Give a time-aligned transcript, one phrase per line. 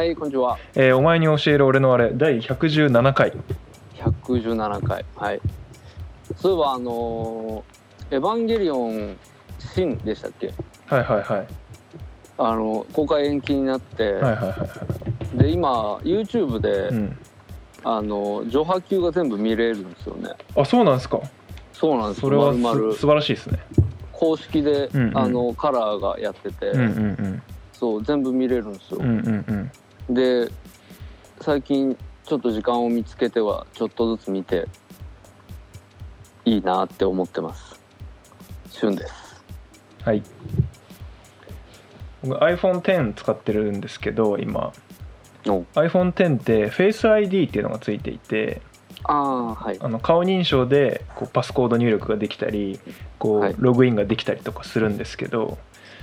[0.00, 0.58] は、はい、こんにちは。
[0.74, 3.32] えーお前に教える俺のあれ第117回。
[3.98, 5.04] 117回。
[5.14, 5.40] はい。
[6.36, 9.16] そういえば、あのーエヴァンゲリオン、
[9.58, 10.54] シンでしたっけ？
[10.86, 11.46] はいはいはい。
[12.38, 14.66] あの、公開延期になって、はいはいはいは
[15.34, 15.38] い。
[15.38, 17.16] で、今、YouTube で、うん。
[17.84, 20.30] あの、上波級が全部見れるんですよね。
[20.56, 21.20] あそうなんですか？
[21.74, 22.20] そうなんです。
[22.22, 22.94] それはす丸々。
[22.94, 23.58] 素晴らしいですね。
[24.12, 25.18] 公式で、うんうん。
[25.18, 28.98] あの、カラーがやってて、うんうんそう、全部見れるんですよ。
[29.00, 29.70] うんうんうんうん
[30.14, 30.50] で、
[31.40, 34.66] 最近、ちょっと時間を見つけては、ちょっとずつ見て、
[36.44, 37.78] いいなって思ってます。
[38.70, 39.42] 旬です。
[40.02, 40.22] はい
[42.22, 44.72] 僕 iPhone10 使ってるんですけど今
[45.46, 48.62] お iPhone10 って Face ID っていうのがついていて
[49.04, 49.78] ああ、はい。
[49.80, 52.78] あの顔認証でこうパスコード入力ができたり
[53.18, 55.58] こう、はいログインができたりとかするんですけど、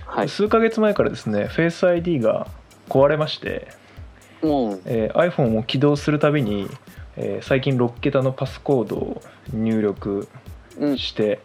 [0.05, 0.29] はい。
[0.29, 2.47] 数ヶ月前からですね Face ID が
[2.89, 3.67] 壊れまして、
[4.41, 6.67] えー iPhone を起動するたびに、
[7.15, 9.21] えー最近6桁のパスコードを
[9.53, 10.27] 入力
[10.79, 10.97] うん。
[10.97, 11.39] して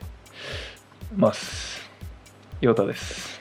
[1.16, 1.88] ます。
[2.60, 3.40] ヨタです。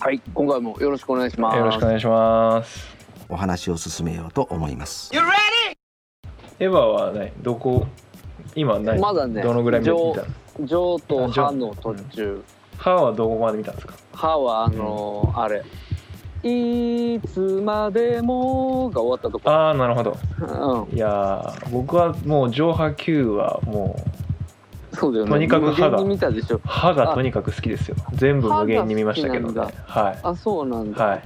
[0.00, 0.20] はい。
[0.34, 1.56] 今回もよろしくお願いします。
[1.58, 2.94] よろしくお願いします。
[3.28, 5.10] お話を進めようと思います。
[6.58, 7.86] エヴァはねどこ？
[8.54, 9.92] 今何、まだねどのぐらい見た？
[9.92, 10.14] の
[10.60, 12.42] ジョーと歯の途中。
[12.78, 13.94] 歯はどこまで見たんですか？
[14.12, 15.62] 歯は、あのーあれ。
[16.42, 19.50] いつまでもが終わったとこ。
[19.50, 20.96] ああなるほどうん。
[20.96, 23.96] いやー僕はもう上波級はも
[24.92, 25.30] うそうだよね。
[25.30, 26.60] とにかく歯が無限に見たでしょ。
[26.64, 31.04] 歯がとにかく好きですよ全部無限に見ましたけどねはいあ、そうなんだ。
[31.04, 31.22] はい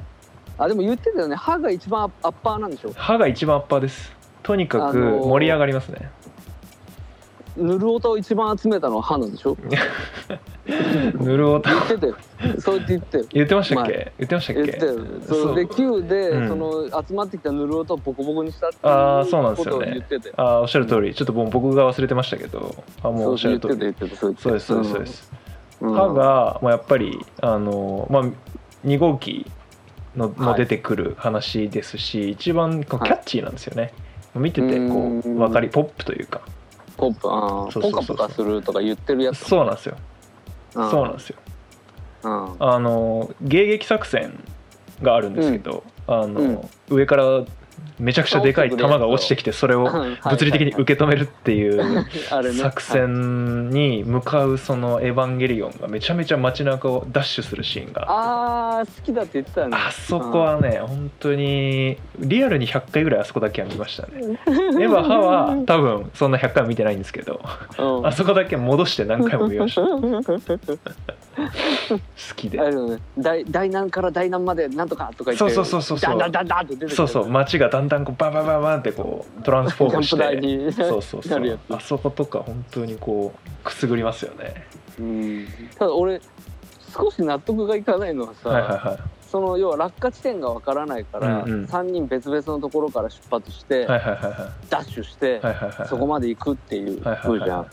[0.58, 1.36] あ、でも言ってたよね。
[1.36, 2.92] 歯が一番アッパーなんでしょ。
[2.94, 6.10] 歯が一番アッパーですとにかくあのー盛り上がりますね、
[7.56, 9.56] ヌルオタを一番集めたのは歯なんでしょ？
[11.20, 11.70] ぬるおた。
[11.70, 12.14] 言ってたよ。
[12.58, 13.24] そう言って言ってよ。
[13.32, 14.12] 言ってましたっけ、前。
[14.18, 14.62] 言ってましたっけ？
[14.62, 14.94] 言ってよ。
[15.26, 15.54] そう。
[15.56, 16.48] で Q で、うん。
[16.48, 21.14] その集まってきたヌルオタをボコボコにしたっていうあーそうなんですことをよね言っててあーおっしゃる通り。
[21.14, 22.74] ちょっと僕が忘れてましたけど。
[23.02, 23.94] あもうおっしゃる通り。
[24.16, 25.32] そうですそうですそうです、
[25.80, 25.94] うん。
[25.94, 28.24] 歯がもうやっぱりあのまあ
[28.86, 29.50] 2号機
[30.16, 33.92] のも出てくる話ですし、一番こうキャッチーなんですよね、
[34.34, 35.38] 見ててこううん。
[35.38, 36.40] 分かりポップというか
[37.00, 38.16] ポップあーそうそうそうそう。
[38.16, 39.38] ポカポカするとか言ってるやつ。
[39.38, 39.96] そうなんですよ、
[40.76, 41.36] うんそうなんですよ。
[42.22, 44.38] うんあの迎撃作戦
[45.02, 47.44] があるんですけど、あの上から
[47.98, 52.06] めちゃくちゃでかい弾が落ちてきてそれを物理的に受け止めるっていう
[52.58, 59.76] 作戦に向かうその「エヴァンゲリオン」がめちゃめちゃ街中をダッシュするシーンがあー好きだって言ってたよね。
[59.78, 64.12] あそこはね本当にリアルに100回ぐらいあそこだけは見ましたね。
[64.46, 67.40] エヴァ派は多分そんな100回は見てないんですけど
[67.78, 68.06] うん。
[68.06, 69.82] あそこだけ戻して何回も見ました。
[71.40, 71.98] 好
[72.36, 72.58] きで。
[72.58, 72.98] ね。
[73.18, 76.88] 大大難から大難までなんとかとか言ってそうそうそうそうそう。
[76.88, 81.58] そうそう街がだんだんこうバンバンバンバンってこうトランスフォームしてにそうそうそう。
[81.70, 84.66] あそことか本当にこうくすぐりますよね。
[84.98, 85.46] うん。
[85.78, 86.20] ただ俺
[86.94, 88.98] 少し納得がいかないのはさ、はいはいはい。
[89.30, 91.64] その要は落下地点がわからないから、うんうん。
[91.66, 94.34] 3人別々のところから出発して、はいはいはいはい。
[94.68, 97.66] ダッシュして、はいはいはいそこまで行くっていう風じゃん、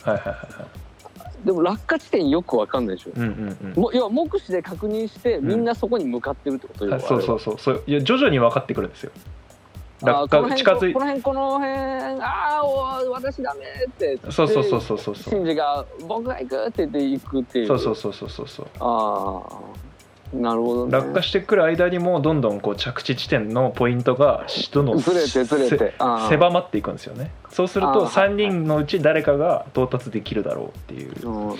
[1.44, 3.80] でも落下地点よくわかんないでしょ、うんうんうん。
[3.80, 5.44] も要は目視で確認してん。
[5.44, 7.58] みんなそこに向かってるってことよ、はいそうそうそう。
[7.58, 9.10] そういや徐々に分かってくるんですよ
[10.02, 11.70] 落あーこの辺下近づいこの辺この辺
[12.20, 15.34] ああ私ダメってそうそうそうそうそうそう。
[15.34, 17.66] シンジが僕が行くって言って行くっていう。
[17.66, 18.66] そうそうそうそうそうそう。
[18.80, 20.92] ああなるほどね。
[20.92, 25.94] 落下してくる間にもどんどんこう着地地点のポイントがどんどんずれてずれて
[26.28, 27.30] 狭まっていくんですよね。
[27.50, 28.28] そうするとあー。
[28.28, 31.48] 3人のうち誰かが到達できるだろうっていう、うん。
[31.50, 31.56] うん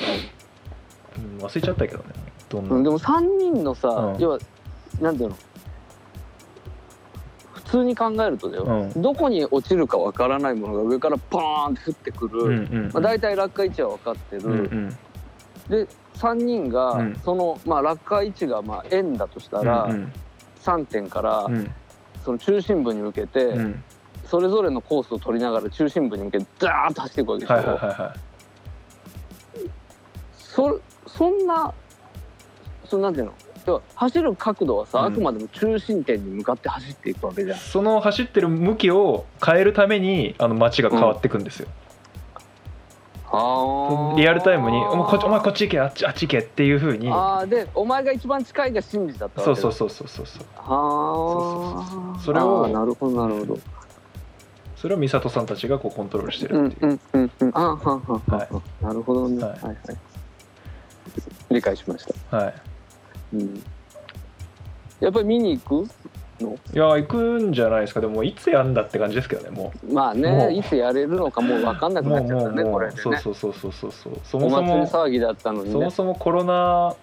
[1.41, 2.05] 忘れちゃったけどね。
[2.49, 4.21] どんな、うん、でも3人のさ、うん。
[4.21, 4.39] 要は
[5.01, 5.35] なんていうの？
[5.35, 5.45] 普
[7.69, 9.03] 通に考えるとだよ、うん。
[9.03, 12.55] どこに落ちるかわからないものが上からポーンって降ってくる、うんう
[12.89, 14.89] んまあ、大体落下位置は分かってる、うんうん。
[15.69, 17.15] で3人がうん。
[17.25, 20.13] その、まあ、落下位置がまあ円だとしたら、うん
[20.63, 21.71] 3点からうん。
[22.25, 23.59] その中心部に向けて、うん。
[23.59, 23.85] うん
[24.25, 28.19] それぞれのコースを取りながら中心部に向けてザーッと走っていくわけですよ、はいはいはいはい。
[30.37, 31.73] そそんな
[32.85, 33.33] そなんていうの？
[33.69, 35.07] 要は走る角度はさ、うん。
[35.07, 37.59] あくまでも中心点に向かって走っていくわけじゃん。
[37.59, 41.69] その走ってる向きを変えるためにあの街が変わっていくんですよ、
[43.31, 47.11] あリアルタイムに「お前こっちお前こっち行けあっちあっち行け」っていうふうに。
[47.11, 49.55] あーでお前が一番近いが真実だったわけ。
[49.55, 50.45] だそうそうそうそうそうそう。
[50.57, 53.61] はあそうそうそうそれをなるほどなるほど。
[54.77, 58.85] それを美里さんたちがこうコントロールしてうんるっていう、うんうんうんあはんはい。
[58.85, 59.77] なるほどね、ははいいはい。
[61.51, 62.37] 理解しました。
[62.37, 62.55] はい
[63.33, 63.63] うん、
[65.01, 65.91] やっぱり見に行く
[66.41, 66.57] の？
[66.73, 68.01] いや行くんじゃないですか。
[68.01, 73.01] でもいつやんだって感じですけどねもまあねいつやれるのかもう分かんなうくなっちゃったねこれでね。
[73.01, 73.93] うそうそうそうそうそう。
[73.93, 75.73] そうそおもそも騒ぎだったのにね。
[75.73, 76.95] そもそもコロナ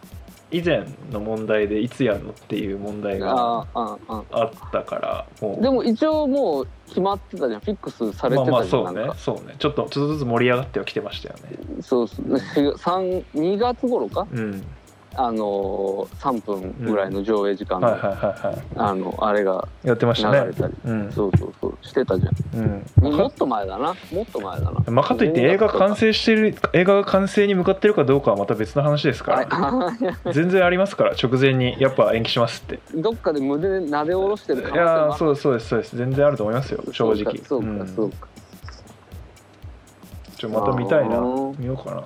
[0.51, 4.45] 以前の問題でいつやるのっていう問題がああああああ。
[4.45, 9.16] ったからでも一応もう決まってたじゃんフィックスされてまあまあたじゃん、そうねなんか。
[9.16, 11.57] そうねちょっとちょっとずつ盛り上がってはきてましたよね。
[11.81, 12.39] そうそう。
[12.78, 14.28] 三2月頃か？
[14.31, 14.63] うん
[15.18, 20.48] あのー、3分ぐらいの上映時間で、あのあれがやってまし流たね。
[20.48, 21.12] れたり、うん。
[21.12, 21.78] そうそうそう。
[21.82, 23.10] してたじゃうん。
[23.10, 23.96] んもっと前だな。
[24.12, 24.84] もっと前だな。
[24.92, 29.48] まあ、かといって映画完成してる映画が完成に向かってるかどうかはまた別の話ですかはい。
[30.26, 31.76] ら 全然ありますから直前に。
[31.80, 32.80] やっぱ延期しますって。
[32.96, 35.96] どっかで胸で撫で下ろしてる可能性いやそうそうですそうです。
[35.98, 36.84] 全然あると思いますよ。
[36.92, 37.38] 正直。
[37.44, 37.88] そうかん。
[37.88, 38.28] そうか。
[40.38, 41.18] ちょまた見たいな。
[41.58, 42.04] 見ようかな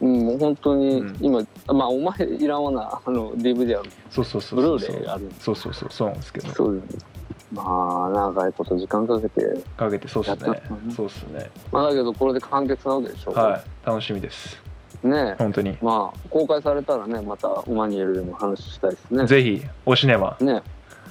[0.00, 1.16] うんもう本当にうん。
[1.20, 3.82] 今、まあお前いらんわなあの DVD は。
[4.10, 5.00] そうそうそうそう。
[5.40, 6.48] そうそうそうそうなんですけど。
[6.48, 7.06] そうです
[7.52, 9.42] まあ長いこと時間かけて。
[9.76, 10.62] かけてそうっすね。
[10.94, 11.50] そうっすね。
[11.72, 13.86] まあだけどこれで完結なわけでしょはい。
[13.86, 14.60] 楽しみです。
[15.02, 15.34] ねえ。
[15.38, 15.76] 本当に。
[15.80, 19.26] まあ公開されたらねまたオマニエルでも話したいですね。
[19.26, 20.36] ぜひおシネマ。
[20.40, 20.62] ね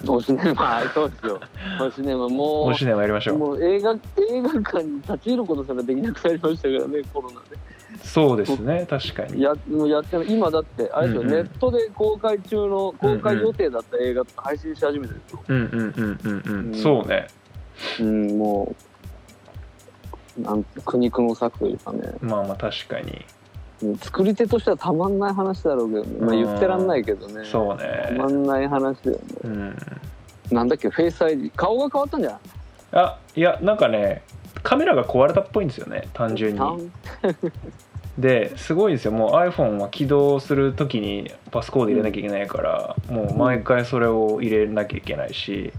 [0.07, 1.39] おシネマ そうですよ。
[1.81, 3.39] おシネマもおシネマやりましょうう。
[3.39, 7.57] もう映画映画館に立ち入ることすらできなくなりましたからねコロナで
[8.03, 9.41] そうですね確かに。
[9.41, 11.33] やもうやってない今だってあれですよ、うんうん。
[11.33, 16.67] ネットで公開中の公開予定だった映画とか配信し始めてるんですよ、うんうんうんうんうん。
[16.67, 16.75] うん。
[16.75, 17.27] そうね。
[17.99, 18.75] うん、も
[20.39, 22.01] うなん苦肉の策というかね。
[22.21, 23.25] まあまあ確かに。
[23.83, 27.45] うん作り手としてはたまんない話だろうけど、ね、まあ、言ってらんないけどね。
[27.45, 27.85] そうた
[28.17, 29.23] まねんない話だよね。
[29.43, 29.77] うん。
[30.51, 32.39] なんだっけフェイス ID 顔が変わったんじゃない？
[32.93, 34.23] あいやなんかね
[34.63, 36.59] カメラが壊れたっぽいんですよね単純に
[38.17, 39.11] ですごいですよ。
[39.11, 45.71] もう iPhone は起動する時にパスコード入れなきゃいけないから、もう毎回それを入れなきゃいけないし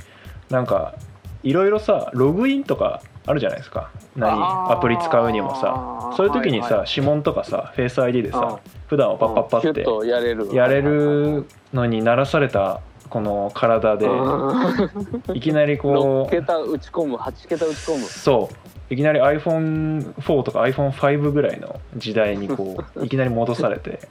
[0.49, 0.95] なんか
[1.43, 3.91] いろいろさログインとかあるじゃないですか。
[4.17, 4.73] 何？
[4.73, 6.15] アプリ使うにもさ。
[6.17, 10.49] そういう時にさ、はいはい指紋とかさフェイス ID であさ普段はパッパッパってとやれる。
[10.53, 15.37] やれるのに慣らされたこの体でうん。
[15.37, 18.05] いきなりこ6う桁打ち込む8桁打ち込む。
[18.05, 18.95] そう。
[18.95, 24.09] いきなり iPhone4 とか iPhone5 ぐらいの時代にこう いきなり戻されて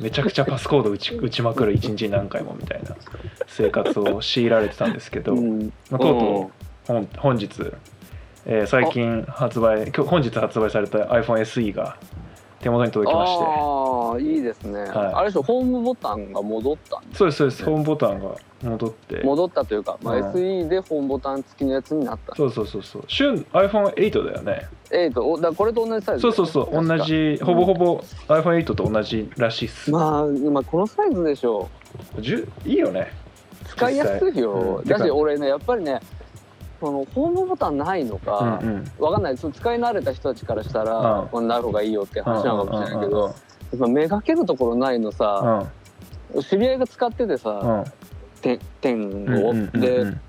[0.00, 2.96] めちゃくちゃパスコード打ち打ちまくる一日に何回もみたいな
[3.46, 5.72] 生活を強いられてたんですけど、うん。
[5.90, 6.50] まあ、とうとう
[6.86, 7.48] 本本日、
[8.46, 11.96] えー最近発売今日本日発売された iPhone SE が
[12.64, 13.44] 手元に届きまして。
[13.44, 14.90] ああいいですね、はい。
[15.14, 17.64] あれでしょホームボタンが戻ったそうですそうです。
[17.64, 19.22] ホームボタンが戻って。
[19.22, 22.34] 戻ったというか、まあうん SE でホームボタン付きのやつになった。
[22.34, 23.04] そうそうそうそう。
[23.06, 24.66] 旬 iPhone8 だよね。
[24.90, 26.22] えっ、とおだこれと同じサイズ。
[26.22, 31.68] そうそうそう同じほぼほぼ iPhone8 と同じらしいっす、まあ今このサイズでしょ
[32.18, 33.12] じゅいいよね。
[33.66, 34.84] 使いやすいよ、うん。
[34.88, 36.00] だし俺ねやっぱりね
[36.84, 38.90] そのホームボタンないのうんか、うん。
[38.98, 39.38] わかんない。
[39.38, 41.48] その使い慣れた人たちからしたら、うん。
[41.48, 43.34] なる方がいいよって話なのかもしれないけど、うんうんうん
[43.72, 45.66] やっぱめがけるところないのさ、
[46.48, 47.84] 知り合いが使っててさ、うん。
[48.40, 50.20] て点を、うんうんうんでうん。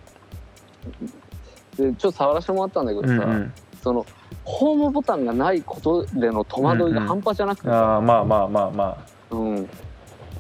[1.76, 3.54] でちょっと触らせてもらったんだけどさ、うんうん。
[3.84, 4.06] その
[4.46, 9.36] ホームボタンがないことでの戸惑いが半端じゃなくてあさ、ーまあまあまあまあ。
[9.36, 9.70] うん、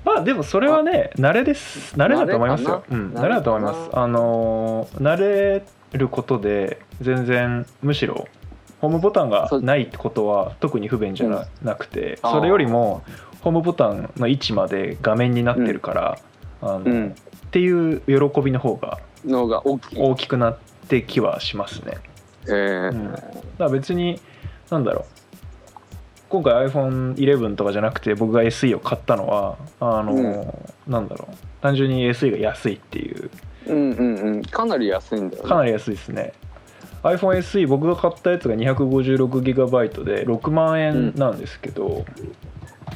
[0.03, 1.95] まあでもそれはね慣れです。
[1.95, 2.83] 慣れだと思いますよ。
[2.89, 3.13] 慣れうん。
[3.13, 3.89] 慣れだと思います。
[3.93, 5.63] あのー慣れ
[5.93, 8.27] ることで全然むしろ
[8.81, 13.03] ホームボタンがないってことは特に不便じゃな,、なくてそれよりも
[13.45, 16.19] ホームボタンの位置まで画面になってるから、
[16.63, 17.09] あのうん。
[17.09, 21.97] っていう喜びの方が大きくなって気はしますね。
[22.47, 22.91] えー。
[22.91, 23.11] うん。
[23.11, 23.23] だか
[23.59, 24.19] ら別に
[24.71, 25.05] なんだろう。
[26.27, 30.91] 今回 iPhone11 とかじゃなくて僕が SE を買ったのはあの、うん。
[30.91, 31.35] なんだろう。
[31.61, 33.29] 単純に SE が安いっていう
[33.67, 34.41] うんうんうん。
[34.43, 35.49] かなり安いんだよね。
[35.49, 36.33] かなり安いですね。
[37.03, 42.03] iPhone SE 僕が買ったやつが 256GB で6万円なんですけど、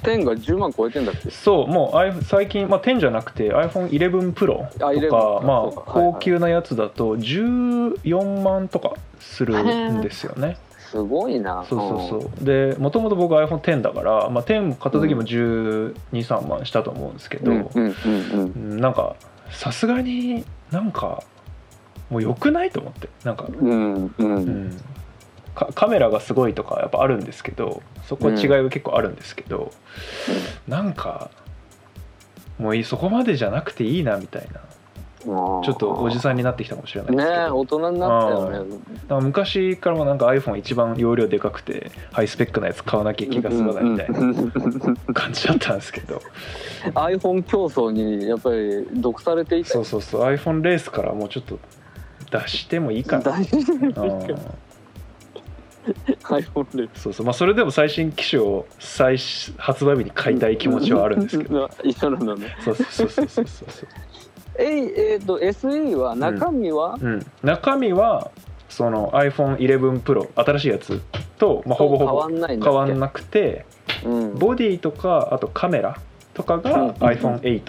[0.04, 1.30] 10が10万超えてんだっけ？
[1.30, 9.56] そうもう最近、まあ、10じゃなくて iPhone11 Pro とかあ11まあ高級なやつだと14万とかする
[9.92, 10.58] んですよね。
[10.80, 11.64] すごいな。
[11.70, 12.44] そうそうそう。
[12.44, 17.58] でもともと僕 iPhone10 だから、まあ、10買った時も1 2 3万したと思うんですけど、うん。
[17.60, 17.94] うんうん
[18.34, 18.54] うん。
[18.72, 19.16] うんなんか
[19.52, 21.24] さすがになんか
[22.10, 23.62] もう良くないと思ってなんか、うん。
[23.64, 24.18] うんう。
[24.20, 24.82] うん
[25.76, 29.74] カメラがすごいとかやっぱあるんですけどそこは違いは結構あるんですけど、
[30.70, 31.32] なんか
[32.58, 34.62] もういいそこまでじゃなくていいなみたいな
[35.22, 38.60] ちょっとおじさんになってきたかもしれないねですけど、え大人になったよね。
[38.60, 46.22] だから昔からもなんか iPhone 一番容量でかくてハイスペックなやつ買わなきゃ気が済まないみたいな感じだったんですけど。
[46.94, 49.72] iPhone 競争にやっぱり毒されていた。
[49.72, 50.22] そうそうそう。
[50.22, 51.60] iPhone レースからもうちょっと
[52.32, 53.24] 出してもいいかな。
[56.30, 57.26] iPhone レそうそう。
[57.26, 59.18] まあそれでも最新機種を最
[59.58, 61.70] 発売日に買いたい気持ちはあるんですけど。
[61.84, 62.56] 一緒なんだね。
[62.64, 63.90] そうそうそうそうそうそう
[64.58, 68.32] ええー、と SE は中身は、うん、中身は
[68.68, 71.02] その iPhone11 Pro 新しいやつ
[71.38, 73.66] と、まあ、ほぼほぼ変わんなくて
[74.06, 76.00] うん、ボディとかあとカメラ
[76.34, 77.64] とかうんが iPhone8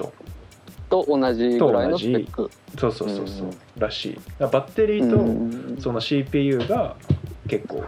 [0.91, 2.51] と同じぐらいのスペック。
[2.79, 3.47] そうそうそうそう。
[3.47, 4.21] うんらしい。
[4.39, 6.97] バッテリうーとんその CPU が
[7.49, 7.83] 結構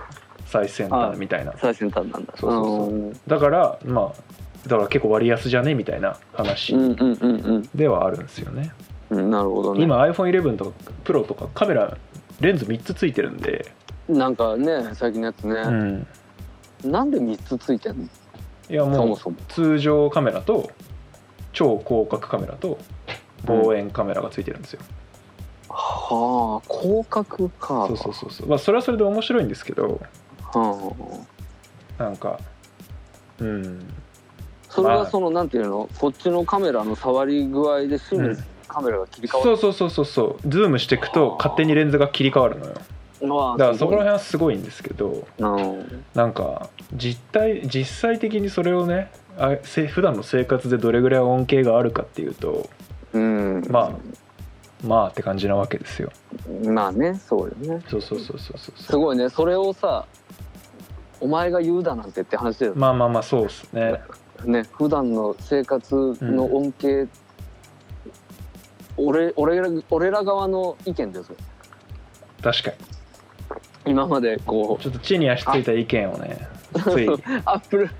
[0.47, 1.53] 最先端みたいな。
[1.59, 2.33] 最先端なんだ。
[2.37, 2.89] そうそうそう。
[2.89, 3.21] うん。
[3.27, 4.32] だからまあ
[4.67, 5.75] だから結構割安じゃね？
[5.75, 7.27] みたいな話うんうんう
[7.59, 8.73] んではあるんですよね。
[9.11, 9.83] うんなるほどね。
[9.83, 10.73] 今 iPhone11 とか
[11.05, 11.97] Pro とかカメラ
[12.41, 13.73] レンズ3つついてるんで、
[14.09, 16.07] なんかね最近のやつうね、ん、
[16.85, 18.05] なんで3つついてんの？
[18.71, 19.37] いやもうそもそも。
[19.49, 20.71] 通常カメラと
[21.53, 22.79] 超広角カメラと
[23.47, 24.81] 望遠カメラがついてるんですよ、
[25.69, 28.49] はあ広角かそうそうそうそう。
[28.49, 30.01] まあそれはそれで面白いんですけど。
[30.41, 30.95] は
[31.99, 32.03] あ。
[32.05, 32.39] なんか
[33.39, 33.81] うん
[34.73, 34.99] それまあ。
[34.99, 35.89] はそのなんていうの？
[35.99, 40.49] こっちのカメラの触り具合でシームレスにカメラが切り替わる、そうそうそうそうそう。
[40.49, 42.75] ズームしていくと勝手にレンズが切り替わるのよ。
[43.57, 46.05] だからそこらす辺はすごいんですけどうん。
[46.13, 52.69] なんか実態実際的にそれをねあせ普段の生活でどれぐらい恩恵があるかっていうと
[53.13, 53.65] うん。
[53.71, 53.91] まあ
[54.85, 56.11] まあって感じなわけですよ。
[56.65, 57.85] まあねそうよね。
[57.89, 58.83] そうそうそうそうそう。
[58.83, 59.29] すごいね。
[59.29, 60.07] それをさ
[61.21, 64.01] お前が言うだなんてって話だよまあまあまあそうですね
[64.47, 67.07] ね普段の生活の恩恵、
[68.97, 71.37] 俺俺ら俺ら側の意見ですよ。
[72.43, 72.77] 確かに。
[73.85, 76.49] 今までこちょっと地に足ついた意見をね
[76.83, 77.07] つい。
[77.09, 77.91] う アップル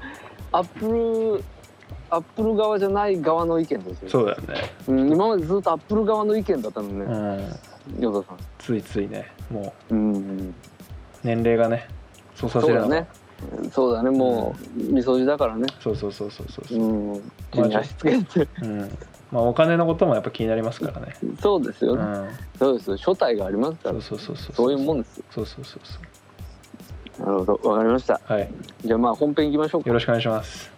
[0.53, 1.45] アップル
[2.11, 4.71] アップル側じゃない側の意見ですよ、そうだよね。
[4.87, 7.05] うん、今までずっとアップル側の意見だったのうね、
[7.99, 8.03] ん。
[8.03, 8.37] ヨダさん。
[8.59, 9.95] ついついねもう。
[9.95, 10.49] ん。
[10.51, 10.55] う
[11.23, 11.89] 年齢がね
[12.35, 13.09] そうさせるのがそうだね
[13.73, 15.67] そうだねもうみそじだからね。
[15.81, 16.65] そうそうそうそうそう。
[16.69, 17.33] そううん。
[17.53, 18.49] 地に足つけて。
[18.63, 18.81] うん。
[19.31, 21.15] まあお金のこともやっぱ気になりますからね。
[21.41, 22.29] そうですよね、うん。
[22.59, 22.97] そうですよ。
[22.97, 24.01] 初体がありますから。
[24.01, 24.73] そうそうそうそうそう。
[24.73, 25.25] いうもんですよ。
[25.31, 27.27] そうそうそうそう。
[27.27, 28.21] なるほどわかりました。
[28.25, 28.51] はい。
[28.85, 29.89] じゃあまあ本編いきましょうか。
[29.89, 30.73] よろしくお願いします。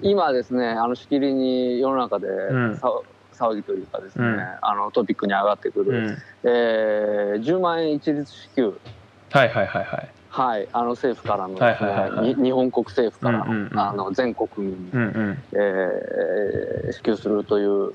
[0.00, 2.76] 今ですねあのしきりに世の中でん。
[2.76, 2.92] さ、
[3.34, 4.40] 騒ぎというかですね、うん。
[4.62, 6.18] あのトピックに上がってくる、うん。
[6.44, 8.74] えー10万円一律支給。
[9.30, 10.08] はいはいはいはい。
[10.28, 10.68] はい。
[10.72, 13.78] あの政府からのはいはい日本国政府からの,、うんうんうん。
[13.78, 15.38] あの全国民に、うんうん。
[15.52, 17.92] えー支給するという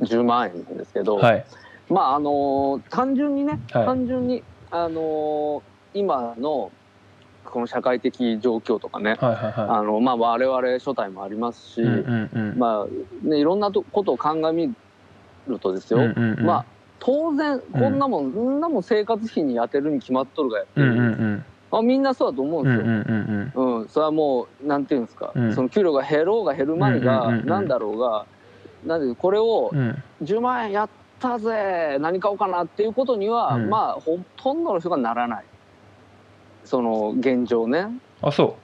[0.00, 1.44] 10万円なんですけど、はい。
[1.88, 3.86] まああの単純にね、はい。
[3.86, 5.62] 単純にあの
[5.94, 6.70] 今の
[7.44, 12.58] この社会的状況とかね、はいはいはあのまあ我々初代もありますし、いうんうんうん。
[12.58, 14.74] まあねいろんなとことを鑑み
[15.48, 16.46] るとですよ、うんうんうん。
[16.46, 16.64] まあ
[16.98, 21.44] 当然こんなもん、こんなもん生活費に充てるに決まっとるがやってる、うんうんうん。
[21.72, 23.52] まあ、みんなそうだと思うんうんですうんよ。
[23.56, 23.80] うん。
[23.80, 23.88] うん。
[23.88, 25.54] それはもうなんていうんですか、うん。
[25.54, 27.48] その給料が減ろうが減る前が、うんうんうんうん。
[27.48, 28.26] なんだろうが
[28.86, 30.02] なんでこれをうん。
[30.22, 33.68] 10万円やったぜ何買おうかなっていうことには、うん。
[33.68, 35.44] まあほとんどの人がならない
[36.64, 37.88] その現状ね。
[38.20, 38.56] あそ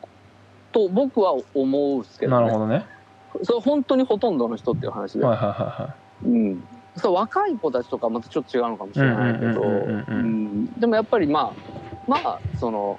[0.72, 2.84] と僕は思うんですけうど,、ね、なるほどね。
[3.42, 6.64] それ本当にほとんどの人っていう話で、はいはいはうん、
[6.96, 9.62] そう若い子たちとかまたちょっと違うのかもしれないけど。
[10.78, 11.52] でもやっぱりまあ
[12.06, 12.98] まあその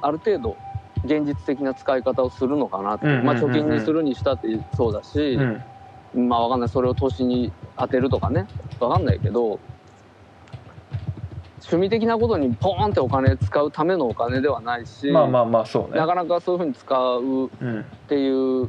[0.00, 0.56] ある程度
[1.04, 5.62] 現実的な使い方をするのかなって、まあ、貯金にするにしたってそうだし、いはい
[6.14, 6.28] うん。
[6.28, 6.68] まあわかんない。
[6.68, 8.46] それを投資に当てるとかね。
[8.78, 9.60] わかんないけど
[11.62, 15.98] 趣味的なことにポーンってお金使うためのお金ではないし、まあまあまあそうね。
[15.98, 18.68] なかなかそういうふうに使ううんっていう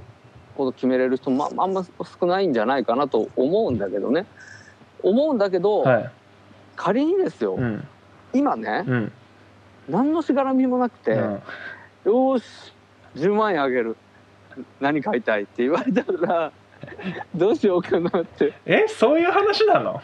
[0.56, 1.84] ことを決めれる人も、まあ、あんま
[2.20, 4.26] 少ないんじゃないかなと思うんだけどね。
[5.02, 6.12] 思うんだけど、はい。
[6.76, 7.88] 仮にですよ、うん。
[8.34, 9.12] 今ねうん。
[9.90, 11.20] 何のしがらみもなくて、うん。
[11.20, 12.74] よーし
[13.16, 13.98] 10万円あげる。
[14.80, 16.52] 何買いたいって言われたら
[17.34, 18.54] どうしようかなって。
[18.66, 20.00] えそういう話なの？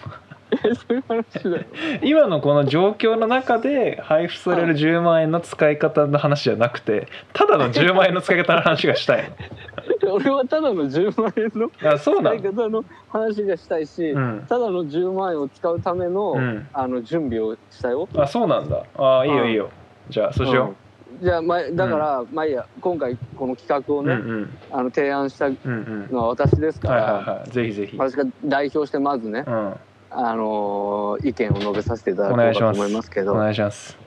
[0.75, 1.65] そういう話だよ。
[2.01, 9.31] 今のこの状況の中で配布される10万円の使い方の話じゃなくてただの10万円の使い方の話がしたい
[10.11, 12.39] 俺はただの10万円ののあそうなの？
[12.39, 14.45] 使い方の話がしたいし、うん。
[14.47, 16.67] ただの10万円を使うための,、うん。
[16.73, 18.07] あの準備をしたよ。
[18.15, 18.83] あそうなんだ。
[18.97, 19.51] あいいよい。
[19.53, 19.69] いよ。
[20.09, 20.73] じゃあそうしよ
[21.21, 21.23] う。
[21.23, 21.23] ん。
[21.23, 22.65] じゃあ、まあ、だから、まあいいや。
[22.79, 24.57] 今回この企画をね、うんうん。
[24.71, 26.07] あの提案したうんうん。
[26.11, 27.49] のは私ですから、はいはいはい。
[27.49, 27.97] ぜひぜひ。
[27.97, 29.73] 私が代表してまずね、うん
[30.11, 33.97] あのー意見を述べさせていただこうかと思いますけおど願いします。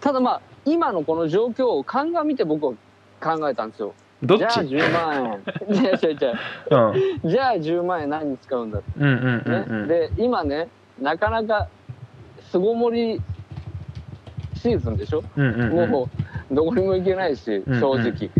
[0.00, 2.72] ただまあ今のこの状況を鑑みて僕は
[3.20, 3.94] 考えたんですよ。
[4.22, 6.32] じゃあどっち？10万円じゃあじゃあじゃ
[6.78, 7.30] あうん。
[7.30, 8.88] じゃあ10万円何に使うんだって。
[8.98, 9.88] うんうんうんね、うん。
[9.88, 10.68] で今ね
[11.00, 11.68] なかなか
[12.50, 13.20] 巣ごもり
[14.54, 15.90] シーズンでしょ、うんうんうん。
[15.90, 16.08] も
[16.50, 18.30] うどこにも行けないしうん正直、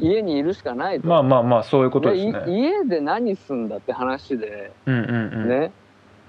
[0.00, 2.44] 家にいるしかないと、まあまあまあそういうことですね。
[2.48, 5.48] 家で何すんだって話で、うんうんうん。
[5.48, 5.72] ね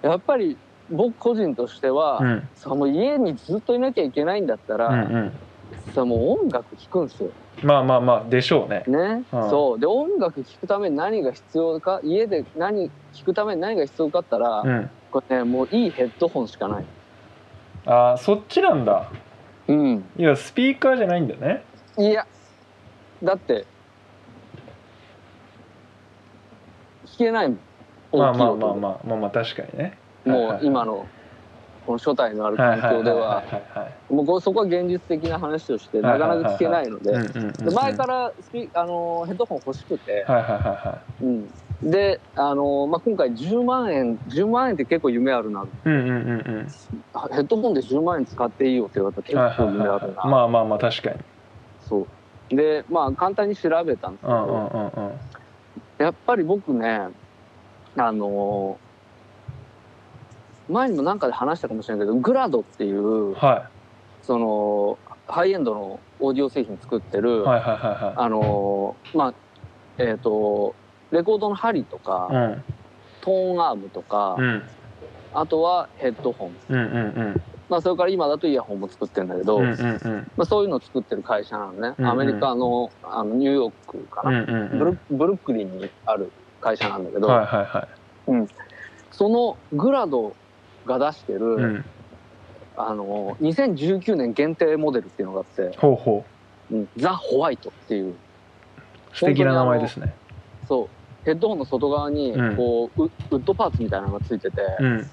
[0.04, 0.58] やっぱり
[0.92, 2.48] 僕個人としては、うん。
[2.56, 5.32] さもう家にずっといなきゃいけないんだったら、うんうん。
[5.96, 7.30] さもう音楽聴くんですよ。
[7.64, 8.84] まあまあまあでしょうね。
[8.88, 9.50] ね、うん。
[9.50, 9.80] そう。
[9.80, 14.90] で音楽聴くために何が必要か家で何聴くために何が必要かったら、うん。
[15.10, 16.86] これねもういいヘッドホンしかない。
[17.86, 19.10] あーそっちなんだ。
[19.66, 21.64] うん、いやスピーカーじゃないんだね。
[21.98, 22.28] いや
[23.24, 23.66] だって
[27.06, 27.60] 弾けないもん
[28.14, 29.98] まあまあまあまあまあまあ確かにね。
[30.26, 31.06] もう今の
[31.86, 33.44] この初代のある環境では
[34.10, 37.12] もうこそこは現実的な話としてなかなか聞けないので
[37.72, 40.26] 前からスピあのヘッドホン欲しくて、
[41.84, 45.66] であの、まあ、今回10万円10万円って結構夢あるな。
[45.84, 51.18] ヘッドホンで10万円使っていいよって言われたら結構夢あるな、まあまあまあ確かに。
[51.82, 52.08] そ
[52.52, 52.56] う。
[52.56, 54.72] でまあ簡単に調べたんですけど、
[55.98, 57.10] やっぱり僕ね
[57.98, 58.78] あの
[60.70, 63.70] 前にも何かで話したかもしれないけどグラドっていうは
[64.22, 64.98] その
[65.28, 69.34] ハイエンドのオーディオ製品作っている、はいはいはあのまあ
[69.98, 70.74] えっ、と
[71.12, 72.64] レコードの針とか、いはい
[73.22, 74.44] トーンアームとか、うん。
[74.44, 74.64] うん
[75.36, 76.88] あとはヘッドホン、うんうんう
[77.32, 77.42] ん。
[77.68, 80.32] まあ、それから今だとイヤホンも作ってるんだけど、うんうんうん。
[80.38, 82.12] まあ、そういうのを作ってる会社なのね、うんうん。
[82.12, 84.80] アメリカのあのニューヨークかな、うんうんうん。
[84.80, 86.32] ブルブルックリンにある
[86.64, 88.48] 会社なんだけど、はいはいはい。
[89.12, 90.34] そのグラド
[90.86, 91.86] が出してる、うん。
[92.76, 96.26] あの2019年限定モデルっていうのがあってほうほ
[96.72, 96.76] う。
[96.76, 96.88] ん。
[96.98, 98.12] ザ・ホワイトっていう。
[98.12, 98.16] う
[99.14, 100.16] 素敵な名前ですね。
[100.68, 100.90] そう。
[101.26, 102.56] ヘッドホンの外側にうん。
[102.56, 105.12] こう、ウウッドパーツみたいなのがついてて、うん。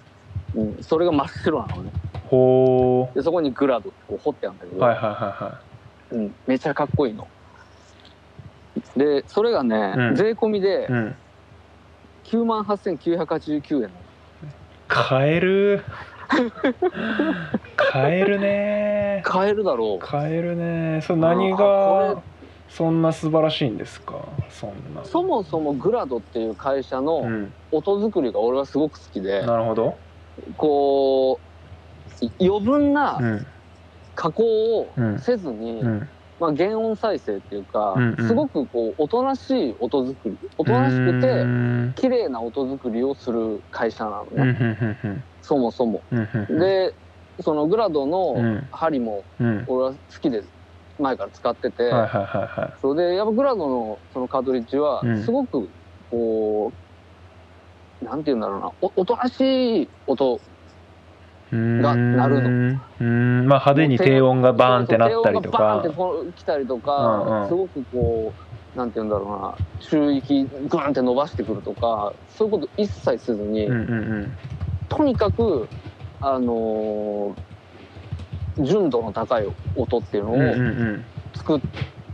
[0.55, 0.83] うん。
[0.83, 1.93] それが真っ白なのね。
[2.23, 5.61] ほでそこにグラドってこう彫ってあるんだけど、うはいはいは
[6.13, 7.29] うん、めちゃかっこいいの。
[8.97, 10.15] でそれがね、うん。
[10.15, 11.17] 税込みでいはいうん
[12.31, 13.93] 9万8989円。
[14.87, 15.85] 買える。
[17.77, 19.23] 買えるね。
[19.25, 20.07] 買えるだろう。
[20.07, 21.01] 買えるね。
[21.03, 22.23] それ何が
[22.69, 24.47] そんな素晴らしいんですか？
[24.49, 25.05] そんな。
[25.05, 27.55] そもそもグラドっていう会社うのん。
[27.73, 29.99] 音作りが俺はすごく好きで、なるほど。
[30.57, 31.41] こ
[32.23, 33.47] うい余分なうん。
[34.15, 35.19] 加工をうん。
[35.19, 36.09] せずに、うん
[36.41, 38.27] まあ、原音再生っていうか、うんうん。
[38.27, 40.39] すごくこうおとなしい音作り。
[40.57, 46.05] おとなしくうて綺麗な音作りをする会社なのね、うんうんうんそもそも。
[46.11, 46.59] うんうんうん。
[46.61, 46.95] で
[47.41, 48.69] そのグラドうのん。
[48.73, 49.65] 針もうん。
[49.69, 50.43] 俺は好きで
[50.99, 51.91] 前から使ってて、
[52.81, 55.23] それでやっぱグラドのそのカートリッジはうん。
[55.23, 55.71] すごく
[56.11, 56.75] こ
[58.01, 58.73] う、なんて言うんだろうな。
[58.81, 60.41] おおとなしい音
[61.53, 62.81] が鳴るの。
[63.01, 63.47] うん。
[63.47, 67.49] まあ派手に低音がバーンってなったりとそうバーンかって来たりとか、うんうん。
[67.49, 68.33] すごくこ
[68.75, 74.33] うなんて言うんだろうな中域グーンって伸ばしてくるとかそういうこと一切せずに、うんうんうん。
[74.89, 75.69] とにかく
[76.21, 77.35] あのー
[78.59, 80.99] 純度の高い音っていうのを
[81.35, 81.61] 作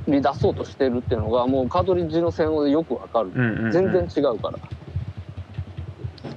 [0.07, 3.33] り出そうとしてるっていうのがもうカートリッジの性能でよくわかる、
[3.72, 4.59] 全然違うから。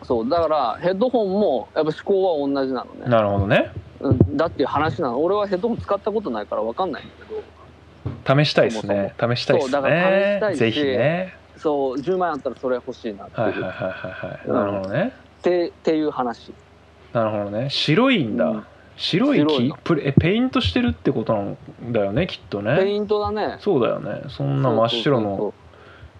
[0.03, 3.09] そうだからヘッドホンもやっぱ思考は同じなのね。
[3.09, 3.71] なるほどね。
[3.99, 5.21] うんだっていう話なの。
[5.21, 8.43] 俺はヘッドホン使ったことないからわかんないんだけど。
[8.43, 9.13] 試したいですね。
[9.19, 11.35] 試したいですそうだから試したいしねぜひね。
[11.57, 14.47] そう10万円あったらそれ欲しいなっていう、はいはいはいはいはい。
[14.47, 15.13] なるほどね。
[15.39, 16.53] ってっていう話。
[17.13, 17.69] なるほどね。
[17.69, 18.65] 白いんだ、うん。
[18.95, 21.57] 白い木白えペイントしてるってことなん
[21.91, 23.57] だよねきっとペねイントだね。
[23.59, 24.23] そうだよね。
[24.29, 25.53] そんな真っ白の。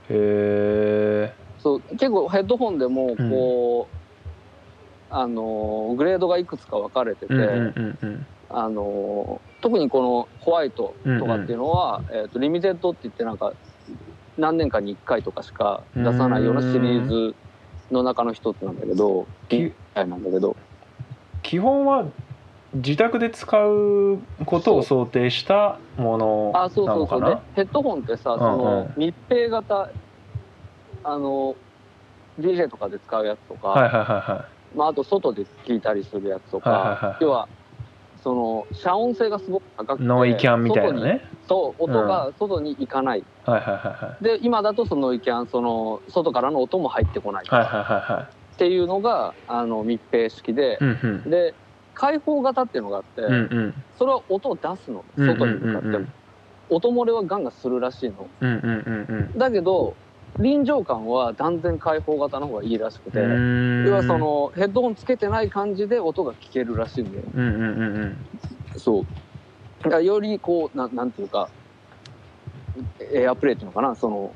[0.10, 8.26] へえそうそう結構ヘッドホンでもこう、あのーグレードがいくつか分かれてて、うんうんうんうん。
[8.50, 13.54] あのー特にこのホワイトとかっていうのは、えー、とリミテッドって言ってなんか
[14.38, 17.36] 何年かに1回とかしか出さないようなシリーズ
[17.91, 19.28] の中の一つなんだけど
[19.95, 20.56] なんだけど。
[21.41, 22.06] 基本は
[22.74, 26.86] 自宅で使うことを想定したものあそう。
[26.86, 27.30] なのかそうそう。
[27.30, 28.39] でなヘッドホンってさ、うんうん。
[28.39, 29.89] その密閉型
[31.03, 31.55] あの
[32.39, 37.47] DJ とかで使うやつとか、はいはいはいはまあ、あと外で聞いたりするやつとか、はいはいはい要は
[38.21, 41.21] その遮音性がすごく高くてノイキャンみたいなね。
[41.47, 44.23] そう音が外に行かない、はいはいはいはい。
[44.23, 50.77] で今だとそのノイキャンその外からの音も入ってこないはいはいはいはっていうのがあの密閉式で。
[50.81, 51.29] い、うんうん。
[51.29, 51.53] で
[51.93, 53.83] 開放型っていうのがあって、うんうん。
[53.97, 56.13] それは音を出すのうんうん外に向かっても、うんうん
[56.71, 58.27] 音漏れはガンガンするらしいの。
[58.41, 59.38] うんうんうん。
[59.39, 59.95] だけど
[60.39, 63.86] 臨場感は断然開放型の方がいいらしくて、うん。
[63.86, 67.23] 要はそのヘッドホンつけてない感じで音が聞けるらしいんだよ。
[67.34, 68.17] うんうんうんうん。
[68.78, 69.06] そう。
[69.84, 71.49] だからよりこうななんていうか
[73.13, 73.95] エアプレイっていうのかな。
[73.95, 74.34] その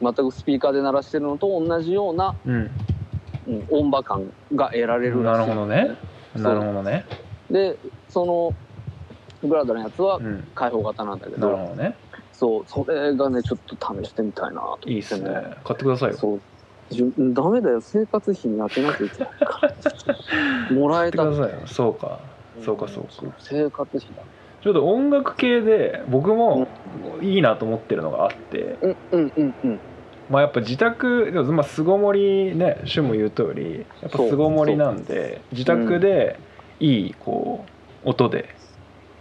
[0.00, 2.70] 全くスピーカーで鳴らしてるのと同じような、うん。
[3.48, 5.48] うん、音場感が得られるらしい。
[5.48, 5.96] なるほどね。
[6.36, 7.04] なるほどね。
[7.50, 7.76] で
[8.08, 8.54] その
[9.48, 10.44] ブラッドのやつはうん。
[10.54, 11.96] 開放型なんだけなるど、ほどね
[12.42, 15.30] そうそれがねちょっと試してみたいなと思って、いいっすね。
[15.64, 16.16] 買ってくださいよ。
[16.18, 16.40] そう。
[17.32, 17.80] ダメだよ。
[17.80, 20.76] 生活費に当てなきゃいけないから。
[20.76, 21.22] もらえた
[21.68, 22.18] そうか。
[22.64, 23.32] そうかそうか。
[23.38, 24.24] 生活費だ。
[24.60, 26.66] ちょっと音楽系で僕も
[27.20, 28.76] いいなと思ってるのがあって。
[28.82, 29.80] うんうんうんうん。
[30.28, 36.40] まあやっぱ自宅でもまあ巣ごもりね主も言う通りやっぱ巣ごもりなんで自宅で
[36.80, 37.64] いいこ
[38.04, 38.48] う音で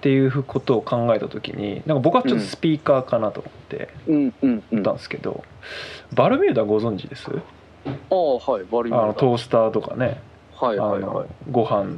[0.02, 4.58] っていうことを考えた時になんか僕はちょっとスピーカーかなと思ってうんうんうん。
[4.58, 5.44] あ言ったんですけど、
[6.12, 7.30] バルミューダご存知です？
[7.30, 10.20] あはいバリあバリのトースターとかね。
[10.56, 11.28] はいあはいはい。
[11.28, 11.98] のご飯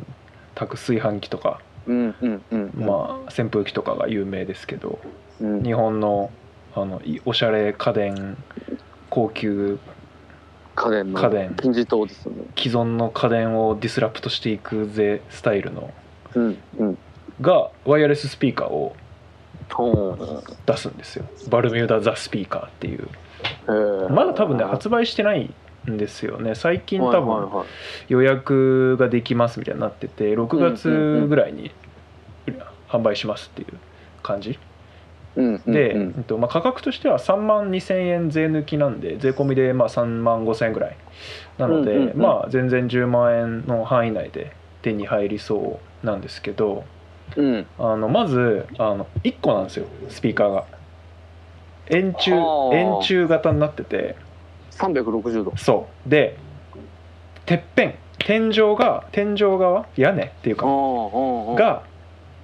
[0.53, 2.71] 炊く炊飯器とか、うんうんうん。
[2.75, 4.99] まあ扇風機とかが有名ですけど
[5.39, 5.63] うん。
[5.63, 6.29] 日本の
[6.75, 8.35] あのいおしゃれ家電
[9.09, 9.79] 高級
[10.75, 11.55] 家電の家電。
[11.55, 12.43] 金字塔ですよね。
[12.57, 15.93] 既存の家電をディスラプトしていくぜスタイルの
[16.35, 16.97] うんうん
[17.43, 18.53] がワイヤレススピー。
[18.53, 18.95] カーを
[19.71, 20.17] ほ
[20.65, 21.25] 出すんですよ。
[21.49, 23.07] バルミューダ・ザ・スピーカーっていう。
[24.09, 25.53] まだ多分ね発売してない
[25.89, 26.55] んですよね。
[26.55, 27.49] 最近多分
[28.07, 31.71] 予約ができますみたいになってて6月ぐらいに
[32.87, 33.77] 販売しますっていう
[34.21, 34.59] 感じ。
[35.35, 40.97] で、うんえっとまあ、価格としては3万2000円税抜きなんで税込みでまあ3万5000円ぐらい
[41.57, 46.83] なので、まあ全然10万円の範囲内で手に入りそうなんですけど
[47.35, 47.65] うん。
[47.79, 50.65] あのまずあの1個なんですよスピーカーが。
[51.89, 52.75] 円柱はあ。
[52.75, 54.15] 円柱型になってて。
[54.71, 55.53] 360度。
[55.57, 56.09] そう。
[56.09, 56.37] で
[57.45, 61.83] てっぺん天井が天井側屋根っていうかがが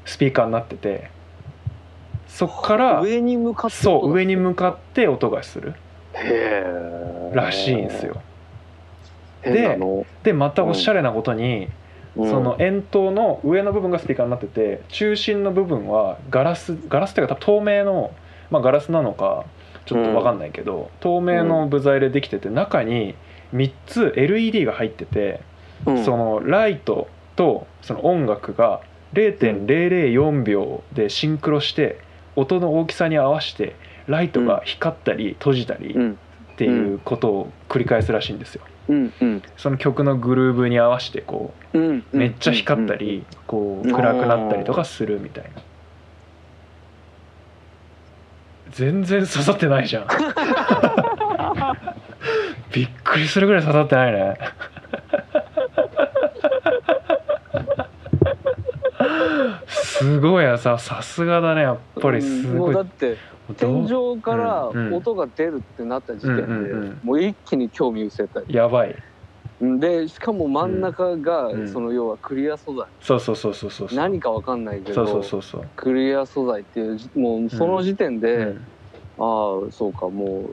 [0.06, 1.12] スピーカーになってて。
[2.28, 5.74] そっから上に向かってそう上に向っかって音がする。
[6.14, 6.64] てへ
[7.32, 8.22] えらしいんですよ。
[9.42, 10.06] 変なの。
[10.24, 11.70] でまたおしゃれなことに、
[12.16, 12.30] うん。
[12.30, 18.12] その円筒の上の部分がスピーカーになってて中心の部分はガラスガラスっていうか多分透明の、
[18.50, 19.46] まあ、ガラスなのか
[19.86, 23.16] ちょっと分かんないけど、透明の部材でできてて中に
[23.56, 25.42] 3つ LED が入ってて、
[25.86, 26.06] うん。
[26.06, 28.82] そのライトとその音楽が
[29.14, 32.00] 0.004秒でシンクロして
[32.36, 36.20] 音の大きさに合わせてライトが光ったり閉じたりうん。
[36.54, 38.62] っていうことを繰り返すらしいんですよ。
[38.90, 39.42] うんうん。
[39.56, 43.96] その曲のグルーブに合わせてこうんうめっちゃ光ったりこううん。
[43.96, 45.50] 暗くなったりとかするみたいな。
[48.72, 50.08] 全然刺さってないじゃん。
[52.74, 54.38] びっくりするぐらい刺さってないね。
[59.68, 62.72] すごいやささすがだねやっぱりすもごい。
[62.72, 63.18] うだって
[63.56, 67.00] 天井から音が出るってなった時点で、うんうんうん。
[67.04, 68.54] もう一気に興味失せたり。
[68.54, 68.96] やばい。
[69.62, 71.68] でしかも真ん中が、うん。
[71.68, 75.66] その要はクリア素材、そうそうそうそうそう何かわかんないけどそうそうそうそう。
[75.76, 78.68] クリア素材っていうじもうその時点で、うん。
[79.18, 80.50] ああそうかも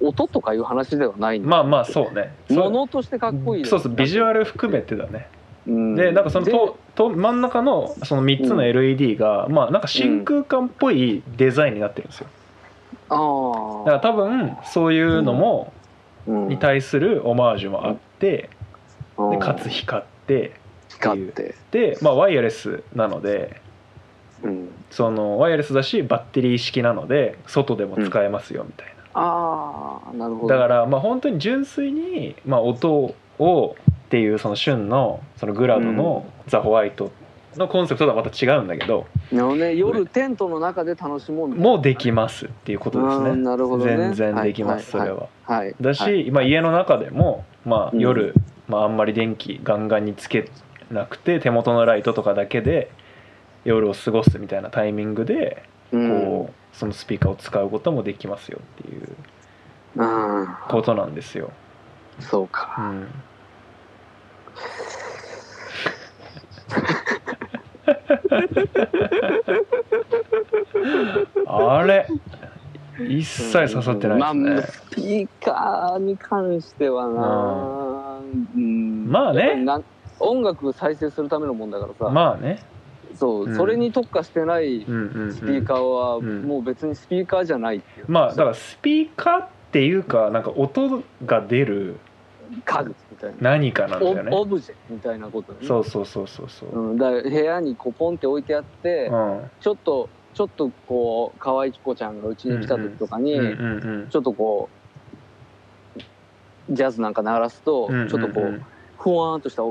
[0.00, 2.30] う音とかいう話ではないまあまあそうね。
[2.48, 2.70] そう。
[2.70, 5.28] 物としてかっこいいそうそうビジュアアル含めてだね。
[5.66, 12.28] ルでなんかそのとと真ん中のその3つの LED が、まあなんか真空管っぽいデザインになってるんですよ。
[12.28, 12.35] あ
[13.08, 15.72] だから多分そういうのも、
[16.26, 18.50] に対するオマージュもあって、
[19.16, 19.30] うん。
[19.30, 20.52] でかつ光って
[20.88, 23.60] 光って、で、まあ、ワイヤレスなので
[24.42, 30.54] うん、そのワイヤレスだしバッテリー式なので外でも使えますよみたいああなるほど。
[30.54, 37.10] な、だからまあ本当に純粋に、まあ、音をっていうその旬のそのグラドのザ・ホワイト
[37.58, 39.74] のコンセプトとはまた違うんだけど、ね。
[39.74, 43.36] 夜テントの中で楽しもうもうできますっていうことですね。
[43.36, 43.96] なるほどね。
[43.96, 45.28] 全然できます、はいそれは。
[45.44, 48.00] はいだし、はいまあ、家の中でも、まあ、うん。
[48.00, 48.34] 夜、
[48.68, 50.50] まあ、あんまり電気ガンガンにつけ
[50.90, 52.90] なくて手元のライトとかだけで
[53.64, 56.08] 夜を過ごすみたいなタイミングでうん。
[56.08, 59.08] こう、そのスピーカーを使うこともできますよっていう
[59.96, 61.50] うんことなんですよ。
[62.20, 63.06] そううかん、
[71.46, 72.06] あれ
[72.98, 78.20] 一切刺さってないですね、まあ、スピーカーに関してはな、
[78.54, 79.64] うん、まあね。
[80.18, 82.62] 音楽再生するためのもんだからさ、まあね。
[83.14, 83.56] そう、うん。
[83.56, 88.06] それに特化してないスピーカーはうんもう別にスピーカーじゃないっていう。
[88.08, 91.96] まあだからスピーカーっていうかなんか音が出る。
[92.64, 93.50] 家具みたいな。
[93.50, 94.30] 何かなんだよね。
[94.32, 95.58] オオブジェみたいなことね。
[95.66, 96.78] そうそうそうそうそう。
[96.78, 99.50] うん、だから部屋にこうポンって置いてあって、うん。
[99.60, 103.36] ちょっとちょっとこう可愛い子ちゃんがうちに来た時とかに、
[104.10, 104.68] ちょっとこ
[106.68, 108.62] うジャズなんか鳴らすと、ちょっとこう
[108.98, 109.62] ふわーんとした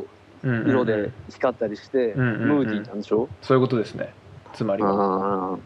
[0.43, 4.12] 色で光ったりして、ムーディーなんでしょ、そういうことですね。
[4.53, 5.60] つまりは。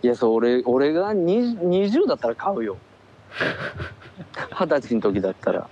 [0.00, 2.78] いやそう俺俺が 20, 20だったら買うよ。
[4.58, 5.68] 二十歳の時だったら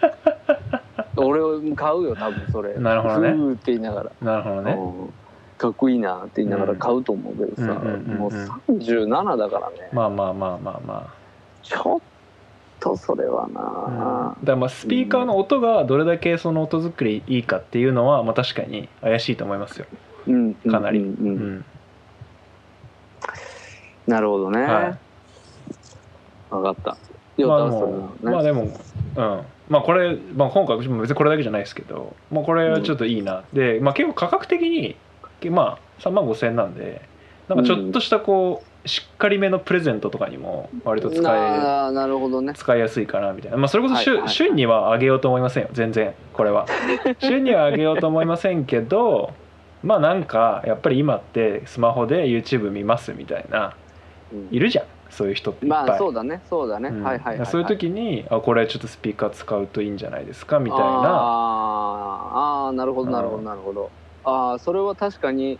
[1.16, 2.74] 俺買うよ多分それ。
[2.74, 3.30] なるほどね。
[3.30, 4.10] ふーって言いながら。
[4.20, 4.72] なるほどね。
[4.72, 5.12] うん
[5.58, 11.14] かっこいいなって言いながら買うと思うけどさ、もう37だからね、まあまあまあまあま
[11.62, 12.00] ちょっ
[12.78, 19.86] とそれはあ、うん、なだまあスピーカーの音がどれだけその音作りいいかっていうのはまあ確かに怪しいと思いますよ、
[20.26, 21.26] うんかなりうんうん。
[21.26, 21.64] うん。
[24.06, 24.98] なるほどね、はい。
[26.50, 26.96] 分かった。
[27.38, 28.62] よまあかったそれもはうまあでも
[29.16, 34.96] うんまあこれ、まあ、今回別にこれだけじゃないですけど、まあ、これはちょっといいな、で、まあ、結構価格的に
[35.50, 37.02] まあ3万5千円なんで
[37.48, 42.54] なんかちょっとしたこう、しっかりめのプレゼントとかにも割と使えなあなるほどね。
[42.54, 44.30] 使いやすいかなみたいな、まあ、それこそ旬,、はいはい。
[44.30, 46.66] 旬にはあげようと思いませんよ全然これは。
[47.18, 49.32] 旬にはあげようと思いませんけど
[49.82, 53.85] まあなんかやっぱり今ってスマホで YouTube 見ますみたいなうん
[54.50, 56.42] いるじゃん、うん、そういう人っていっぱい、まあ、そうだね。
[56.48, 60.86] そうだね、はいはい、そういう時にあこれちょっとスピーカー使うといいんじゃないですかみたいな。
[60.86, 63.90] ああなるほどなるほどなるほど。
[64.24, 65.58] ああそれは確かに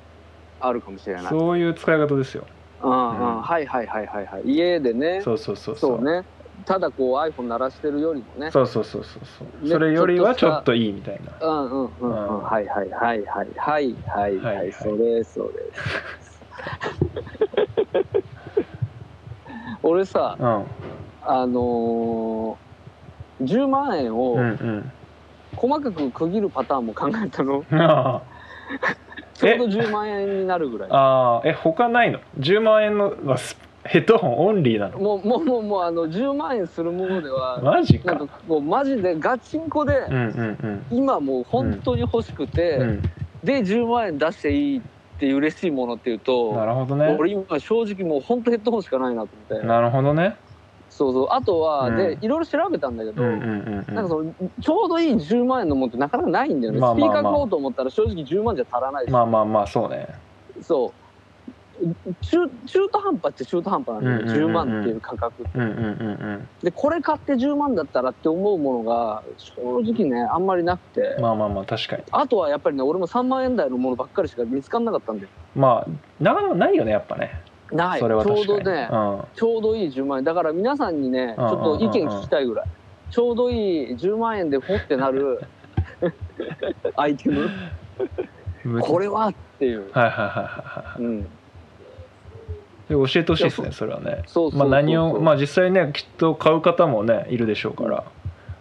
[0.60, 1.24] あるかもしれない。
[1.26, 2.44] そういう使い方ですよ、
[2.82, 4.42] うん、はいはいはいはいはい。
[4.44, 5.20] 家でね。
[5.22, 6.04] そうそうそうそう。
[6.04, 6.24] ね。
[6.64, 8.50] ただこう iPhone 鳴らしてるよりもね。
[8.50, 11.46] そうそうそうそうそう、ね、それよりはちょっといいみたいな。
[11.46, 13.22] うんうんうん、うん、はいはいはい。
[13.22, 14.38] はいはいはい。
[14.38, 15.48] はい、はい、それそれ。
[19.88, 20.64] 俺さうん。
[21.28, 24.92] あのー、10万円うんをうん
[25.56, 27.64] 細かく区切るパターンも考えたの。
[27.72, 28.20] あ
[29.34, 30.88] ちょうど10万円になるぐらい。
[30.92, 34.98] あーえ他ないの？10万円のはスヘッドホンオンリーなの？
[34.98, 38.14] もうもうもうもうあの10万円するものではマジか。
[38.14, 40.18] なんかこうマジでガチンコでうんう
[40.66, 43.02] ん今もう本当に欲しくて、うん。
[43.44, 44.86] で10万円出していいって
[45.24, 47.16] いう嬉しいものっていううんとなるほどね。
[47.18, 49.66] 俺今正直もう本当ヘッドホンしかないなと思って。
[49.66, 50.36] なるほどね。
[50.90, 51.28] そうそう。
[51.30, 51.96] あとは、うん。
[51.96, 53.94] でいろいろ調べたんだけど、うんうんうんうん。
[53.94, 60.08] なんかそのちょうどいい10万円のものってなかなかないんだよね、まあまあまあスピーカー買おうと思ったら正直10万じゃ足らないし、まあまあまあそうね
[60.60, 61.05] そう
[62.22, 64.50] 中中途半端っちゃ中途半端なんだよ、うんうんうんうん。
[64.50, 65.84] 10万っていう価格うんうんうんう
[66.38, 66.48] ん。
[66.62, 72.02] でこれ買って10万だったらって思うものが正直ねあんまりなくて、まあまあまあ確かに。
[72.10, 75.28] あとはやっぱりね俺も3万円台のものばっかりしか見つからなかったんだよ。
[75.54, 77.42] まあなかなかないよねやっぱね。
[77.72, 78.00] ない。
[78.00, 79.24] それはちょうどね、うん。
[79.34, 80.24] ちょうどいい10万円。
[80.24, 82.66] だから皆さんにねちうんょっと意見聞きたいぐらい。
[83.10, 85.40] ちょうどいい10万円でほってなる
[86.96, 87.48] アイテム。
[88.64, 91.26] むこれはっていう、はいはいはいはいはうん、
[92.88, 94.22] 教えてほしいですねそれはね。
[94.52, 98.04] まあ何をまあ実際ねきっと買う方もねいるでしょうから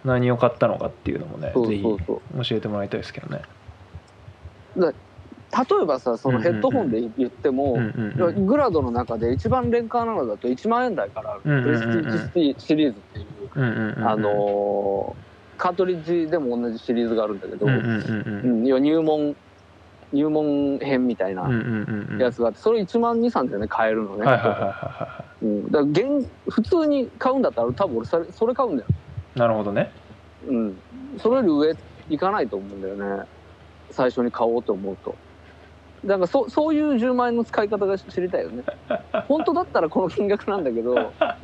[0.03, 3.41] 何を買ったのかっていうのもねぜひ教えてもらいたいですけどね。
[4.77, 4.91] 例
[5.83, 7.77] えばさそのヘッドホンで言っても、
[8.45, 15.25] グラドの中で一番廉価なのだと1万円台からある、プレステージシリーズっていう、あのー
[15.57, 19.35] カートリッジでも同じシリーズがあるんだけど、うんうん入門
[20.13, 21.49] 入門編みたいな
[22.19, 25.25] やつがあってそれ1万23でね買えるのね、だか
[25.71, 28.89] ら現普通に買うんだったら多分俺それそれ買うんだよ、
[29.35, 29.91] いなるほどね。
[30.47, 30.77] うん、
[31.17, 31.75] それより上
[32.09, 33.25] 行かないと思うんだよね。
[33.91, 35.15] 最初に買おうと思うと。
[36.05, 38.63] だからそそういう10万円の使い方が知りたいよね。
[39.27, 40.93] 本当だったらこの金額なんだけど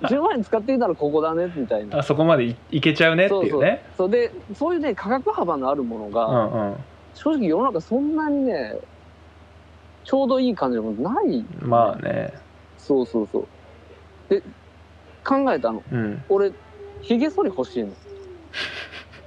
[0.04, 2.00] 10万円使っていたらここだねみたいな。
[2.00, 3.84] あそこまでいいけちゃうねっていうね。
[3.98, 6.76] そうでそういうね価格幅のあるものうが、んうん
[7.24, 8.76] 正直世の中そんなにね
[10.04, 11.46] ちょうどいい感じのものない。
[11.62, 12.34] まあね。
[12.80, 13.48] そうそうそう。
[14.30, 14.42] で
[15.24, 15.84] 考えたの。
[15.92, 16.24] うん。
[16.30, 16.52] 俺
[17.02, 17.90] ひげ剃り欲しいの。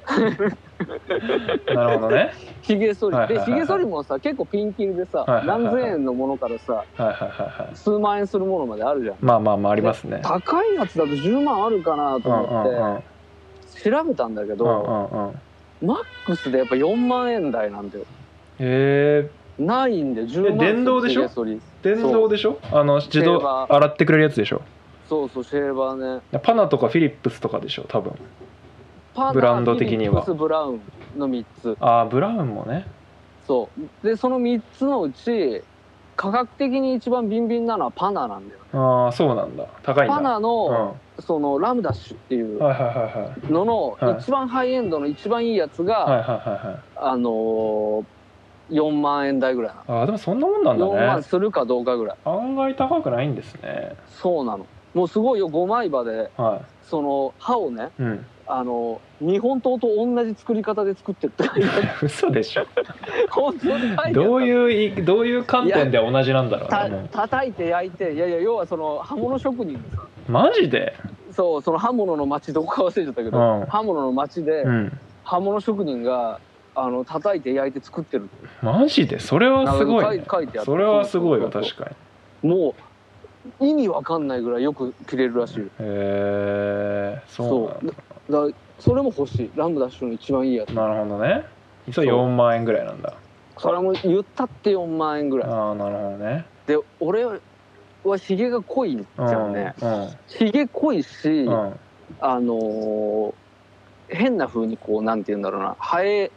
[1.75, 2.33] なるほどね。
[2.63, 3.29] ひげ剃り。
[3.29, 9.17] でひげ剃りもさ結構ピンキリでさ何千円のものからさはいはい数万円するものまであるじゃん。
[9.21, 10.21] まあまあまあありますね。
[10.25, 12.77] 高いやつだと10万あるかなとうんうんうん。
[12.83, 13.03] 思っ
[13.73, 15.41] て調べたんだけうんどうんうん
[15.85, 18.05] マックスでやっぱ4万円台なんだよ。
[18.59, 21.29] へえないんで10万電動でしょ？
[21.83, 22.59] 電動でしょ？
[22.73, 24.63] あの自動洗ってくれるやつでしょ？
[25.09, 26.41] そうそうシェーバーね。
[26.41, 27.85] パナとかフィリップスとかでしょ？
[27.89, 28.13] 多分。
[29.15, 30.23] パナブランド的には。
[30.25, 30.81] フィリップスブラウン
[31.19, 31.77] の3つ。
[31.81, 32.87] ああブラウンもね。
[33.47, 33.69] そ
[34.03, 34.07] う。
[34.07, 35.63] でその3つのうち
[36.17, 39.67] 価格的に一番ビンビンなのはパナなんだよああそうなんだ。
[39.83, 40.17] 高いんだ。
[40.17, 40.43] パナうん。
[40.43, 42.59] の、はそのラムダッシュっていう
[43.51, 48.05] ののはい一番ハイエンドの一番いいやつが、あのー、
[48.71, 52.17] 4万円台ぐらいなああでもそんなもんなんだ4万ねするかどうかぐらい。
[52.25, 53.95] 案外高くないんですね。
[54.09, 54.67] そうなの。
[54.95, 62.67] もうすごいよ5枚刃ではその刃をねいうんあの日本刀と同じ作り方で作ってるって書いてある嘘でしょ。
[63.31, 70.95] 本当にどういういどういう観点で同じなんだろうたねも叩いて焼いていやいや要はその刃物職人がさうマジで？
[71.33, 73.67] そうその刃物の町どこか忘れちゃったけど、うん。
[73.67, 74.99] 刃物の町でうん。
[75.25, 76.39] 刃物職人が
[76.75, 78.29] あの叩いて焼いて作ってる
[78.61, 79.21] マジで？
[79.21, 80.25] それはすごい、ね。
[80.31, 81.95] 書いてあ、るそれはすごいわ確かそ
[82.43, 82.75] うも
[83.61, 85.61] う意味わかんないぐらいよく切れるらしい。
[85.61, 87.95] へえそうなん
[88.31, 88.47] だ
[88.79, 89.51] それも欲しい。
[89.55, 90.71] ラムダッシュの一番いいやつ。
[90.71, 91.45] なるほどね。
[91.93, 93.15] それ4万円ぐらいなんだ。
[93.59, 95.51] それも言ったって4万円ぐらい。
[95.51, 96.45] ああなるほどね。
[96.67, 97.25] で俺
[98.05, 100.09] はひげが濃いんじうんゃんねうん。
[100.27, 101.73] ひげ濃いし、うん。
[102.21, 103.35] あのー
[104.11, 105.77] 変な風にこうなんて言うんだろうな。
[105.81, 106.31] 生え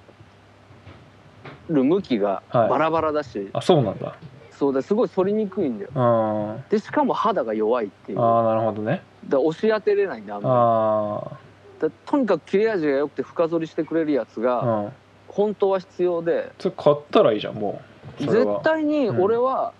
[1.69, 2.69] る向きがはい。
[2.69, 4.15] バラバラだし、あそうなんだ。
[4.51, 5.91] そうですごい反りにくいんだよ。
[5.93, 6.51] うん。
[6.51, 8.17] あでしかも肌が弱いっていう。
[8.17, 9.01] だかあなるほどね。
[9.29, 10.49] ら押し当てれないんだあんま
[11.25, 11.37] ありだ
[11.79, 14.91] とにかく切れ味が良くて深剃りしてくれるやつあがうん。
[15.27, 16.51] 本当は必要で。
[16.59, 17.81] それ買ったらいいじゃんも
[18.19, 18.23] う。
[18.23, 19.73] 絶対に俺は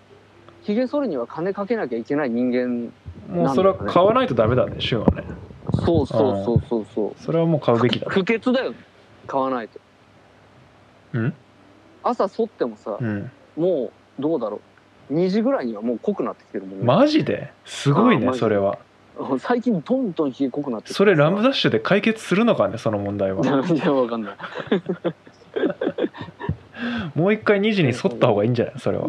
[0.62, 2.92] ひげ剃りには金かけなきゃいけない人間
[3.28, 5.24] もうそれは買わないとダメだね旬はね。
[5.84, 7.22] そうそうそうそうそう。
[7.22, 8.12] それはもう買うべきだね。
[8.12, 8.74] 不潔だよ
[9.26, 9.80] 買わないと。
[11.14, 11.34] うん？
[12.02, 13.30] 朝剃ってもさ、うん。
[13.56, 14.60] もうどうだろ
[15.10, 15.14] う。
[15.14, 17.50] 2時ぐらいにはもう濃くなってきてるもんね、マジで？
[17.64, 18.78] すごいねそれは
[19.40, 23.42] 最近どんどんひげ濃くなってそれラムダッシュで解決するのかねその問題は。
[23.72, 24.34] いやわかんない。
[27.18, 28.74] もう一回2時に剃った方がいいんじゃない？
[28.78, 29.06] それは。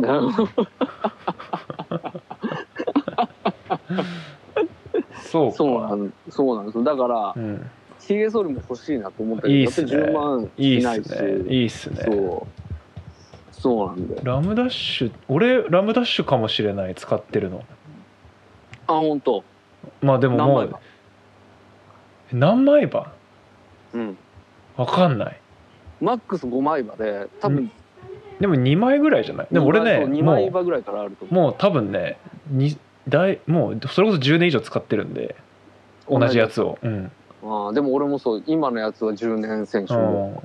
[5.23, 5.57] そうか。
[5.57, 6.83] そうなんそうなんですよ。
[6.83, 7.69] だからうん。
[7.99, 9.91] ひげ剃りも欲しいなと思ったけどいいっすね。
[9.91, 10.83] だって10万いいし。
[10.83, 11.53] ないしっすね。
[11.53, 12.01] いいっすね。
[12.03, 12.47] そう。
[13.51, 14.21] そうなんだよ。
[14.23, 16.95] ラムダッシュ俺ラムダッシュかもしれない。
[16.95, 17.63] 使ってるの。
[18.87, 19.43] あ本当
[20.01, 20.75] まあでももう
[22.31, 23.11] 何枚刃？
[23.93, 24.17] うん。
[24.77, 25.39] わかんない。
[26.01, 27.71] マックス5枚刃で多分
[28.39, 29.47] でも2枚ぐらいじゃない？
[29.51, 31.41] でも俺ね2も枚刃ぐらいからあると思う。
[31.41, 32.17] うもう多分ね
[32.49, 35.35] に大もうそれこそ10年以上使ってるんで
[36.09, 36.61] 同じやつ。
[36.61, 36.77] を。
[36.81, 37.11] うん。
[37.43, 40.35] ああでも俺もそう今のやつは10年選手うん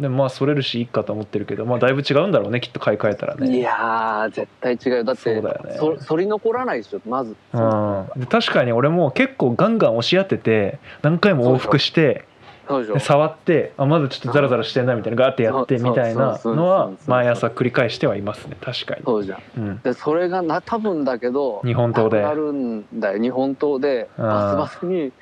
[0.00, 3.58] でもまあそれるしいいかと思ってるけどまあだいぶ違うんだろうねきっと買い替えたらね。
[3.58, 4.96] いやー絶対違う。
[4.98, 5.76] よだってそうだよね。
[5.78, 7.36] そ反り残らないでしょまず。
[7.52, 8.06] うん。
[8.16, 12.24] で確かに俺も結構ガンガン押し当てて何回も往復して
[13.00, 19.42] 触ってあまだちょっとザラザラしてんなみたいなガーってやってみたいなのは毎朝繰り返してはいますね確かに、そうじゃん。
[19.56, 22.22] うん、でそれがな多分だけど日本刀で。
[22.22, 23.20] なくなるんだよ。
[23.20, 24.24] 日本刀でうん。
[24.24, 25.12] バスバスに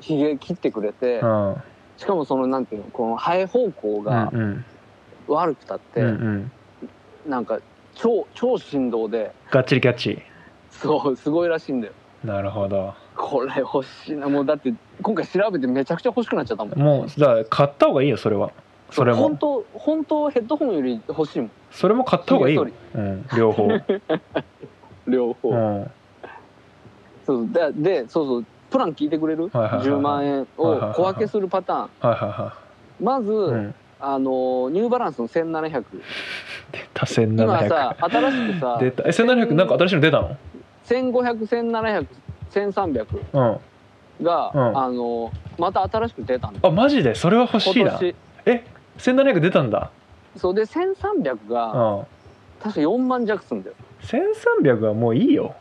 [0.00, 1.56] ひげ切ってくれてうん
[1.96, 4.32] しかもそのなんていうのこの生え方向が
[5.28, 6.50] 悪くたって、うんうん。
[7.30, 7.58] なんか
[7.94, 10.22] 超超振動でガッチリキャッチ。
[10.70, 11.92] そうすごいらしいんだよ。
[12.24, 12.94] なるほど。
[13.16, 14.28] これ欲しいな。
[14.28, 16.78] もうだって今回調べてめちゃくちゃ欲しくなっちゃったもん。
[16.78, 18.52] もうだから買った方がいいよそれは。
[18.90, 21.50] それ本も当本当ヘッドホンより欲しいもん。
[21.70, 22.66] それも買った方がいいよ。
[22.66, 23.68] ひ、うん、両方、
[25.08, 25.90] 両方、うん、
[27.24, 27.48] そう。
[27.50, 29.88] ででそうそうプラン聞いてくれる、はいはいはいはい。
[29.88, 31.80] 10万円を小分けするパターン。
[31.80, 32.54] はいはいは
[33.00, 35.84] まず、い、うん、あのニューバランスの1700
[36.72, 37.14] 出た今
[37.56, 39.02] 1700さ新しくさ 出た。
[39.04, 40.36] え1700なんか新しいの出たの
[40.86, 43.56] ？150017001300うん。
[44.24, 44.78] が、うん。
[44.78, 47.14] あのまた新しく出たあマジで？
[47.14, 47.98] それは欲しいな。
[48.46, 48.64] え
[48.98, 49.90] 1700出たんだ？
[50.36, 52.06] そうで1300うがん。
[52.62, 53.76] 確か4万弱すんだよ。
[54.02, 55.54] 1300はもういいよ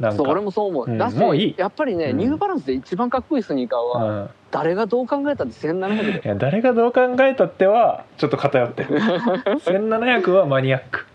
[0.00, 0.16] なんか。
[0.18, 1.54] そう俺もそう思う、うんだしもういい。
[1.56, 2.18] やっぱりね、うん。
[2.18, 4.30] ニューバランスで一番かっこいいスニーカーは、うん。
[4.50, 6.22] 誰がどう考えたって1700で。
[6.24, 8.98] いや誰がどう考えたってはちょっと偏ってる。
[9.64, 11.06] 1700はマニアック。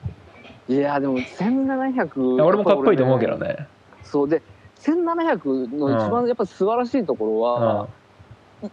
[0.70, 3.68] いやでも1700いや俺もかっこいいと思うけどね。
[4.04, 4.30] そう。
[4.30, 4.42] で
[4.82, 7.40] 1700の一番やっぱ素晴らしいところうん。
[7.40, 7.88] は、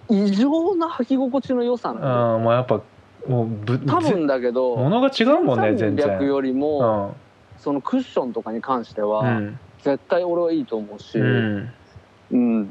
[0.09, 2.37] 異常な履き心地の良さなのよ。
[2.37, 2.81] うんまあやっぱ
[3.29, 6.07] もうぶ多分だけど物が違うもんね全然。
[6.19, 7.17] 1300よりうも、ん。
[7.59, 11.73] そのクッションとかに関してうは、ん絶対俺はいいと思うし、うん。
[12.33, 12.71] うん。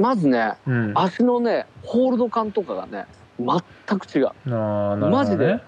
[0.00, 0.92] まずねうん。
[0.94, 3.06] 足のねホールド感とかがね
[3.38, 4.24] 全く違う。
[4.24, 5.08] ね。
[5.08, 5.60] マジで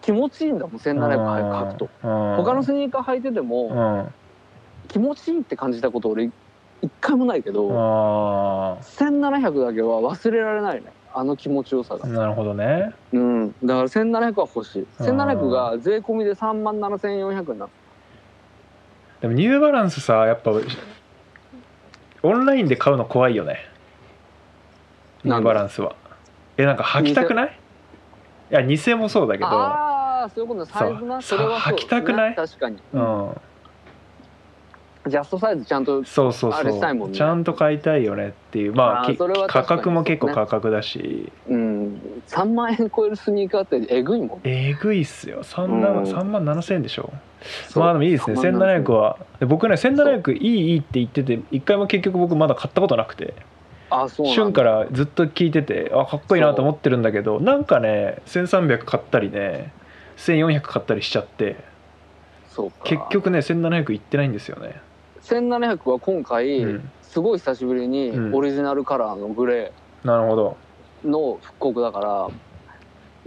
[0.00, 1.88] 気持ちいいんだもん1700履くと。
[2.02, 4.14] 他他のスニーカー履いててもうん。
[4.88, 6.30] 気持ちいいって感じたこと俺
[6.80, 12.04] 一回もないけどあ1700だけは忘れられないねあの気持ちよさが。
[12.04, 12.92] あなるほどね。
[13.12, 13.48] うん。
[13.64, 14.86] だから1700は欲しい。
[14.98, 17.70] あー1700が税込みで3万7400円なの
[19.20, 20.52] でもニューバランスさやっぱ
[22.22, 23.58] オンラインで買うの怖いよね。
[25.24, 25.94] ニューバランスは。
[26.56, 27.58] えなんか履きたくない？
[28.50, 29.46] いや偽もそうだけど。
[29.46, 30.70] ああそういうことね。
[30.72, 32.34] サイズなそれはそう履きたくない？
[32.34, 33.40] 確かに、うん
[35.08, 37.16] ジャストサイズちゃんとそうそうあれしたいもんね。
[37.16, 38.74] ちゃんと買いたいよねっていう。
[38.74, 39.78] まあきあーそれは価確かに。
[39.80, 42.00] 格も結構価格だし、うん。
[42.28, 45.42] 3万円超えるスニーカーってえぐいもんえぐいっすよ。
[45.42, 45.80] 3うん。
[45.80, 47.12] 万 ,3 万7千円でしょ。
[47.76, 48.36] まあでもいいですね。
[48.40, 49.18] 3万1700は。
[49.40, 53.34] で僕ね1700いいいいって言ってて一回も結局僕まだ買ったことなくて。
[53.90, 54.42] あそうなんだ。
[54.42, 59.72] 旬からずっと聞いててあかっこいいなと思ってるんだけどなんかね1300買ったりね
[60.18, 61.56] 1400買ったりしちゃって。
[62.50, 62.76] そうか。
[62.84, 64.80] 結局ね1700いってないんですよね、
[65.28, 68.34] 1700は今回、うん、すごい久しぶりにうん。
[68.34, 69.72] オリジナルカラーのグレ
[70.04, 70.56] なるほど。
[71.04, 72.28] ーの復刻だから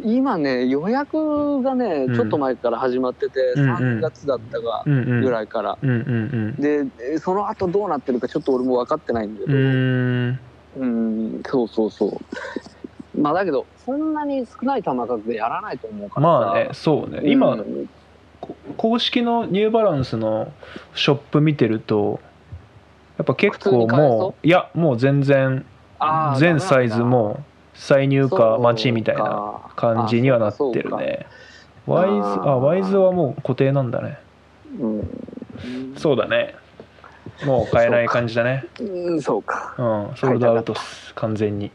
[0.03, 2.15] 今ね予約がねうん。
[2.15, 3.75] ちょっと前から始まってて、うんうん。
[3.75, 9.57] 3月だったがぐらいから、でえその後どうなってるかちょっと俺も分かってないんだけど。
[9.57, 11.43] うん。
[11.45, 13.21] そうそうそう。
[13.21, 16.45] まあだけどそんなに少ない球数でやらないと思うからさ。
[16.45, 17.21] まあねそうね。
[17.25, 17.55] 今、
[18.77, 20.51] 公式のニューバランスの
[20.95, 22.19] ショップ見てると
[23.17, 25.65] やっぱ結構もういやもう全然
[26.37, 29.71] 全サイズも再入荷待ちみたいなか。
[29.75, 31.25] 感じにはなってるね。
[31.87, 34.17] ワイズあワイズはもう固定なんだね。
[34.79, 35.95] うん。
[35.97, 36.55] そうだね。
[37.45, 38.65] もう買えない感じだね。
[38.79, 39.73] うんそうか。
[39.77, 39.81] う
[40.13, 40.75] んソールドアウト
[41.15, 41.71] 完全に。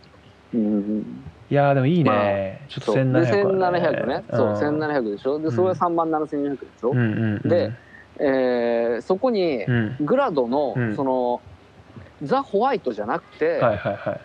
[0.55, 2.97] うんいやーでもいいね、まあちょっとそう。
[2.97, 3.79] で1700はね。
[3.79, 4.25] 1700ね。
[4.31, 5.39] そううん1700でしょ？
[5.39, 7.49] でそれは3万7400でしょ、うんうんうん。
[7.49, 7.73] で
[8.19, 9.97] えーそこにうん。
[10.01, 10.97] グラドのうん。
[10.97, 11.41] その
[12.23, 14.21] ザ・ホワイトじゃなくて、はいはいはい。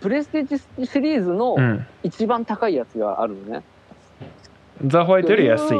[0.00, 1.86] プレステージシリーズのうん。
[2.02, 3.62] 一番高いやつがあるのね、
[4.86, 5.78] ザ・ホワイトより安い。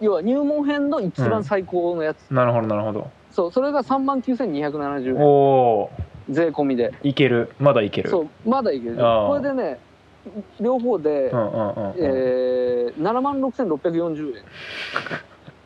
[0.00, 3.10] 要は入門編の一番最高のやつ、なるほどなるほど。
[3.32, 5.16] そうそれが3万9270円。
[5.16, 5.90] おお
[6.30, 6.92] 税込みで。
[7.02, 7.50] いける。
[7.58, 8.10] まだいける。
[8.10, 8.96] そうまだいける。
[8.96, 9.78] これでね
[10.60, 11.94] 両方で、うんうんうんうん。
[11.98, 14.42] えー、7万6640円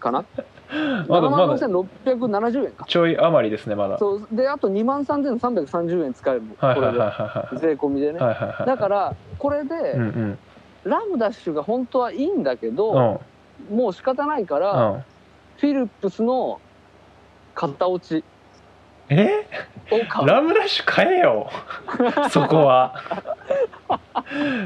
[0.00, 0.24] かな
[0.70, 1.30] ？7まだ。
[1.30, 2.84] 万まだ6670円か。
[2.88, 3.98] ちょい余りですねまだ。
[3.98, 4.28] そう。
[4.32, 6.42] であと2万3330円使える。
[6.42, 7.60] のこれで。
[7.60, 8.18] 税込みでね。
[8.18, 10.38] だからこれで、うんうん。
[10.84, 13.20] ラムダッシュが本当はいいんだけうど、
[13.70, 13.74] ん。
[13.74, 15.04] もう仕方ないから、うん。
[15.58, 16.60] フィリップスの
[17.54, 18.24] 型落ち
[19.10, 19.46] え？
[20.26, 21.48] ラムダッシュ買えよ。
[22.30, 22.94] そこは。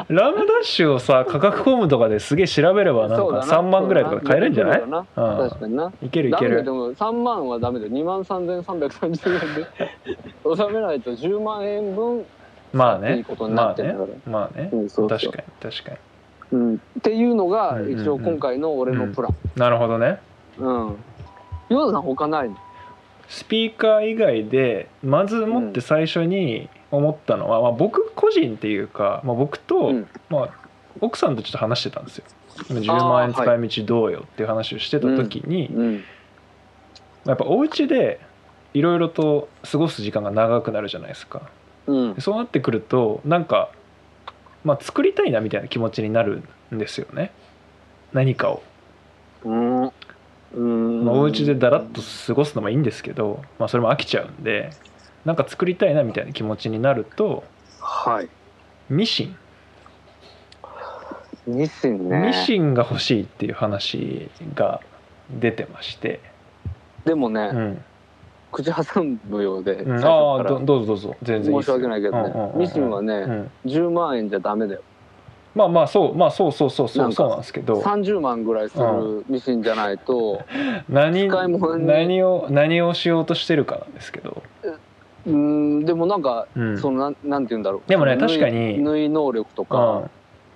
[0.09, 4.80] ラムダッシュをさ価格コムとかですげえ調べればなんかそうだ3万ぐらいとかで買えるんじゃない？
[4.80, 5.03] そうん。
[5.49, 5.93] 確かにな。
[6.03, 6.64] いけるいける。
[6.64, 7.93] でも3万はダメだよ。
[7.93, 9.66] 2万3330円で。
[10.45, 12.24] 納めないと10万円分
[12.72, 13.18] まあね。
[13.18, 14.70] いいことになまあねってるから、まあね。
[14.72, 15.18] うんそうそう。
[15.20, 15.97] 確かに確かに。
[16.53, 18.01] うん、っていうのがうんうんうん。
[18.01, 19.34] 一応今回の俺のプラン。
[19.57, 20.18] なるほどね。
[20.59, 20.97] うん。
[21.68, 22.57] ヨウダさん他ないの？
[23.32, 30.08] スピーカー以外でまずもって最初に思ったのは、まあ、僕個人っていうか、まあ、僕と、うん。
[30.28, 30.50] まあ、
[31.00, 32.24] 奥さんとちょっと話してたんですよ。
[32.68, 36.04] 今10あー万円使い道どうよっていう話をしてた時に、うん。
[37.24, 38.20] やっぱお家で
[38.74, 41.48] いろいろと過ごす時間が長くなるじゃないですか。
[41.86, 42.14] うん。
[42.14, 43.70] でそうなってくるとなんか、
[44.62, 47.32] まあ、作りたいなみたいな気持ちになるんですよね。
[48.12, 48.62] 何かを、
[49.44, 49.92] うん
[50.55, 51.05] うん。
[51.05, 54.70] まあ、お家でだらっと過ごすのもいいんですけど、まあ、それも飽きちゃうんで
[55.24, 57.44] なんか作りたいなみたいな気持ちになると
[57.80, 58.28] はい。
[58.90, 59.36] ミシン。
[61.46, 62.26] ミシンね。
[62.28, 64.80] ミシンが欲しいっていう話が
[65.40, 66.20] 出てまして、
[67.05, 67.84] でもね、うん。
[68.53, 70.61] 口挟むようで、うん、最ああ初から。
[70.61, 71.16] どどうぞどうぞ。
[71.22, 71.76] 全然いいっすよ。
[71.76, 73.50] 申し訳ないけどね、うんうんうんうんミシンはね、うん。
[73.66, 74.82] 10万円じゃダメだよ
[75.55, 77.80] まあまあそうまあそうそうそうそうそうなんですけど。
[77.80, 80.40] 30万ぐらいするミシンじゃないと
[80.88, 84.42] 何使い物に何を何をしようとしてるかなんですけど、
[85.26, 86.78] うんでもなんか、うん。
[86.78, 87.88] そのなんなんて言うんだろう。
[87.88, 88.78] でもね確かに。
[88.82, 90.09] 縫い能力とか、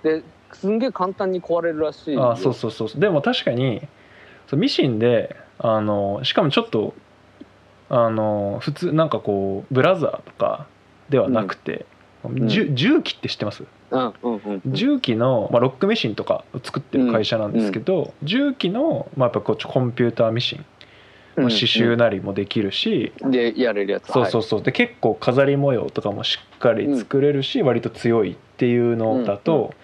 [0.03, 0.23] で
[0.53, 2.31] すんげえ簡単に壊れるらしいよ。
[2.31, 3.01] あそうそうそうそう。
[3.01, 3.81] でも確かに
[4.47, 6.93] そうミシンであのしかもちょっと
[7.89, 10.67] あの普通なんかこうブラザーとか
[11.09, 11.75] ではなくて、ん。
[11.75, 11.85] じゅ
[12.33, 13.63] 重機って知ってます？
[14.65, 20.65] 重機の、まあ、ロックメシンとかを作ってる会社なんですけど、重機の、まあ、やっぱこうコンピューターミシン、うん
[21.37, 24.11] 刺繍なりもできるし、でやれるやつ。
[24.11, 24.63] そうそうそう。
[24.63, 29.75] で結構飾り模様とかもしっかり作れるし、割と強いっていうのだと、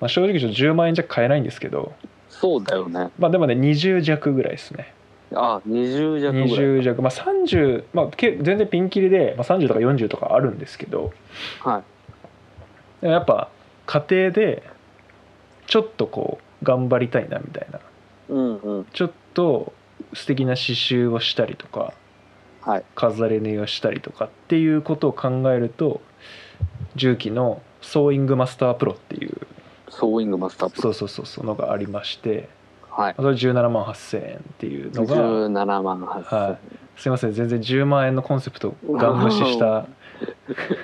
[0.00, 1.92] まあ、正直ちょっと10万円じゃ買えないんですけど。
[2.30, 3.10] そうだよね。
[3.18, 4.94] まあでもね20弱ぐらいですね。
[5.34, 7.02] あ20弱ぐらい20弱。
[7.02, 11.12] まあ30、まあ、け全然ピンキリで、まあ、30とか40とかあるんですけど。
[11.60, 11.82] はい
[13.02, 13.50] でもやっぱ
[13.86, 14.62] 家庭で
[15.66, 17.80] ちょっとこう頑張りたいなみたいな。
[18.28, 18.86] うんうん。
[18.92, 19.72] ちょっと
[20.14, 21.92] 素敵な刺繍をしたりとか
[22.62, 22.84] はい。
[22.94, 26.00] 飾り縫いをしたりとかっていうことを考えると
[26.94, 29.36] JUKI のソーイングマスタープロっていう
[29.88, 30.82] ソーイングマスタープロ。
[30.82, 32.48] そうそうそうそうのがありまして
[32.88, 33.14] はい。
[33.16, 36.58] それ17万8000円っていうのが17万8000、は
[36.96, 39.86] すいません全然10万円のコンセプトガン無視した、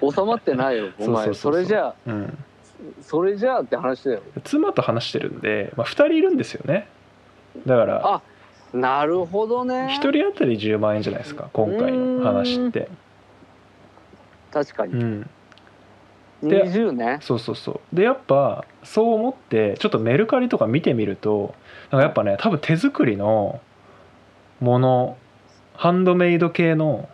[0.01, 1.35] 収まってないよお前。
[1.35, 2.39] それじゃあうん、
[3.01, 4.23] それじゃあって話だよ。
[4.45, 6.89] 妻と話してるんで、まあ、2人いるんですよね。
[7.67, 8.23] だからあ
[8.73, 9.99] なるほどね。
[10.01, 12.89] 1人当たり10万円じゃないですか今回の話って。
[14.53, 14.93] 確かに。
[14.95, 15.31] うん。
[16.43, 17.19] で20ね。
[17.21, 17.97] そうそうそう。
[17.97, 21.55] でやっぱそう思ってちょっとメルカリとか見てみると
[21.91, 23.61] なんかやっぱね多分手作りの
[24.61, 25.17] もの
[25.75, 27.09] ハンドメイド系の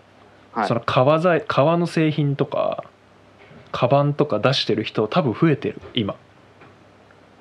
[0.55, 0.68] はい。
[0.68, 2.84] その革材革の製品とか
[3.72, 6.14] カバンとか出してる人多分増えてる今。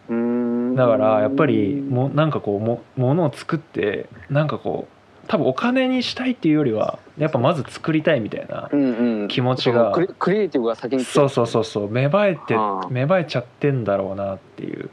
[0.09, 0.75] うーん。
[0.75, 8.81] だからやっぱりもなんかこうもものを作ってなんかこう多分お金にしたいっていうよりはやっぱまず作りたいみたいなうん
[9.21, 9.27] うん。
[9.27, 12.89] 気持ちがそのクリクリエイティブが先にそうそうそうそう芽生えてああ。
[12.89, 14.89] 芽生えちゃってんだろうなっていう。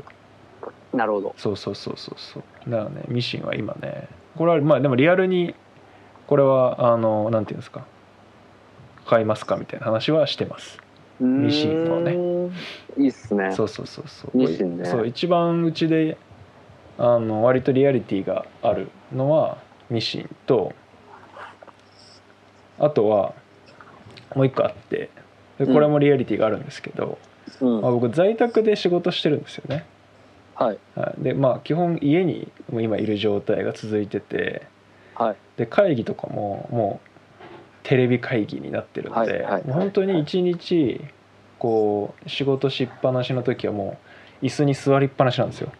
[0.92, 1.34] なるほど。
[1.38, 2.70] そうそうそうそうそう。
[2.70, 5.54] だからねミシンは今ねこれはまあでもリアルに
[6.26, 7.86] これはあのなんていうんですか
[9.10, 10.78] 買いますかみたいな話はしてます。
[11.18, 12.14] ミシンをね。
[12.14, 12.50] ね
[12.96, 13.52] いいっすね。
[13.52, 14.38] そうそうそうそう。
[14.38, 14.84] ミシンね。
[14.84, 16.16] そう一番うちで
[16.96, 19.58] あの割とリアリティがあるのは
[19.90, 20.72] ミシンと
[22.78, 23.34] あとは
[24.36, 25.10] もう一個あって
[25.58, 27.18] でこれもリアリティがあるんですけど、
[27.60, 27.80] うん。
[27.80, 29.86] まあ、僕在宅で仕事してるんですよね、
[30.54, 30.78] はい。
[30.94, 34.62] はい、でまあ基本家に今いる状態が続いてて
[35.16, 35.36] はい。
[35.56, 37.09] で会議とかももう
[37.82, 41.00] テレビ会議になってるので、本当に一日
[41.58, 43.98] こう仕事しっぱなしの時はも
[44.42, 45.72] う椅子に座りっぱなしなんですよ、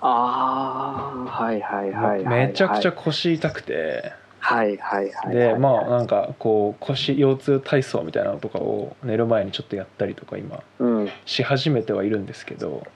[0.00, 2.48] ああはいはいはいはい。
[2.48, 11.10] めちゃくちゃ腰痛くて、はいはいはいでまあなんかこう腰腰痛体操みたいなのとかを寝る前にちょっとやったりとか今うん。
[11.26, 12.86] し始めてはいるんですけど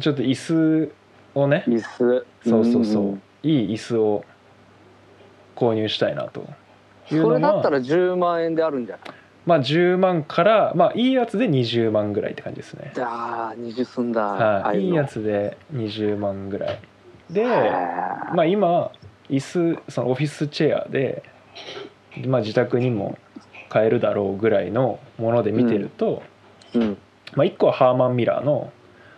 [0.00, 0.92] ちょっと椅子
[1.34, 1.64] をね。
[1.66, 2.26] 椅子。
[2.46, 3.22] そうそうそう、ん。
[3.42, 4.24] いい椅子を
[5.56, 6.46] 購入したいなと
[7.14, 9.14] いうそれだったら10万円であるんじゃない？
[9.46, 12.92] まあ10万からまあいいやつで20万ぐらいって感じですね。
[12.94, 14.22] じゃあ20すんだ。
[14.22, 16.78] はい、いいやつつで20万ぐらい。
[17.30, 18.90] でままあ今
[19.30, 21.22] 椅子そのオフィスチェアで、
[22.26, 23.18] まあ、自宅にも
[23.68, 26.22] 買えるだろうぐらいのもので見てると、
[26.74, 26.98] うん。
[27.34, 28.72] まあ、1個はハーマンミラーの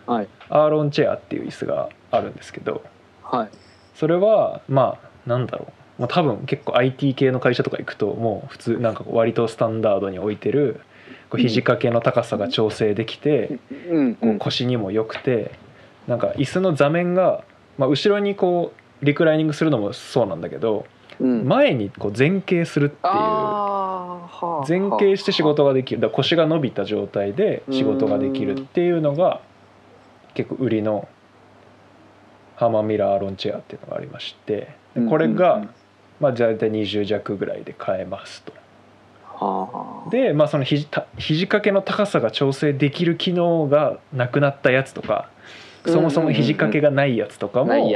[0.05, 0.27] はい。
[0.49, 2.83] アーロンチェアっていう椅子があるんですけど
[3.23, 3.49] はい。
[3.95, 10.81] それはまあなんだろうもう多分結構 IT 系の会社とか行くともう普通なんか割とスタンダードに置いてる
[11.29, 15.51] こう肘掛けの高さが調整できて、うんこう腰にも良くて
[16.07, 17.43] なんか椅子の座面が、
[17.77, 20.87] まあ、後ろにこうリクライニングするのもそうなんだけど
[21.19, 21.47] うん。
[21.47, 23.13] 前にこう前傾するっていう。
[24.67, 26.01] 前傾して仕事ができる。
[26.01, 29.39] だ腰が伸びた状態で仕事ができるっていうのが
[30.33, 31.07] 結構売りの
[32.55, 35.69] ハーマーミラーロンチェアっていうのがありましてでこれがうん
[36.21, 38.53] まあ大体20弱ぐらいで買えますと。
[39.25, 40.09] はあ。
[40.09, 45.29] でまあその肘た肘掛けの高さが調整できる機能がなくなったやつとか
[45.85, 47.91] そもそも肘掛けがないやつとかも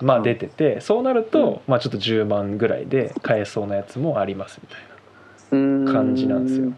[0.00, 4.80] まあ出ててそうなるうんとまあちょっと10万ぐらいで買えそうなやつもありますみたい
[5.50, 6.72] 感な感じなんですよ。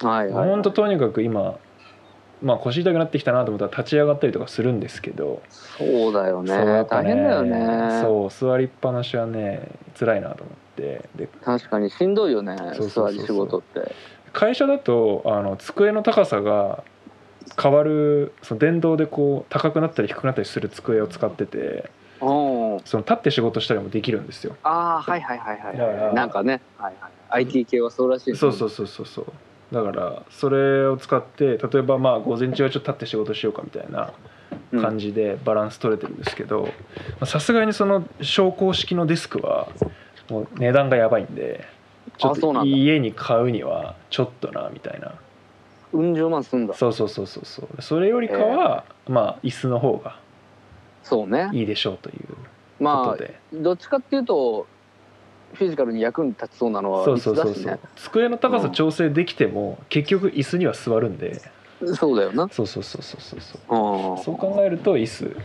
[0.00, 1.56] はいはい、はい、ほんととにかく今
[2.42, 5.42] まあ腰痛くなってきたなと思ったら立ち上がったりとかするんですけど。
[5.50, 6.48] そうだよね。
[6.48, 8.00] そうやっぱ大変だよね。
[8.02, 9.68] そう座りっぱなしはね
[9.98, 11.08] 辛いなと思って。
[11.16, 13.94] で確かにしんどいよね座り仕事って。
[14.32, 16.82] 会社だとあの机の高さが
[17.60, 21.90] 変わるその電動でこう高くなったり低くなったりする机を使ってて
[22.20, 24.56] その立って仕事したりもできるんですよ。
[24.62, 26.14] ああはいはいはいはい。
[26.14, 28.36] なんかね、はいはい、IT 系はそうらしいね。
[28.36, 29.26] そうそうそうそうそう
[29.72, 34.12] だからそれを使って例えばまあ午前中はちょっと立って仕事しようかみたいな
[34.80, 36.68] 感じでバランス取れてるんですけど
[37.24, 39.68] さすがにその昇降式のデスクは
[40.28, 41.64] もう値段がやばいんで
[42.18, 45.14] ちょっと家に買うにはちょっとなみたいな。
[45.92, 46.74] うん十万すんだ。
[46.74, 47.82] そうそうそうそうそう。
[47.82, 50.18] それよりかはまあ椅子の方が
[51.02, 51.50] そうね。
[51.52, 52.36] いいでしょうというこ
[52.80, 54.66] まとで、あどっちかっていうと
[55.54, 61.40] フィジカルに役に立ちそうなのはそう椅そうそうそう、机の高さ調整できても結局椅子には座るんで。
[61.94, 62.48] そうだよな。
[62.48, 64.24] そうそうそうそうそうそう。
[64.24, 65.36] そう考えると椅子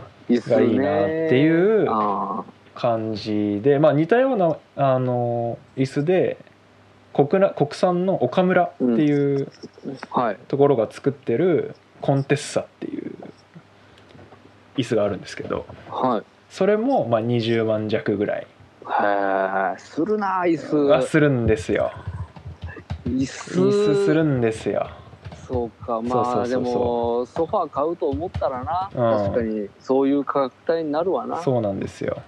[0.49, 2.43] がいいなっていうあ
[2.75, 6.37] 感じで、まあ、似たようなあの椅子で
[7.13, 9.51] 国な国産の岡村っていう
[10.11, 10.37] あはい。
[10.47, 13.15] ところが作ってるコンテッサっていう
[14.77, 15.65] 椅子があるんですけど。
[15.89, 16.23] はい。
[16.51, 18.47] それもまあ20万弱ぐらい
[18.89, 20.75] へえするな椅子。
[20.75, 21.91] はするんですよ。
[23.05, 23.61] 椅子。
[23.61, 24.89] 椅子するんですよ。
[25.47, 26.41] そうかまそうそうそうそう。
[26.41, 29.29] あでもソファー買うと思ったらな、うん。
[29.29, 31.41] 確かにそういう価格帯になるわな。
[31.41, 32.21] そうなんですよ。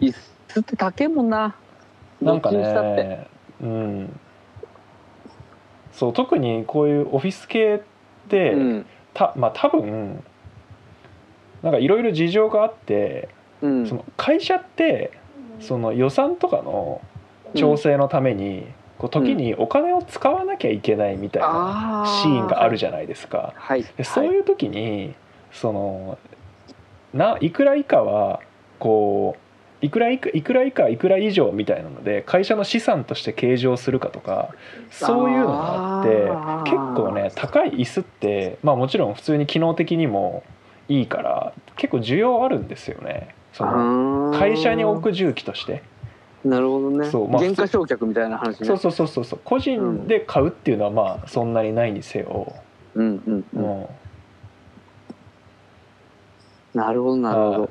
[0.00, 1.54] 椅子って高いもんな。
[2.20, 3.28] なんかね
[3.62, 4.20] うん。
[5.92, 7.80] そう特にこういうオフィス系っ
[8.28, 8.86] て、うん。
[9.14, 10.22] たまあ多分
[11.66, 13.28] なんかいろいろ事情があって
[13.60, 13.86] うん。
[13.86, 15.10] その会社って
[15.60, 17.00] その予算とかの
[17.54, 18.66] 調整のために、
[18.98, 23.52] こう時にお金を使わなきゃいけないみたいなあシーンがあるじじゃないですか。
[23.56, 23.84] はい。
[23.96, 25.14] でそういう時に
[25.52, 26.18] その
[27.12, 28.40] ないくら以下は
[28.78, 29.36] こ
[29.82, 34.54] ういくらいくら以下いくら以上みたいなので会社の資産として計上するかとか
[34.90, 40.42] そういうのがあって結構ね高い椅子ってまあもちろん普通に機能的にも
[40.88, 43.34] いいから結構需要あるんですよね。
[43.52, 45.82] その会社に置く重機として。
[46.44, 47.10] なるほどね。
[47.10, 48.66] そうまあ減価償却みたいな話ね。
[48.66, 49.40] そうそうそうそうそう。
[49.44, 52.52] 個人で買うっていうのはまあそんなにないにせよ、
[52.94, 53.62] うんうんううん。
[53.82, 53.86] ん
[56.74, 57.56] なるほどなるほはい。
[57.58, 57.70] ど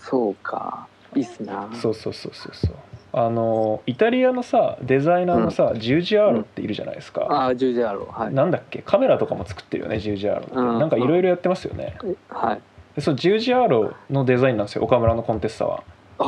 [0.00, 0.86] そうか。
[1.14, 1.68] いいっすな。
[1.74, 2.74] そうそうそうそうそう
[3.18, 8.34] あのイタリアのさデザイナーのさ、ジュージアーロっているじゃないですか、ああジュージアロはい。
[8.34, 8.82] なんだっけ？
[8.82, 10.78] カメラとかも作ってるよねジュージアーロって、うん。
[10.78, 11.96] なんかいろいろやってますよね。
[12.28, 12.60] はい。
[12.94, 15.82] でそのジュージアーロのデザインなんですよ岡村のコンテスタは。
[16.18, 16.24] あ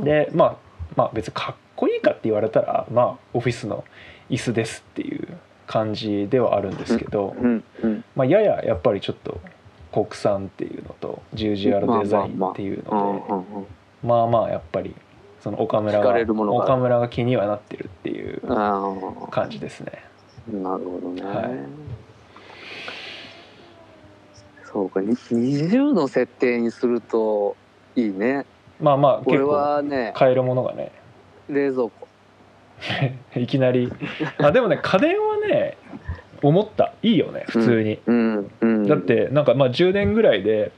[0.00, 0.56] あでまあ
[0.96, 3.84] まあ別にかっこいいかって言われたらまあオフィスの
[4.28, 7.64] 椅子ですっていう感じではあるんですけど、うん。
[7.84, 8.04] うん。
[8.16, 9.40] まあ、やややっぱりちょっと
[9.92, 12.98] 国産っていうのとジュージアーロデザインっていううん。
[12.98, 13.58] のでうん。
[13.58, 13.66] うん。
[14.02, 14.96] まあまあやっぱり
[15.46, 16.52] その岡村がが。
[16.52, 18.82] 岡村が気にはなってるっていうあ
[19.30, 20.02] 感じですね。
[20.52, 21.46] あなるほどね、はい。
[24.64, 27.56] そうかに20の設定にすると
[27.94, 28.44] いいね。
[28.80, 30.90] まあまあ俺結構はね買えるものがね。
[31.48, 32.08] 冷蔵庫。
[33.38, 33.92] いきなり。
[34.38, 35.76] あでもね家電はね
[36.42, 36.92] 思った。
[37.02, 40.72] いいよね普通に、うんうんだってなんかまあ10年ぐらいで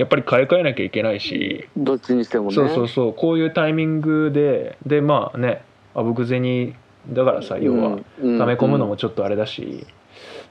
[0.00, 2.54] やっぱり買い替えなきゃいけないし、どっちにしてもね。
[2.54, 3.12] そうそうそう。
[3.12, 4.78] こういうタイミングで。
[4.86, 5.62] でまあね
[5.94, 6.74] あぶく銭
[7.10, 9.86] だからさ要はうん溜め込むのもちょっとあれだし、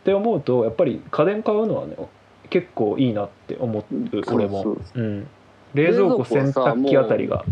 [0.01, 1.97] って思うとやっぱり家電買うのはね
[2.51, 3.83] 結構いいなって思う
[4.31, 4.61] 俺も。
[4.61, 5.27] そうん、
[5.73, 7.43] 冷蔵庫洗濯機あたりが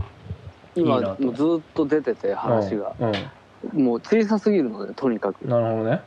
[0.75, 1.23] 今いいなと。
[1.23, 3.11] もうずっと出てて話が、うん
[3.73, 3.83] うん。
[3.85, 5.41] もう小さすぎるのでとにかく。
[5.47, 6.01] なるほどね。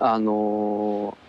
[0.00, 1.23] あのー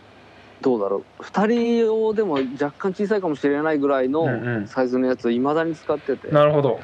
[0.66, 1.24] どうだろう。
[1.24, 4.68] 2人用でも若干小さいかもしれないぐらいのうんうん。
[4.68, 6.80] サイズのやついまだに使ってて、なるほど。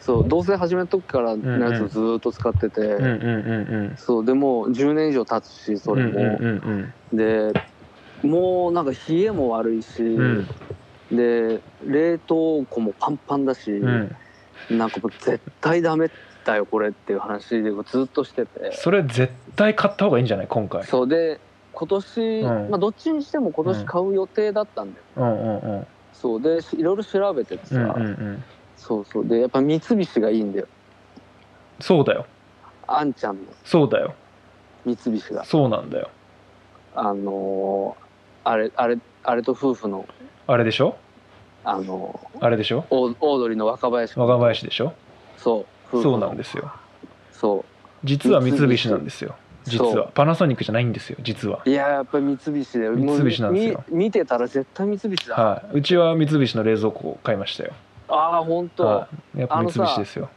[0.00, 3.96] そう同棲始めた時からのやつをずっと使ってて、うんうんうんうん。
[3.96, 7.16] そうでもう10年以上経つしそれも、うんうんうん。
[7.16, 7.52] で
[8.22, 10.46] もうなんか冷えも悪いし、うん。
[11.10, 14.14] で冷凍庫もパンパンだし、うん。
[14.68, 16.10] なんかもう絶対ダメ
[16.44, 18.72] だよこれっていう話でずっとしてて。
[18.72, 20.48] それ絶対買った方がいいんじゃない？
[20.48, 20.84] 今回。
[20.84, 21.40] そうで
[21.82, 22.70] 今年、うん。
[22.70, 25.86] まあどっちにしても今年買う予定だったんだよ、うんうんうん。
[26.12, 26.40] そう。
[26.40, 28.44] でいろいろ調べててさ、うんうんうん。
[28.76, 29.26] そうそう。
[29.26, 30.68] でやっぱ三菱がいいんだよ。
[31.80, 32.24] そうだよ。
[32.86, 34.14] あんちゃんのそうだよ。
[34.84, 35.44] 三菱が。
[35.44, 36.08] そうなんだよ。
[36.94, 38.02] あのー
[38.44, 40.06] あれあれあれと夫婦の。
[40.46, 40.94] あれでしょ？
[41.64, 42.84] あのーあれでしょ？
[42.90, 44.92] オードリーの若林君若林でしょ？
[45.36, 46.02] そう。
[46.02, 46.70] そうなんですよ。
[47.32, 47.64] そ
[48.04, 50.10] 実は三菱なんですよ実は。
[50.14, 51.62] パナソニックじゃないんですよ実は。
[51.64, 52.88] いややっぱり三菱で。
[52.88, 53.84] 三菱なんですよ。
[53.88, 55.78] み見てたら絶対三菱だ、はい。
[55.78, 57.72] うちは三菱の冷蔵庫を買いましたよ。
[58.08, 59.40] ああ本当、はい。
[59.40, 60.28] やっぱ三菱ですよ。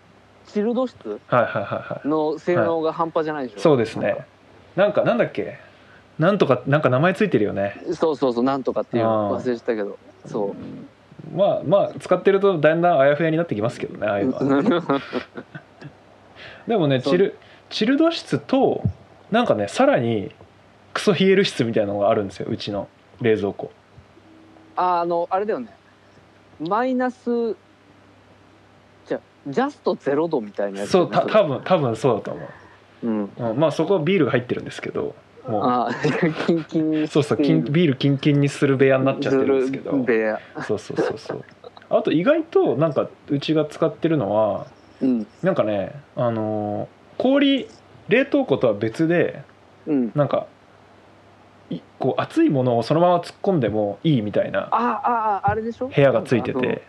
[0.47, 2.07] チルド室はいはいはいはい。
[2.07, 4.25] の性能が半端じゃないでしょ、そうですね。
[4.75, 5.03] なんか。
[5.03, 5.57] なんだっけ？
[6.19, 7.81] なんとかなんか名前ついてるよね。
[7.93, 9.97] そうそうそうなんとかっていうの忘れてたけど。
[10.25, 11.35] そう。
[11.35, 14.69] まあまあ使ってるとだんだんあやふやになってきますけどねああいうのはね。
[16.67, 17.35] でもねチル
[17.69, 18.83] チルド室と
[19.35, 20.31] なんかねさらに
[20.93, 22.87] クソ冷える室みたいなのがあるんですようちの
[23.19, 23.69] 冷蔵庫。
[24.77, 25.67] ああのあれだよね。
[26.61, 27.51] マイナス
[29.05, 32.47] じゃジャストゼロ度みたいなやつだそうた多分多分そうだと思
[33.03, 33.07] う。
[33.07, 33.23] ん。
[33.25, 35.13] う、うん、まあそこはビールが入ってるんですけど
[35.45, 35.93] もああ
[36.47, 39.97] キンキンそうそうキンビールキンキンにする部屋になっちゃってるんですけど。
[39.97, 40.39] 部屋。
[40.65, 41.43] そうそうそうそう。
[41.89, 44.67] あと意外となんかうちが使ってるのは
[45.01, 45.27] うん。
[45.43, 47.67] なんかねあのー氷
[48.07, 49.43] 冷凍庫とは別で
[49.87, 50.11] うん。
[50.15, 50.47] なんか
[51.69, 55.87] いこう熱いものをそのまま突っ込んでもいいみたいなああああれでしょ？
[55.87, 56.83] 部屋がついてて。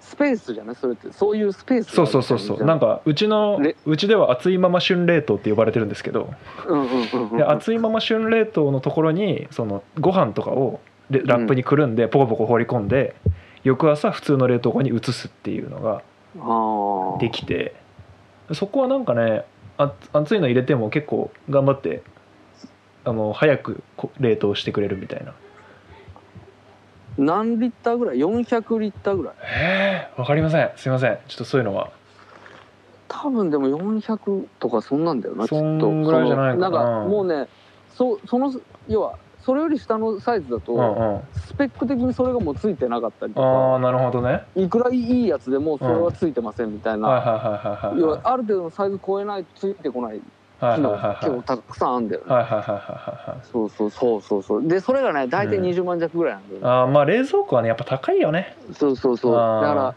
[0.00, 0.76] スペースじゃない？
[0.76, 2.64] それってそういうスペースそうそうそうそう。
[2.64, 6.32] なんかうちのれうちでは熱いまま旬冷凍って呼ばれてるんですけど。
[7.46, 10.80] 熱いまま旬冷凍のところにそのご飯とかを
[11.10, 13.14] でラップにくるんでポコポコ放り込んで
[13.64, 16.02] 翌朝普通の冷凍庫に移すっていうのが
[17.20, 17.74] できて。
[18.54, 19.44] そこはなんかね
[19.78, 22.02] あ熱いの入れても結構頑張って
[23.04, 25.34] あの早くこ冷凍してくれるみたいな。
[27.16, 29.34] 何リッターぐらい？400リッターぐらい。
[29.42, 30.70] ええわかりません。
[30.76, 31.18] すいません。
[31.26, 31.90] ちょっとそういうのは。
[33.08, 35.56] 多分でも400とかそんなんだよなきっと。
[35.56, 36.68] そんぐらいじゃないかな。
[36.68, 37.48] なんかもうね
[37.94, 38.52] そその
[38.86, 39.18] 要は
[39.48, 41.22] それより下のサイズだと、うんうん。
[41.32, 44.42] スペック的にそれがもうついてなかったりとかああなるほどね。
[44.54, 50.22] いくらいいやつでもそれはついてませんみたいな、はいはいはいはいはい要はある程度のサイズ超えないとついてこない機
[50.60, 50.90] 能
[51.22, 52.28] 結構たくさんあるんだよね、
[53.50, 54.68] そうそうそうそうそう。
[54.68, 55.64] でそれがね大体うん。
[55.64, 58.54] 20万弱ぐらいなんだよね、あーまあ冷蔵庫はねやっぱ高いよね。
[58.74, 59.32] そうそうそう。
[59.32, 59.94] だから、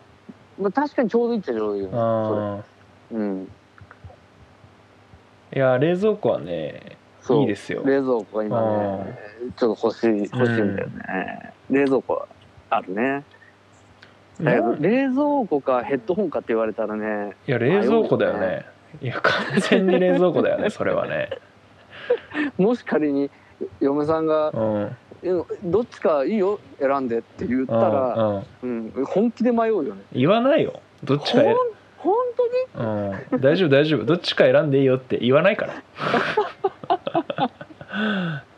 [0.62, 1.89] まあ、確かにちょうどいいっちゃちょうどいいよ。
[1.89, 2.64] ねうん。
[3.10, 3.20] それ。
[3.20, 3.52] うん。
[5.54, 7.82] いや冷蔵庫はねいいですよ。
[7.86, 9.19] 冷蔵庫が今ね
[9.57, 12.28] ちょっと欲しい欲しいんだよね、冷蔵庫
[12.69, 13.24] あるね。
[14.41, 15.15] だけど冷蔵
[15.47, 18.65] 庫かヘッドホンかって言われたらねいや冷蔵庫だよね。
[19.01, 21.30] いや完全に冷蔵庫だよね それはね。
[22.57, 23.30] もし仮に
[23.80, 25.30] 嫁さんがうん「え
[25.63, 28.91] どっちかいいよ選んで」って言ったうんら、うん。
[28.95, 30.01] うん、本気で迷うよね。
[30.11, 30.80] 言わないよ。
[31.03, 31.41] どっちか
[31.97, 32.15] 本
[32.76, 32.86] 当に？
[33.34, 33.41] うん。
[33.41, 34.05] 大丈夫大丈夫。
[34.05, 35.74] どっちか選んでいいよって言わないから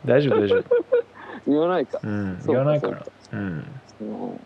[0.04, 0.64] 大丈夫大丈夫。
[1.46, 3.64] 言わないか、うん言わないからそううん。
[4.00, 4.40] うん。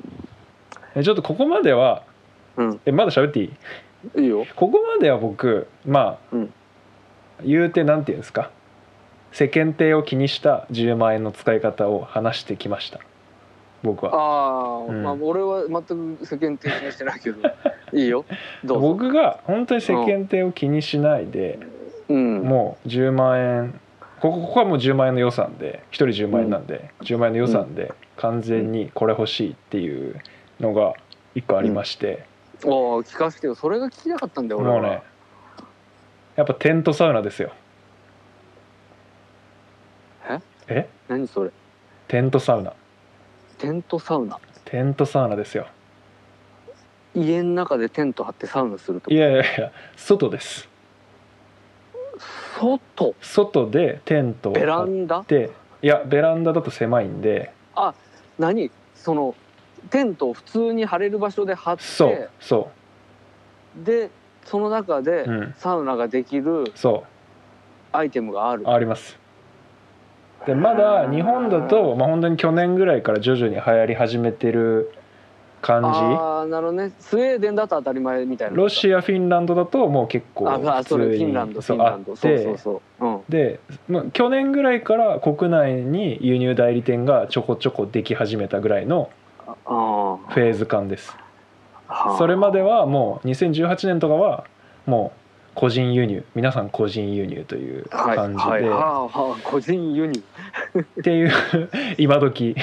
[0.96, 2.02] えちょっとここまでは
[2.56, 3.44] うん、えまだ喋ってい
[4.16, 4.20] い？
[4.22, 4.44] いいよ。
[4.56, 6.52] ここまでは僕まあ、うん。
[7.44, 8.50] 言うてなんていうんですか？
[9.30, 12.98] 世間体を気にした10万円の使い方を話してきました。
[13.84, 14.12] 僕は。
[14.14, 15.02] ああ、うん。
[15.04, 17.38] まあ俺は全く世間的にしてないけど。
[17.92, 18.24] いいよ。
[18.64, 18.88] どうぞ。
[18.88, 21.60] 僕が本当に世間体を気にしないで、
[22.08, 22.42] うん。
[22.42, 23.80] もう10万円
[24.20, 30.20] ここここはもう10万円の予算で1人10万円なんで、10万円の予算で完全にこれ欲しいっていう
[30.60, 30.94] のが
[31.34, 32.24] 1個ありまして、
[32.64, 33.54] おお聞かせてよ。
[33.54, 34.80] それが聞きたかったんだよ俺は。
[34.80, 35.02] もうね
[36.36, 37.52] やっぱテントサウナですよ。
[40.28, 40.40] え？
[40.68, 40.88] え？
[41.08, 41.50] 何それ？
[42.08, 42.72] テントサウナ。
[43.58, 44.38] テントサウナ？
[44.64, 45.66] テントサウナですよ。
[47.14, 50.68] 家の中でテント張ってサウナするといやいやいや外です
[52.58, 53.14] 外。
[53.20, 55.24] 外でテントをベランダ？
[55.24, 55.50] て
[55.82, 57.52] いやベランダだと狭いんで。
[58.38, 58.70] 何？
[58.94, 59.34] その
[59.90, 62.70] テントを普通に張れる場所で張ってそうそ
[63.84, 64.10] で
[64.44, 65.24] その中で
[65.58, 67.04] サウナができるそ
[67.92, 69.18] アイテムがある、うあります。
[70.46, 74.92] でまだ日本だと、まあ、本当に去年ぐらいから徐々に流行り始めてる
[75.60, 76.92] 感ああなるほどね。
[76.98, 82.16] スウェーデンだと当たり前みたいなじロシアフィンランドだともう結構ああそれフィンランドフそうィンランド。
[82.16, 83.06] そうそうそう。
[83.06, 83.20] うん。
[83.28, 89.10] で、まあ、去年ぐらいから国内に輸入代理店がちょこちょこでき始めたぐらいの
[89.46, 91.16] フェーズ感です。
[91.86, 92.18] はあ。
[92.18, 94.44] それまではもう2018年とかは
[94.86, 95.17] もう
[95.58, 98.16] 個人輸入皆さん個人輸入というはい。
[98.16, 98.62] 感じはい。
[98.62, 98.70] で、
[99.42, 100.22] 個人輸入。
[100.78, 101.32] っていう
[101.98, 102.54] 今時。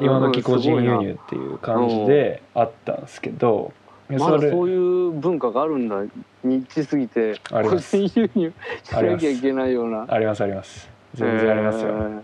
[0.00, 3.72] 今時個人輸うん入っていう感じであったんですけど
[4.08, 5.96] まだれそういう文化があるんだ
[6.44, 7.40] ニッチすぎて。
[7.50, 8.52] 個人輸入
[8.84, 10.06] しなきゃいけないような。
[10.08, 10.88] ありますあります。
[11.14, 12.22] 全然ありますよ、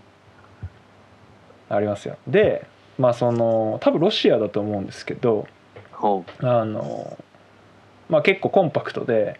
[1.69, 2.15] ありますよ。
[2.25, 2.65] で
[2.97, 5.45] まあその多分ロシアだと思うんですけど
[5.91, 7.17] ほあの
[8.09, 9.39] まあ結構コンパクトで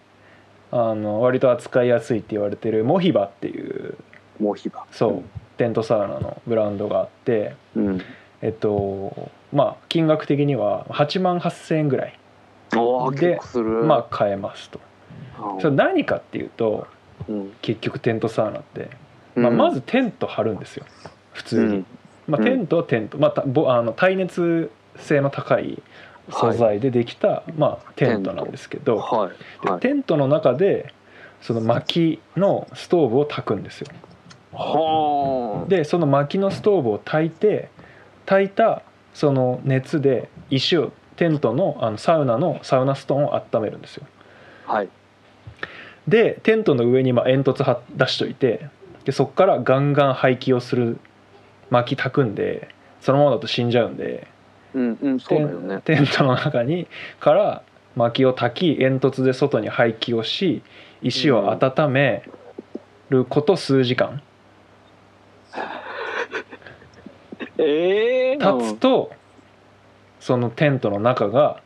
[0.72, 3.96] あの割と扱いやすいって言われてるモヒバっていう
[4.40, 4.86] うモヒバ。
[4.92, 5.24] そう
[5.58, 8.02] テントサウナのブランドがあってうん。
[8.42, 12.18] えっとまあ金額的には8万8,000円ぐらい
[13.12, 13.40] で
[13.84, 14.80] まあ買えますと。
[15.38, 16.88] あそれ何かっていうと
[17.28, 17.54] うん。
[17.62, 18.90] 結局テントサウナって、
[19.36, 20.86] まあ、まずテント張るんですよ。
[21.34, 21.86] 普通に、
[22.28, 22.46] まあ、うん。
[22.46, 25.82] テントはテント、まあ、たぼあの耐熱性の高い
[26.32, 29.68] 素材でできた、まあ、テントなんですけど、はい。
[29.68, 29.80] はい。
[29.82, 30.94] でテントの中で
[31.42, 33.88] その薪のストーブを焚くんですよ。
[34.54, 35.70] はあ。
[35.70, 37.70] でその薪のストーブを焚いて
[38.26, 44.06] 焚いたその熱で石をテントのあのサウナのサウナストーンを温めるんですよ。
[44.66, 44.90] はい。
[46.08, 48.70] でテントの上にまあ煙突は出しといて
[49.06, 51.00] でそこからガンガン排気をする
[51.70, 52.70] 薪焚くんで
[53.02, 54.28] そのままだと死んじゃうんで
[54.74, 56.88] うんうんそうだよねテントの中に
[57.20, 57.64] から
[57.96, 60.62] 薪を焚き煙突で外に排気をし
[61.02, 62.24] 石を温め
[63.10, 64.22] ること数時間
[67.58, 69.12] ええ立つと
[70.20, 71.62] そのテントの中が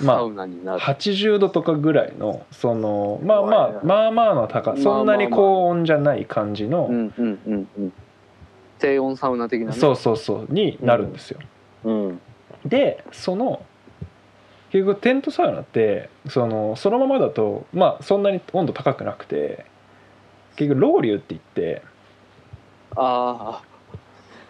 [0.00, 0.80] まあサウナになる。
[0.80, 7.92] 80度とかぐらいのそのまあまあまあまあの高まあそんなに高温じゃない感じのうんうんうんうん。
[8.78, 9.72] 低温サウナ的なね。
[9.72, 11.40] そうそうそうになるんですよ。
[11.84, 12.20] うん。
[12.68, 13.64] でその
[14.70, 19.64] 結局テントサウナってそのそのままだとまあそんなに温度高くなくて
[20.56, 21.82] 結局ロウリュって言って
[22.96, 23.62] あ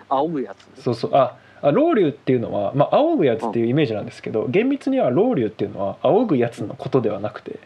[0.09, 0.83] あ、仰ぐやつ。
[0.83, 7.59] そうそうああロウリュっていうのは、まあ、仰ぐやつっていうイメージなんですけど厳密にはロウリュっていうのは仰ぐやつのことではなくて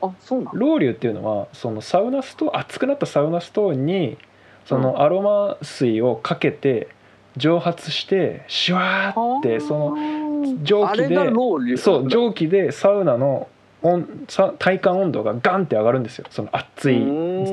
[0.00, 4.16] あ、そうなロウリュっていうのはそのサウナストーン熱くなったサウナストーンに
[4.64, 6.88] そのアロマ水をかけて
[7.36, 13.48] 蒸発してシュワーってその蒸気でそう蒸気でサウナの
[13.82, 16.26] 温さ体感温度がガンって上がるんですよ。
[16.30, 16.96] その熱い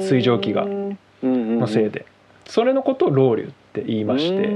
[0.02, 0.66] 水蒸気が。
[0.66, 2.06] ののせいで。
[2.46, 4.48] それのことをロウリュって言いまして。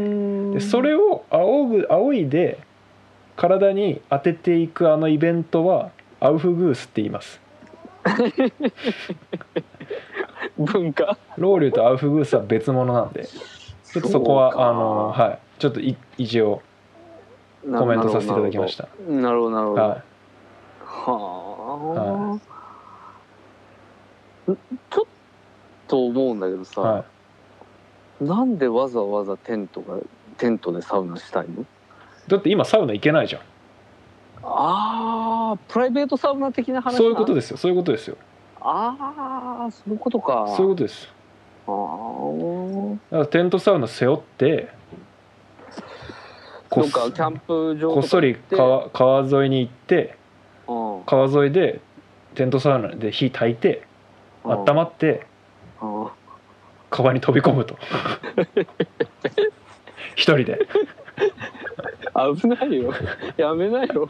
[0.54, 2.60] でそれを仰ぐ仰いで
[3.36, 7.40] 体に当てていくあのイベントはアウフグースって言います。
[10.58, 11.18] 文化？
[11.38, 13.28] ロウリュとアウフグースは別物なんで
[13.94, 15.40] ちょっとそこはあのはい。
[15.60, 16.62] ちょっとい一応
[17.64, 18.88] コメントさせていただきました。
[19.08, 20.02] なるほどなるほどは
[20.84, 22.40] は
[24.48, 24.56] あ、
[24.90, 25.06] ちょっ
[25.88, 26.84] と思うんだけどさ、い。
[26.84, 27.06] は
[28.20, 29.98] なんでわざわざテントが
[30.38, 31.62] テントでサウナしたいの？
[31.62, 31.66] い
[32.28, 33.42] だって今サウナ行けないじゃん。
[34.44, 37.58] ああプライベートサウナ的な話そういうことでですよ。
[37.58, 38.18] そういうことですよ。
[38.60, 40.46] ああそういうことか。
[40.58, 41.08] そういうことです
[43.12, 44.70] だからテントサウナ背負って
[46.70, 50.18] こっどっかキャンプ場こっそり川川沿いに行って
[50.68, 51.04] うん。
[51.06, 51.82] 川沿いで
[52.36, 53.84] テントサウナで火焚いて
[54.44, 54.52] うん。
[54.52, 55.28] 温まって
[55.82, 56.08] うん。
[56.90, 57.78] 川に飛び込むと。
[60.16, 60.68] 一人で。
[62.14, 62.94] 危ないよ。
[63.38, 64.10] やめないよ。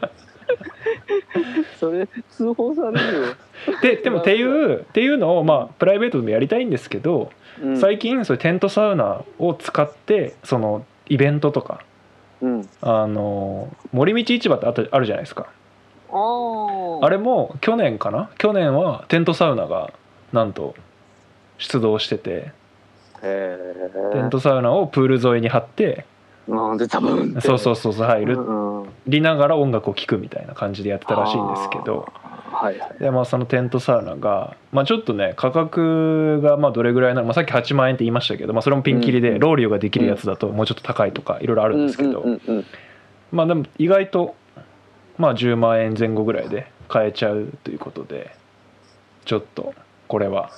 [1.78, 3.34] それ通報されるよ、
[3.82, 7.28] ででもっていうっていうのをまあプライベートでもやりたいんですけど、うん、
[7.80, 11.82] 最近そういうテントサウナを使ってそのイベントとか
[12.40, 12.68] うん。
[12.80, 15.46] あの森道市場ってあるじゃないですか。
[16.10, 18.30] あれも去年かな？
[18.38, 19.92] 去年はテントサウナが
[20.32, 20.74] なんと
[21.58, 22.52] 出動してて。
[23.22, 26.04] テントサウナをプール沿いに張って
[26.48, 28.36] なんで多分そうそうそうそう入る。
[28.36, 28.88] うんうん。
[29.06, 32.12] りながら音楽を聴くみたいな感じでやってたらしいんですけど
[32.62, 32.98] はいはい。
[33.00, 42.24] で、まあ、そのテントサウナが、まあ、ちょっとね価格がまあどれぐらいなの、まあ、さっき8万円って言いましたけど、まあ、それもピンキリでうんロウリュができるやつだともうちょっと高いとかいろいろあるんですけど、
[43.32, 44.36] まあでも意外と
[45.18, 48.36] まあ10万円前後ぐらいで買えちゃうということで
[49.24, 49.74] ちょっと
[50.06, 50.52] これは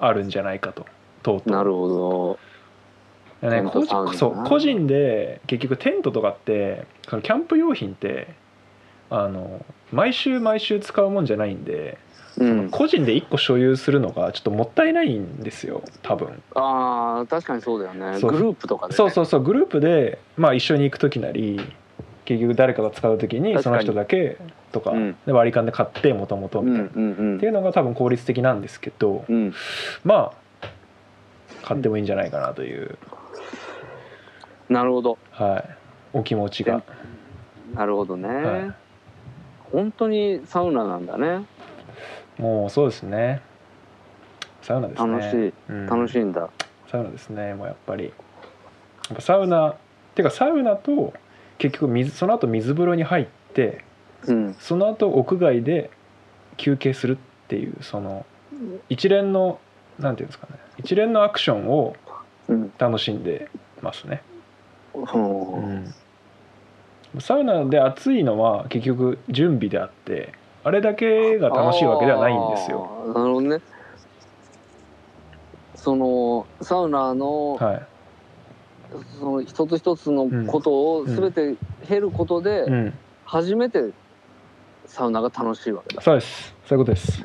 [0.00, 0.86] あるんじゃないかと
[1.22, 1.52] とうとう。
[1.52, 2.38] なるほど。
[3.40, 8.34] ね、個人そう個人で結局テントとかってキャンプ用品って
[9.10, 11.98] あの毎週毎週使うもんじゃないんで、
[12.38, 12.70] うん。
[12.70, 16.42] 個人で1個所有するのがちょっともったいないんですよ多分。
[16.54, 18.20] ああ確かにそうだよね。
[18.20, 21.60] グループとかで、ね、そうそうそうグループで、まあ、一緒に行く時なり
[22.24, 24.38] 結局誰かが使う時にその人だけ
[24.72, 25.16] とかうん。
[25.26, 29.54] で割り勘で買ってもともとうんみたいな、うんうんっていうのが多分効率的なんですけどうん。
[30.04, 30.68] まあ
[31.62, 32.96] 買ってもいいんじゃないかなという、
[34.70, 35.18] なるほど。
[35.32, 35.76] はい、
[36.14, 36.82] お気持ちが。
[37.74, 38.87] なるほどね、はい
[39.72, 41.46] 本当にサウナなんだね。
[42.38, 43.42] もうそうですね。
[44.62, 45.12] サウナですね。
[45.12, 45.86] 楽しい、うん。
[45.86, 46.48] 楽しいんだ。
[46.90, 47.54] サウナですね。
[47.54, 48.04] もうやっぱり。
[48.04, 48.10] や
[49.14, 49.76] っぱサウナっ
[50.14, 51.12] ていうかサウナと
[51.58, 53.84] 結局水その後水風呂に入って
[54.26, 54.54] うん。
[54.54, 55.90] その後屋外で
[56.56, 58.26] 休憩するっていうその
[58.88, 59.58] 一連の
[59.98, 60.58] なんていうんですかね。
[60.78, 61.96] 一連のアクションを
[62.48, 62.72] うん。
[62.78, 63.50] 楽しんで
[63.82, 64.22] ますね、
[64.94, 65.94] うん
[67.20, 70.32] サウナで暑いのは結局準備であって
[70.64, 73.12] あれだけが楽しいわけではないんですよ。
[73.14, 73.60] なるほどね。
[75.74, 77.82] そのサウナの,、はい。
[79.18, 81.54] その一つ一つのことをうん全て
[81.86, 82.94] 経ることで、うん。
[83.24, 83.90] 初めて
[84.86, 86.02] サウナが楽しいわけだ。
[86.02, 86.54] そうです。
[86.66, 87.24] そういうことです。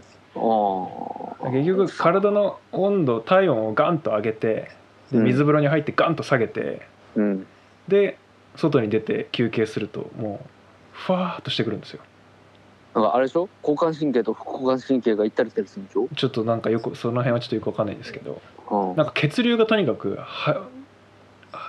[1.52, 4.72] 結局体の温度体温をガンと上げて
[5.12, 6.82] 水風呂に入ってガンと下げて
[7.16, 7.48] うん。
[7.88, 8.18] で
[8.56, 10.48] 外に出て休憩するともう
[10.92, 12.02] ふわーっとしてくるんですよ。
[12.94, 13.50] なんかあれでしょ？
[13.62, 18.40] 交感神経と副交感神経が行ったり来たりするんでしょ、ちょっとなんかよくその辺はちょっとよくわかんないんですけど。
[18.70, 18.96] うん。
[18.96, 20.68] なんか血流がとにかくは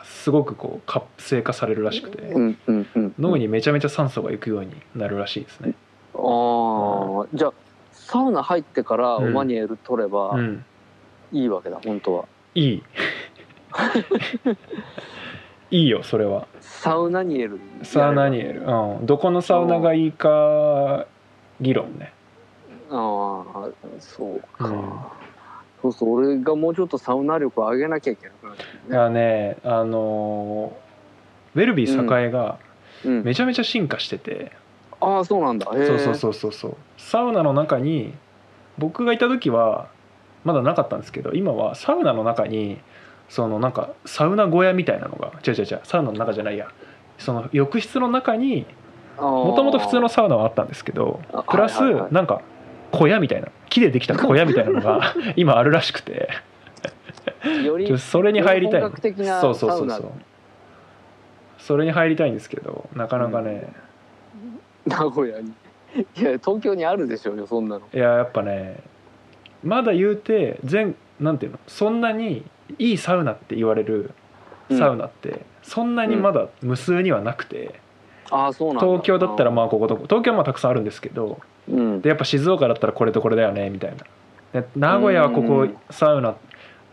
[0.04, 3.14] すごくこう活性化されるらしくてうんうんうん。
[3.18, 5.74] 脳にめちゃめちゃ酸素が行くようになるらしいですね。
[6.14, 6.18] あ
[7.24, 7.52] あじゃあ
[7.92, 10.64] サウナ入ってからオマニエル取ればうん。
[11.32, 12.26] いいわけだ、本当は。
[12.54, 12.82] いい
[15.74, 16.46] いいよそれは。
[16.60, 21.04] サウナニエルサウナニエル、うん、どこのサウナがいいか
[21.60, 22.12] 議論ね。
[22.90, 23.68] ああ
[23.98, 24.90] そうか、うん。
[25.82, 28.96] そうそう俺がもうちょっとサウナ力を上げなきゃいけなくなってね。
[28.96, 32.58] やねあのーウェルビー栄が
[33.04, 34.50] うん、めちゃめちゃ進化してて、
[35.00, 35.66] ああそうなんだ。
[35.66, 36.76] そうそうそうそうそう。
[36.96, 38.14] サウナの中に
[38.78, 39.88] 僕がいた時は
[40.44, 42.78] まだなかったんですけど今はサウナの中に
[43.28, 46.68] そのなんかサウナ小屋みたいなのが違う違う違うサウナの中じゃないや。
[47.18, 48.66] その浴室の中に
[49.16, 52.42] ももともと普通のサウナはあったんですけどあプラスなんか
[52.90, 56.28] 小屋みたいな木でできた小屋みたいなのが 今あるらしくて。
[57.98, 58.80] それに入りたい。
[58.80, 60.12] そうそうそうそう。
[61.58, 63.72] それに入りたいんですけどなかなかね、
[64.86, 65.52] 名古屋に。
[66.16, 67.86] いや東京にあるでしょうよそんなの。
[67.92, 68.80] いややっぱね
[69.62, 72.44] まだ言うて全なんていうのそんなに
[72.78, 74.10] いいサウナって言われる
[74.70, 77.80] サウナって、そんなにまだ無数にはなくて、
[78.30, 78.86] ああそうなんだ。
[78.86, 82.00] 東京だったらまあこことこ東京はまあたくさんあるんですけどうん。
[82.00, 83.96] でやっぱ静岡だったらこれとこれだよねみたい
[84.52, 84.60] な。
[84.60, 85.76] で名古屋はここうん。
[85.90, 86.36] サウナ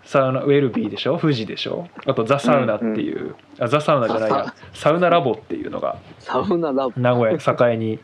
[0.03, 1.17] サウナウェルビーでしょ？
[1.17, 1.87] 富士でしょ？
[2.05, 4.53] あとザ・サウナっていう、あザ・サウナじゃないや。
[4.73, 5.09] サウナ。
[5.09, 6.93] ラボっていうのがサウナラボ。
[6.97, 7.99] 名古屋栄に。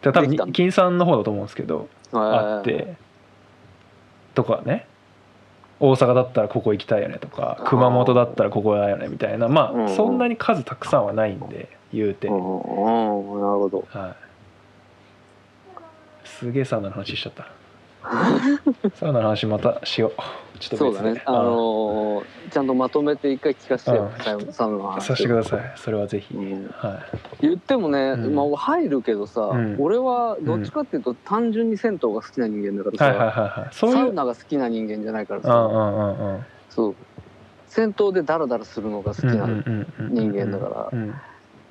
[0.00, 2.94] 多分金さんの方だと思うんですけどあっえて
[4.34, 4.86] とかね
[5.90, 9.48] 大阪だったらここ行きたいよねとか熊本だったらここだよねみたいな。
[9.48, 9.84] まうん。
[9.84, 13.86] あそんなに数たくさんはないんで言うて、うんなるほど。
[13.90, 14.16] は
[16.24, 17.46] い、すげえサウナの話しちゃった。
[18.96, 21.22] サウナの話またしようちょっとそうだね。
[21.26, 24.10] あのーちゃんとまとめて一回聞かせてよ。
[24.16, 25.72] うんサウサウナの話させてください。
[25.76, 26.68] それはぜひ、うん。
[26.68, 27.00] は
[27.40, 28.34] 言ってもね、うん。
[28.34, 29.76] まあ入るけどさ、うん。
[29.78, 36.94] 俺はどっちかっていうと単純に銭湯が好きな人間だからい、さ、サウナが好きな人間じゃないからうんさ、そう。
[37.66, 40.98] 銭湯でダラダラするのが好きな人人間だから。
[40.98, 41.14] うん、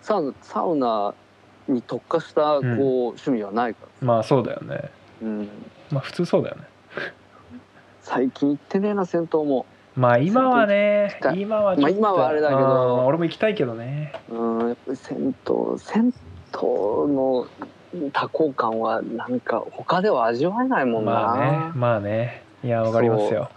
[0.01, 1.13] サウナサウナ
[1.69, 2.71] に特化したこう、うん。
[2.81, 4.89] 趣味はないから、まあそうだよね。
[5.21, 5.49] うん、
[5.91, 6.63] まあ普通そうだよね
[8.03, 12.97] 最近行ってねえな銭湯も、まあ今はね今はまあ今はあれだけど。
[12.97, 14.13] うん俺も行きたいけどね。
[14.29, 16.13] うん、やっぱり銭湯銭湯
[16.61, 17.47] の
[18.11, 22.43] 多幸感はなんか他では味わえないもんな、まあねまあね。
[22.63, 23.49] いやわかりますよ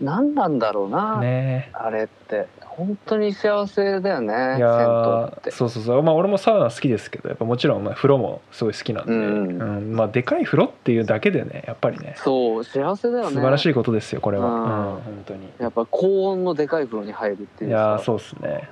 [0.00, 1.70] 何なんだろうな、ね。
[1.72, 2.46] あれって。
[2.62, 6.02] 本当に幸せだよねいやそうそうそう。
[6.02, 9.92] まあ俺もサウナ好きですけどやっぱもちろんまあ風呂もすごい好きなんで、うんうん。
[9.94, 12.14] まあでかい風呂っていうだけでねやっぱりね。
[12.16, 13.36] そう幸せだよね。
[13.36, 15.48] 素晴らしいことですよこれは、ううんん本当に。
[15.60, 17.64] やっぱ高温のでかい風呂に入るっていさ。
[17.66, 18.68] いうやーそうっすね、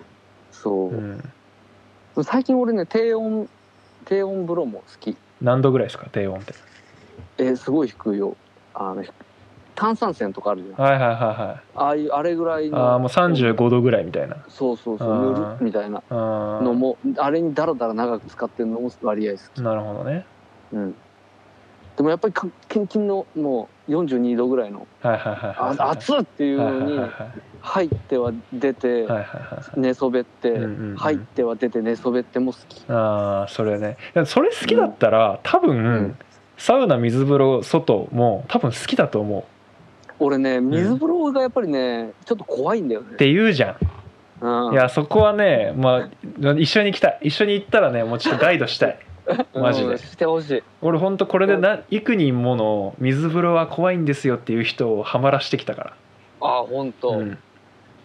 [0.51, 0.89] そう。
[0.89, 3.49] うん、最近俺ね低温
[4.05, 5.17] 低温風呂も好き。
[5.41, 6.55] 何度ぐらいですか低温って。
[7.39, 8.37] えーすごい低いよ。
[8.75, 9.05] あの
[9.75, 10.81] 炭酸泉とかあるじゃん。
[10.81, 11.61] はいはいはいはい。
[11.75, 12.79] ああいうあれぐらいの。
[12.79, 14.37] ああもう35度ぐらいみたいな。
[14.49, 15.13] そうそうそう。
[15.13, 20.27] あーぬるっみたいなあのもあれにダラダラ長く使ってるのも割合好きなるほどね。
[20.73, 20.95] うん。
[21.97, 25.77] でもやっぱりかキンキンのもう42度ぐらいのはいはいはいはい。
[25.79, 27.01] あ熱っっていうのに
[27.61, 29.81] 入っては出てはいはいはいはい。
[29.81, 30.59] 寝そべって
[30.97, 32.83] 入っては出て寝そべっても好き。
[32.89, 33.97] ああそれね。
[34.27, 36.19] それ好きだったら、多分、ん。
[36.59, 39.45] サウナ水風呂外も多分好きだと思う
[40.23, 43.09] 俺ね水風呂がやっぱりねちょっと怖いんだよね。
[43.15, 43.77] って言うじゃ
[44.41, 44.47] ん。
[44.69, 44.73] うん。
[44.75, 47.19] いやそこはねまあ一緒に行きたい。
[47.23, 48.99] 一緒に行ったらねもうちょっとガイドしたい。
[49.55, 49.87] マジで。
[49.87, 50.63] うんしてほしい。
[50.81, 55.95] 俺ほんとこれでな幾人もの水風呂は怖いんですよっていう人をハマらしてきたか
[56.41, 57.39] あ本ら当、うん。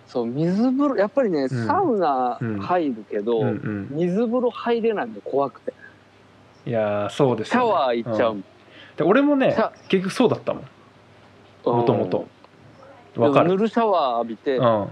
[0.08, 1.50] そう水風呂やっぱりね、ん。
[1.50, 3.48] サウナ入るけど、うん。
[3.48, 5.74] うん水風呂入れないの怖くて。
[6.66, 7.66] いやーそうですよね。
[7.68, 8.38] シャワー行っちゃう
[8.98, 9.56] で俺もね
[9.90, 10.64] 結局そうだったもん
[11.74, 12.28] もともと
[13.18, 13.50] わかる。
[13.50, 14.88] ぬるシャワー浴びて、うん。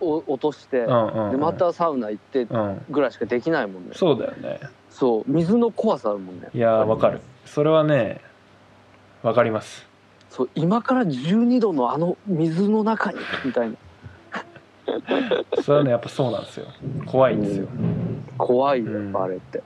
[0.00, 1.30] お落として、うんうんうん。
[1.32, 2.84] でまたサウナ行ってうん。
[2.90, 3.90] ぐらいしかできないもんね。
[3.94, 4.60] そうだよね。
[4.90, 5.24] そう。
[5.26, 6.48] 水の怖さあるもんね。
[6.54, 7.20] いやーわかる。
[7.46, 8.20] それはね
[9.22, 9.86] わかります。
[10.30, 13.76] そう今から12度のあの水の中にみたいな。
[15.62, 16.66] それはねやっぱそうなんですよ。
[17.06, 17.68] 怖いんですよ。
[18.38, 19.62] 怖いようんやっぱあれって、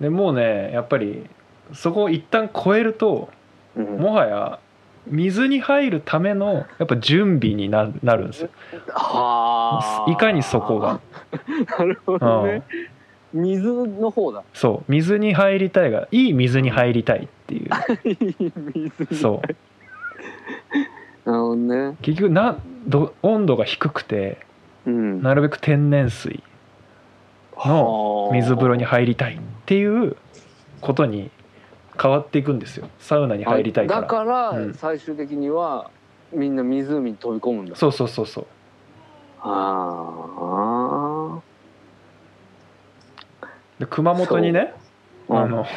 [0.00, 1.28] でもうねやっぱり
[1.72, 3.28] そこを一旦超えると
[3.76, 3.98] うん。
[3.98, 4.58] もはや
[5.10, 8.50] 水に入るためのやっぱ準備にななるんですよ。
[8.88, 10.10] はあ。
[10.10, 11.00] いかにそこが。
[11.78, 12.62] なるほどね、
[13.32, 14.42] 水の方だ。
[14.54, 14.92] そう。
[14.92, 17.70] 水に入りたいがいい水に入りたいっていう。
[18.74, 21.30] 水そう。
[21.30, 21.96] なるほどね。
[22.02, 24.38] 結局など温度が低くて
[24.86, 25.22] うん。
[25.22, 26.42] なるべく天然水
[27.66, 30.16] の水風呂に入りたいっていう
[30.80, 31.30] ことに
[32.00, 32.88] 変わっていくんですよ。
[32.98, 34.00] サウナに入りたいから。
[34.02, 34.74] だからうん。
[34.74, 35.90] 最終的には
[36.32, 37.76] みんな湖に飛び込むんだ。
[37.76, 38.46] そうそうそうそう。
[39.40, 41.38] あ
[43.78, 44.74] で熊本にね
[45.28, 45.64] あの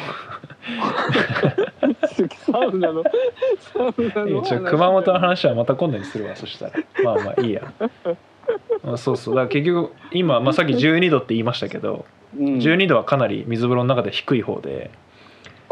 [2.50, 6.72] サウナのサウナの熊本の話はまた今度にするわそしたら。
[7.04, 7.72] まあまあいいや。
[8.84, 9.34] あそうそう。
[9.34, 12.04] だから結局今、まあ、さっき12度って言いましたけど、
[12.36, 14.90] うん、12度はかなり水風呂の中で低い方で、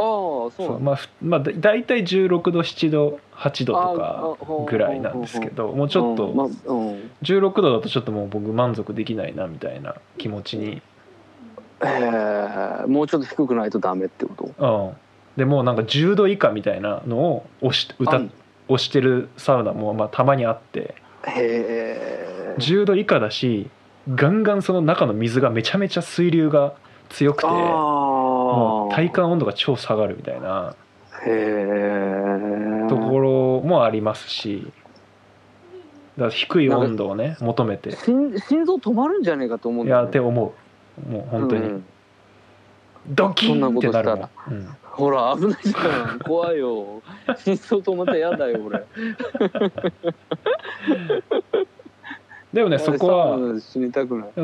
[0.00, 10.82] ああそうまあふまあだ大体16度7度8度とああかぐらいなんですけどもうちょっとうん16度だとちょっともう僕満足できないなみたいな気持ちに
[11.82, 14.92] えー、もうちょっと低くないとダメってこと？
[14.92, 14.96] うん。
[15.36, 18.22] でもうなんか10度以下みたいなのを押し歌あ
[18.68, 20.94] 押してるサウナもまあたまにあって
[21.26, 23.68] へえ10度以下だし
[24.14, 26.74] ガンガンその中の水がめちゃめちゃ水流が
[27.08, 27.46] 強くて
[28.52, 30.74] もう体感温度が超下がるみたいな
[32.88, 34.72] ところもありますし
[36.16, 37.92] だから低い温度をね求めて。
[37.96, 40.54] 心心臓止まるんじゃねえかと思うんいだよ、ね、やって思
[41.06, 41.10] う。
[41.10, 41.84] もう本当に、うん。
[43.08, 44.76] ドキンってなるもうん。
[44.82, 47.00] ほら危ないじゃん怖いよ。
[47.38, 48.84] 心臓止まったら嫌だよ俺。
[52.52, 53.38] でもねそこは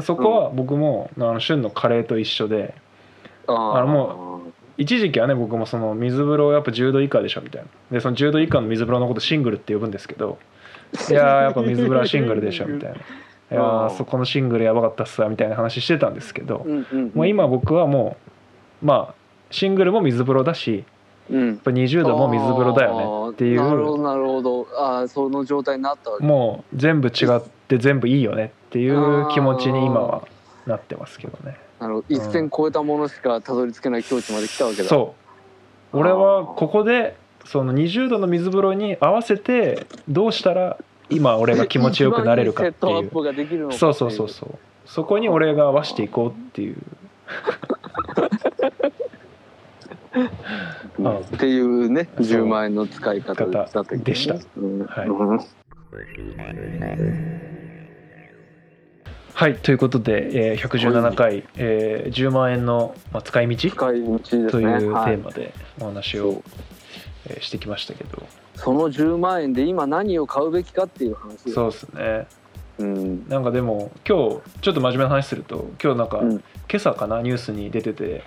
[0.00, 2.74] そこは僕もあの旬のカレーと一緒で
[3.46, 4.40] ああのも
[4.78, 7.68] 一時期はね僕もその水風呂やっぱ10度以下でしょみたいな。
[7.90, 10.38] でその10度以下の水風呂のことシングルって呼ぶんですけど
[11.10, 12.96] いやーやっぱ水風呂はシングルでしょみたいな。
[13.48, 18.16] いやそこのシングルやばかったっすわみたいな話してたんですけどうんうんもう今僕はも
[18.82, 19.14] うまあ
[19.50, 20.84] シングルも水風呂だし
[21.30, 21.46] うん。
[21.48, 24.66] やっぱ20度も水風呂だよねっていあーなるほうどなるほど。
[24.76, 26.24] ああその状態になったわけ。
[26.24, 30.22] もう全部違って全部いいよねっていう気持ちに今は
[30.66, 34.88] なってますけどねなるほど一線超えたものしかたどり着けない境地まで来たわけだ。
[34.88, 35.14] そ
[35.92, 35.98] う。
[35.98, 43.10] 俺はここでその20度の水風呂に合わせてどうしたら今俺が気持ちよくなれるかっていう。
[43.72, 44.58] そうそうそうそう。
[44.86, 46.76] そこに俺が合わせていこうっていう。
[50.98, 53.98] う んっていうね10万円の使い方だったね。
[53.98, 54.36] でした。
[54.56, 54.84] うん。
[54.86, 55.08] はい。
[55.08, 55.40] うん
[59.36, 66.42] はいということで、えー117回、えー10万円の、まあ、使い道使い道ですというテーマでお話を
[67.26, 68.26] えーしてきましたけど。
[68.54, 72.26] その10万円で今何を買うべきかっていう話そうですね。
[72.78, 73.28] うん。
[73.28, 76.30] なんかでも今日ちょっと真面目な話すると今日なんか、うん。
[76.30, 76.42] 今
[76.76, 78.24] 朝かなニュースに出てて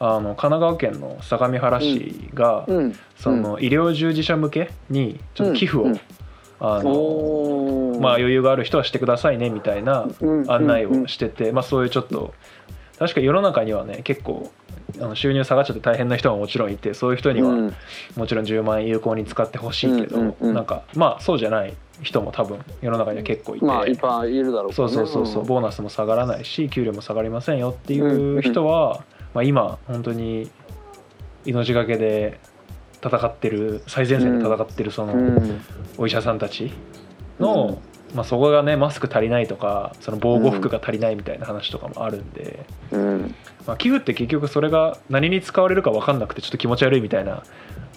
[0.00, 2.98] あの神奈川県の相模原市が、うん。
[3.16, 5.92] その医療従事者向けにちょっと寄付を、うん。
[5.92, 6.00] うん
[6.62, 12.34] あのまあ、余裕がある人はしてくださいねみたいなうん案内うんをしてて、まあ、そういうちょっと
[12.98, 14.52] 確か世の中にはね結構
[14.98, 17.74] あの収入下がっちゃって大変な人ももちろんいてそういう人にはうん。
[18.16, 20.54] もちろん10万円有効に使ってほしいけど、うんうんうん。
[20.54, 25.46] なんかまあそうじゃない人も多分世の中には結構いて、まあいっぱいいるだろうけそうそうそうそう、ん。
[25.46, 29.02] ボーナスも下がらないし給料も下がりませんよっていう人は、
[29.32, 30.50] まあ、今本当に
[31.46, 32.38] 命がけで
[33.02, 35.60] 戦ってる最前線で戦ってるそのうん。
[35.98, 36.72] お医者さんたち
[37.38, 37.80] の、
[38.14, 43.34] まあ、そこがねマスク足りないとかその防護服が足りないみたいな話とかもあるんで、うん。
[43.66, 47.42] まあ、寄付って結局それが何に使われるか分かんなくてちょっと気持ち悪いみたいな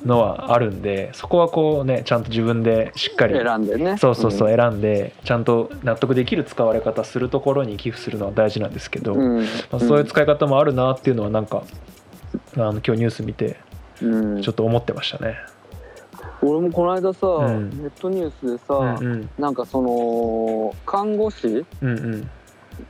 [0.06, 3.98] のはあるんでそこはこうねちゃんと自分でしっかり選んでね。
[3.98, 9.42] そうそうそう選んでちゃんと納得できる使われ方するところに寄付するのは大事なんですけど、うん。
[9.42, 11.64] まあ、そういう使い方もあるなっていうのはなんか
[12.56, 13.58] あの今日ニュース見て
[14.04, 14.42] うん。
[14.42, 15.38] ちょっと思ってましたね。
[16.42, 17.70] 俺もこの間さ、ん。
[17.70, 19.30] ネットニュースでさ、うんうん。
[19.40, 21.48] なんかその看護師？
[21.48, 22.30] うんうん。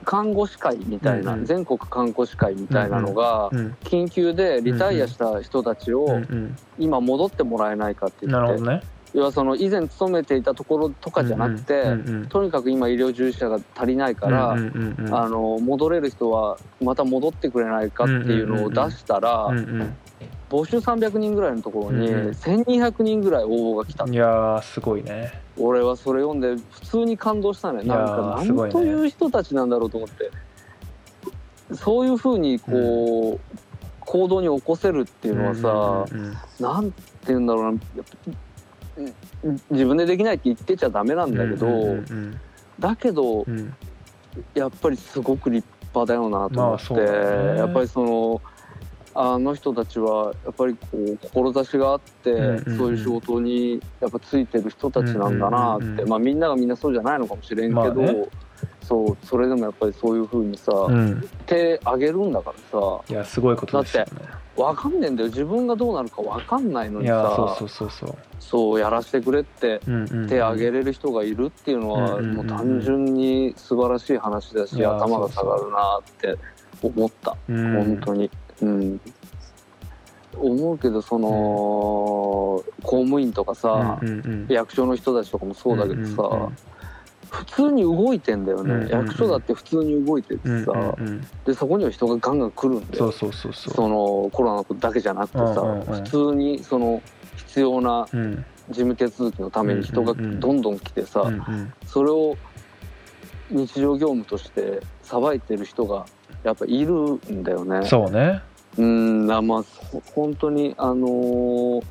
[0.05, 1.45] 看護師会みたいな、うんうん。
[1.45, 6.57] 全国看護師会みたいなのが、うん緊急でリタイアした人たちをうんうん。
[6.79, 8.81] 今戻ってもらえないかって言って、ね。
[9.13, 15.15] 要はその以前勤めていたところとかじゃなくて、うんうんとにかく今医療従事者が足りないから、うんうんうんうん。
[15.15, 19.95] あの戻れる人はまた戻ってくれないかっていうのを出したら、うん
[20.53, 22.29] 募集300人ぐらいのところにうんうん。
[22.29, 24.03] 1200人ぐらい応募が来た。
[24.03, 25.41] うん、いやーすごいね。
[25.57, 27.81] 俺はそれ読んで普通に感動したね。
[27.83, 30.29] なんか何という人たちなんだろうと思って。
[31.75, 33.57] そういうふうにこう、
[34.01, 36.37] 行動に起こせるっていうのはさ、うんうんうん。
[36.59, 37.79] なんて言うんだろうな。
[39.71, 42.39] 自分でできないって言ってちゃダメなんだけど、うんうん
[42.79, 43.59] だけどうん。
[43.59, 43.73] うん
[44.55, 47.57] やっぱりすごく立派だよなと思って、まあね。
[47.59, 48.41] やっぱりその
[49.15, 52.77] あの人たちはやっぱりこう志があって、うんうんうん。
[52.77, 58.27] そういう仕事にやっぱついてる人たちなんだなって、うんうんうんまあみんながみんなそうじゃないのかもしれんけど、まあね。
[58.81, 61.29] そうそれでもやっぱりそういうふうにさ、うん。
[61.45, 63.01] 手あげるんだからさ。
[63.09, 64.09] いやすごいことですよね。
[64.55, 65.29] 分かんねえんだよ。
[65.29, 68.17] 自分がどうなるか分かんないのいにさやそうそうそうそう。
[68.39, 70.29] そうやらせてくれってうんうんうん。
[70.29, 76.37] 手挙げれる人がいるっていうのはうんうんうんもう単純に素晴らしい話だし頭が下がるなって
[76.81, 77.35] 思った。
[77.49, 77.73] うん。
[77.73, 78.29] 本当に
[78.65, 79.01] うん。
[80.35, 84.47] 思うけどその公務員とかさうんうんうん。
[84.49, 86.49] 役所の人たちとかもそうだけどうんうんさ
[87.29, 88.85] 普通に動いてんだようんうんうん。
[88.85, 91.21] ね役所だって普通に動いててうんうんさうん。
[91.45, 93.11] でそこには人がガンガン来るんだよ。
[93.11, 93.73] そうそうそうそう。
[93.73, 95.83] そのコロナのことだけじゃなくてさ、うんうんうん。
[95.85, 97.01] 普通にその
[97.35, 98.45] 必要なうん。
[98.69, 100.39] 事務手続きのために人がうんうんうん。
[100.39, 101.73] どんどん来てさ、うんうん。
[101.85, 102.37] それを
[103.51, 106.05] 日常業務としてさばいてる人が
[106.43, 106.93] やっぱいる
[107.31, 107.85] んだよね。
[107.85, 108.41] そうね
[108.77, 111.83] うんなまあほ本当にあのー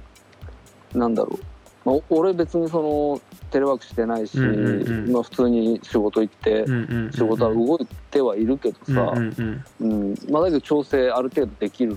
[0.95, 1.39] なんだろ
[1.87, 5.13] う、まあ、俺別にそのテレワークしてないし、うんうんうん。
[5.13, 9.65] まあ、普通に仕事行ってうんうんうん仕事は動いてはいるけどうんさ、うんうん。
[9.81, 10.15] うん。
[10.31, 11.97] まあ、だけど調整ある程度できる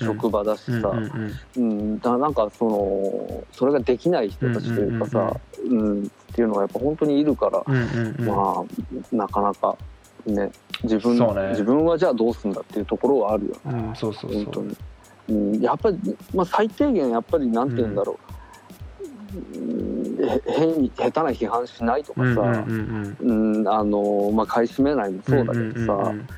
[0.00, 0.92] 職場だしさ、
[1.56, 5.36] うん、だからなんかそのそれができない人たちというかさ、
[5.68, 6.04] うん。
[6.04, 8.26] っていうのがやっぱ本当にいるから、うんうんうん。
[8.26, 8.64] ま
[9.12, 9.76] あなかなか
[10.26, 10.50] ね
[10.82, 11.50] 自分そうね。
[11.50, 13.72] 自分はじゃあどうすんだっていうところはあるよ。
[13.72, 14.44] ねうんそうそうそう。
[14.44, 14.76] 本当に、
[15.28, 15.98] うん、やっぱり、
[16.34, 18.18] まあ、最低限やっぱりなんて言うんだろ
[19.54, 22.64] う、うん、へ変に下手な批判しないとかさ、
[23.20, 26.28] うんあのまあ、買い占めないもそうだけどさ、うんうんうん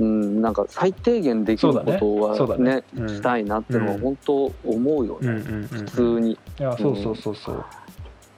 [0.00, 2.84] うん、なんか最低限できることはねね。
[2.96, 3.08] うん。
[3.08, 6.32] したいなってのは本当思うよね、うんうんうん普通に。
[6.32, 7.64] いやそうそうそうそう。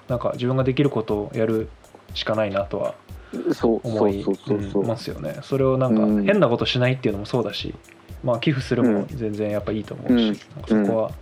[0.08, 1.68] なんか自分ができることをやる
[2.14, 2.94] しかないなとは
[3.32, 4.82] 思いそうそうそうそう。
[4.82, 5.38] うんますよね。
[5.42, 6.24] それをなんかうん。
[6.24, 7.74] 変なことしないっていうのもそうだし
[8.24, 10.40] まあ寄付するも全然やっぱいいと思うし、
[10.70, 10.86] うん。
[10.86, 11.12] そこは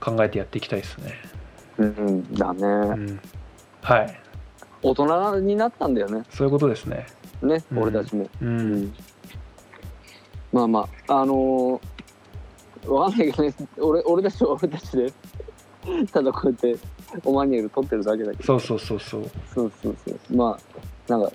[0.00, 1.14] 考えてやっていきたいですね、
[1.78, 2.66] うん、だね、う
[2.96, 3.20] ん、
[3.82, 4.20] はい。
[4.82, 6.24] 大人になったんだよね。
[6.30, 7.06] そういうことですね。
[7.42, 7.78] ね、うん。
[7.78, 8.94] 俺たちも、ううんん、
[10.52, 13.54] まあまああのー、わかんないけどね。
[13.78, 15.12] 俺俺たちは俺たちで
[16.12, 16.76] ただこうやって
[17.24, 18.44] オマニエル取ってるだけだけど。
[18.44, 19.30] そうそうそうそう。
[19.54, 20.36] そうそうそう。
[20.36, 21.32] まあなんか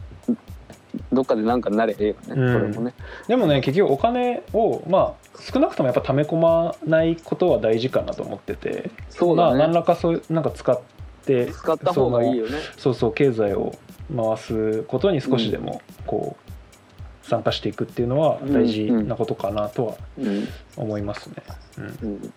[1.11, 2.53] どっかでなんかなれええよね、うん。
[2.53, 2.93] それもね。
[3.27, 8.91] でもね結局お金をまあ少なくともやっぱ溜め込まないことは大事かなと思ってて。
[8.95, 10.79] まあそうだね、何らかそうなんか使っ
[11.25, 12.57] て使った方がいいよね。
[12.77, 13.75] そうそう経済を
[14.15, 16.35] 回すことに少しでもこ
[17.23, 20.47] う参加していくっていうのは大事なことかなとはうん。
[20.75, 21.35] 思いますね、
[21.77, 22.33] うん、うん。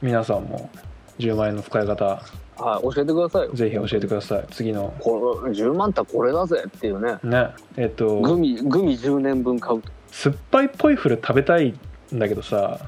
[0.00, 0.70] 皆さんも
[1.18, 2.22] 10万円の使い方
[2.56, 3.52] はい教えてくださいよ。
[3.52, 4.46] ぜひ教えてください。
[4.50, 4.94] 次の。
[5.00, 7.18] これ10万ってこれだぜっていうね。
[7.22, 8.20] ねえっ、と。
[8.20, 9.82] グミグミ10年分買う。
[9.82, 11.74] と酸っぱいポイフル食べたい
[12.14, 12.78] んだけどさ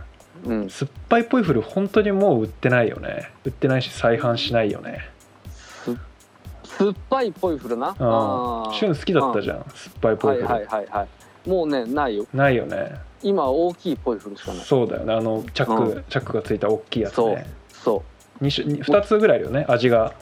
[0.44, 0.70] うん。
[0.70, 3.30] 酸っぱいポイフル本当にもう売ってないよね。
[3.44, 5.10] 売ってないし再販しないよね。
[5.50, 5.96] す
[6.78, 7.88] 酸っぱいポイフルな？
[7.88, 7.94] うん。
[7.98, 8.72] あー。
[8.72, 11.08] 旬好きだったじゃん酸っぱいポイフル、はいはいはいは
[11.44, 11.48] い。
[11.48, 12.26] もうねないよ。
[12.32, 12.94] ないよね。
[13.22, 14.64] 今大きいポイフルしかない。
[14.64, 15.14] そうだよね。
[15.14, 17.30] あのチャック、うチャックがついた大きいやつそう。
[17.30, 18.02] ねそ
[18.40, 20.12] 2, 2つぐらいあるよね味が。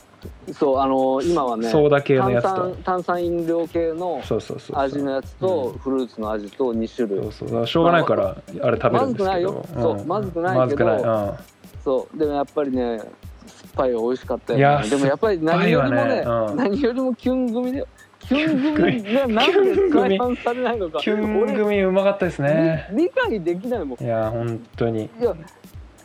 [0.48, 2.62] うそうあのー今はねソーダ系のや炭つと。
[2.62, 4.78] 酸炭酸飲料系のそうそうそうそう。
[4.78, 5.78] 味のやつとうん。
[5.78, 7.22] フルーツの味と2種類。
[7.22, 7.48] そうそう。
[7.48, 9.18] だからしょうがないからあれ食べるんですけど。
[9.18, 9.66] まずくないよ。
[9.74, 10.60] そうまずくないけど。
[10.60, 11.44] まずくない。
[11.84, 12.18] そう。
[12.18, 13.10] でもやっぱりね酸っ
[13.76, 16.20] ぱいは美味しかったよいやねでもやっぱり何よりもねね。
[16.26, 16.56] うん。
[16.56, 17.86] 何よりもキュン組だよ
[18.20, 21.00] キュン組がなんで再販されないのか。
[21.00, 22.88] キュン俺組うまかったですね。
[22.92, 24.02] 理理解できないもん。
[24.02, 25.10] いや本当に。
[25.20, 25.34] いや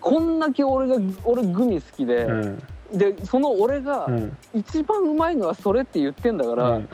[0.02, 2.64] こんだけ俺が俺グミ好きで、うん。
[2.94, 4.38] でその俺がうん。
[4.54, 6.90] 一番うまいのはそれって言ってんだから、うん。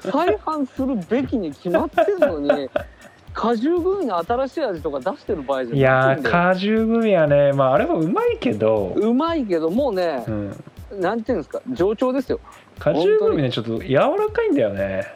[0.00, 2.68] 再販するべきに決まってるのに
[3.32, 6.34] 果汁グミの新しい味とか出してる場合じゃないんだよ。
[6.34, 12.40] 果汁グミはねまああれはうまいけど、うまいけどもうねう、ん、なんていうんですか上調ですよ。
[12.78, 15.06] 果汁グミねちょっと柔らかいんだよね。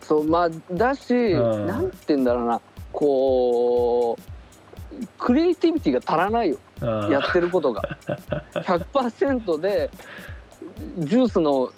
[0.00, 1.66] そうまあだし、うん。
[1.66, 2.60] なんて言うんだろうな。
[2.92, 4.22] こう
[5.18, 6.56] クリエイティビティが足らないよ。
[6.80, 7.82] うんやってることが。
[8.54, 9.90] 100%で
[10.98, 11.70] ジュースの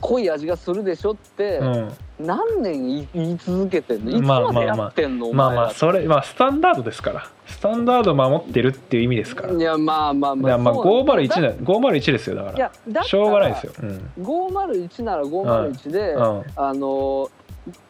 [0.00, 1.92] 濃い味がするでしょって、うん。
[2.20, 4.10] 何年言い続けてんの？
[4.18, 4.52] いつまあまあ。
[4.52, 7.28] までやってんの、まあまあそれまあスタンダードですから。
[7.46, 9.52] スタンダード守ってるっていう意味ですから。
[9.52, 11.40] いやまあまあまあそう501だ。
[11.40, 12.56] な501ですよだから。
[12.56, 14.10] いやだしょうがないですよ、うん。
[14.22, 16.44] 501なら501で、うん。
[16.56, 17.30] あの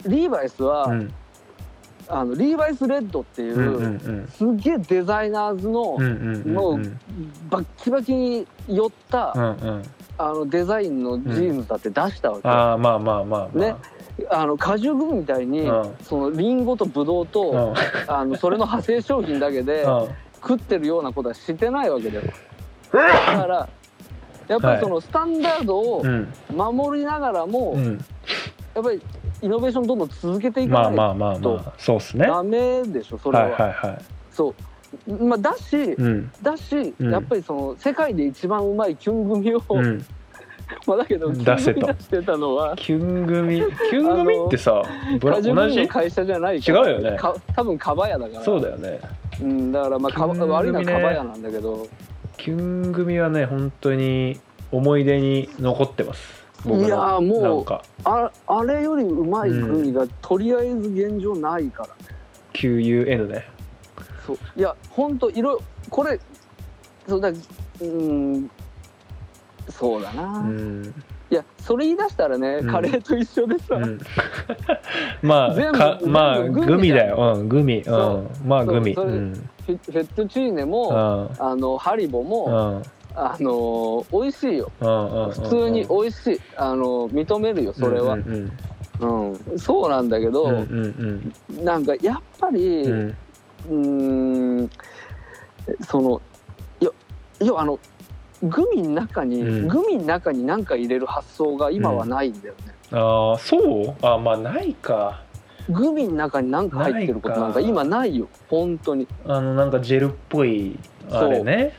[0.07, 1.15] リーバイスは、うん
[2.11, 5.73] あのリーバイスレッドっていう、すっげえデザイナーズの、
[6.53, 6.99] もううん
[7.49, 9.33] バッキバキに寄った、
[10.19, 13.59] あのデザインのジーンズだって出したわけ、ああまあまあまあまあ。
[13.59, 13.77] ね。
[14.29, 15.97] あの果汁グミみたいに、うん。
[16.03, 18.13] そのリンゴとブドウと、うん。
[18.13, 20.09] あのそれの派生商品だけでうん。
[20.43, 22.23] 食ってるようなことはしてないわけだよ。
[22.93, 22.99] だ
[23.39, 23.69] から
[24.49, 26.29] やっぱりそのスタンダードをうん。
[26.55, 28.05] 守りながらも、うん
[28.75, 29.01] やっぱり
[29.43, 32.29] イノベーションどんどん続けていまあかないまあまあまあそうっすね。
[32.29, 34.05] はとダメでしょそれは、いはいはい。
[34.31, 34.55] そ
[35.09, 35.25] う。
[35.25, 36.31] まあ、だし、うん。
[36.43, 37.11] だし、うん。
[37.11, 40.05] やっぱりその世界で一番うまいキュン組を、うん。
[40.87, 41.81] まあだけどキ出せと。
[41.81, 43.63] ュン組出してたのはキュン組？
[43.91, 44.83] キュン組ってさ
[45.19, 45.83] ブラカジュ同じ？
[45.83, 47.17] の会社じゃない違うよね。
[47.17, 48.45] か多分カバヤだから。
[48.45, 49.01] そうだよね。
[49.41, 50.41] うん、だからまあかね。
[50.45, 51.87] 悪いのはカバヤなんだけど。
[52.37, 54.41] キュン組はね本当に
[54.73, 57.65] 思い出に残ってますいやーもう
[58.05, 61.95] ああれよりうまい組がとりあえず現状ないからね、
[62.53, 63.47] QUN ね。
[64.27, 64.39] そう。
[64.57, 66.21] いや本当いろいろこれ
[67.09, 67.31] そうだ
[67.81, 68.51] うん
[69.69, 70.95] そうだな、うん、
[71.31, 72.71] いやそれ言い出したらね、うん。
[72.71, 74.01] カレーと一緒でさ、うん、
[75.23, 77.35] まあ全部かまあグミグミだよ。
[77.37, 77.79] うんグミ。
[77.79, 77.85] う。
[77.85, 78.29] そん。
[78.45, 78.95] まあグミ。
[78.95, 79.39] フェ
[79.77, 81.31] ットチーネうも、ん。
[81.39, 82.83] あのハリボうも、ん
[83.15, 84.71] あの美味しいよ。
[84.81, 86.41] うんうん普通に美味しい。
[86.57, 88.15] あの認めるよそれは。
[88.15, 88.53] うん
[89.01, 91.65] うんうん、そうなんだけど、うんうんうん。
[91.65, 93.17] なんかやっぱりうん。
[93.69, 94.71] うーん
[95.87, 96.21] その
[96.81, 97.79] いやあの
[98.43, 99.69] グミの中に、うん。
[99.69, 103.95] グミの中に何か入れる発想が今はないんだよね、ああそう？
[104.07, 105.23] あまあないか。
[105.69, 108.29] グミの中に何か入ってることなんか今ないよ。
[108.49, 109.07] 本当に。
[109.27, 110.79] あのなんかジェルっぽい
[111.11, 111.75] あれね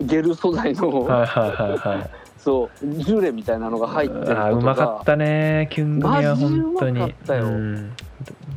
[0.00, 2.10] ゲル素材の、はいはいはいはい。
[2.38, 7.50] そうジュレみたいなのが入ってるあーうまかったねキュングミは本当にマジうまかったよ。
[7.50, 7.92] ん。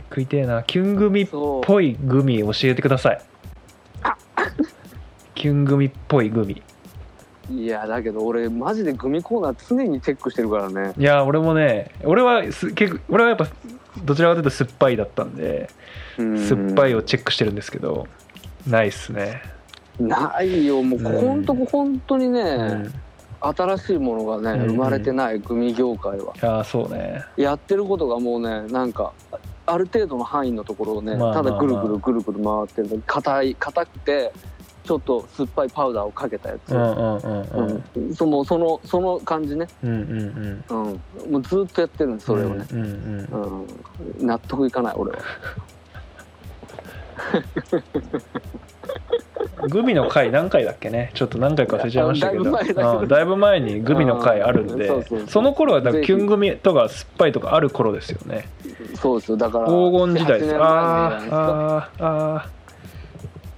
[0.10, 0.64] 食いてえな。
[0.64, 3.22] キュングミっぽいグミ教えてください。
[5.36, 6.64] キュングミっぽいグミ。
[7.52, 10.94] いやだけど俺マジでグミコーナー常にチェックしてるからね。
[10.98, 13.48] いや俺もね俺はす結構俺はやっぱ
[14.04, 15.70] どちらかというと酸っぱいだったんで
[16.18, 18.08] 酸っぱいをチェックしてるんですけど
[18.68, 19.42] ないっすね
[20.00, 20.82] ないよ。
[20.84, 22.94] もううんほんと本当にね、うん
[23.42, 26.34] 新しいものがね、うん生まれてないグミ業界は。
[26.42, 27.24] いやそうね。
[27.38, 29.14] やってることがもうねなんか
[29.68, 34.32] ある程度の範囲のところをね、まあただぐるぐるぐるぐる回ってる硬い硬くて
[34.84, 37.84] ちょっと酸っぱいパウダーをかけたやつ、うんうんうんうん。
[37.96, 38.16] うん。
[38.16, 40.96] そのそのその感じね、うんうんうん。
[41.26, 43.68] うん、もうずっとやってるんですそれをね、うんうんうん。
[44.20, 44.28] うん。
[44.28, 45.18] 納得いかない俺は
[49.70, 51.12] グミの回何回だっけね？
[51.14, 52.38] ちょっと何回か忘れちゃいましたけ
[52.74, 53.08] ど。
[53.08, 58.48] だいぶ前にグミの回あるんでうんその頃はだキュングミとか酸っぱいとかある頃ですよね。
[58.96, 60.40] そうですよだから黄金時代。
[60.40, 61.38] です7 8年前じゃないですか。
[61.38, 62.56] あーあーあー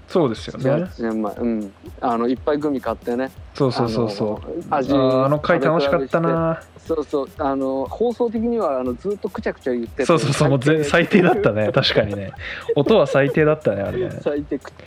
[0.07, 0.69] そうですよね。
[0.85, 1.73] 8年前うん。
[1.99, 3.29] あのいっぱいグミ買ってね。
[3.53, 4.63] そうそうそうそう。
[4.69, 6.61] あの味あーあの回楽しかったな。
[6.79, 7.27] そうそう。
[7.39, 10.05] あの放送的にはあのずっとくちゃくちゃ言ってて。
[10.05, 10.49] そうそうそう。
[10.49, 11.71] もうぜ最低だったね。
[11.73, 12.31] 確かにね。
[12.75, 14.11] 音は最低だったねあれね。
[14.23, 14.83] 最低くっち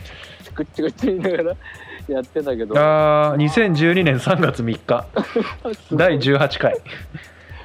[0.60, 1.56] くっちくっち言いながら
[2.08, 2.74] やってたけど。
[2.76, 5.06] あー2012年3月3日。
[5.96, 6.76] 第18回。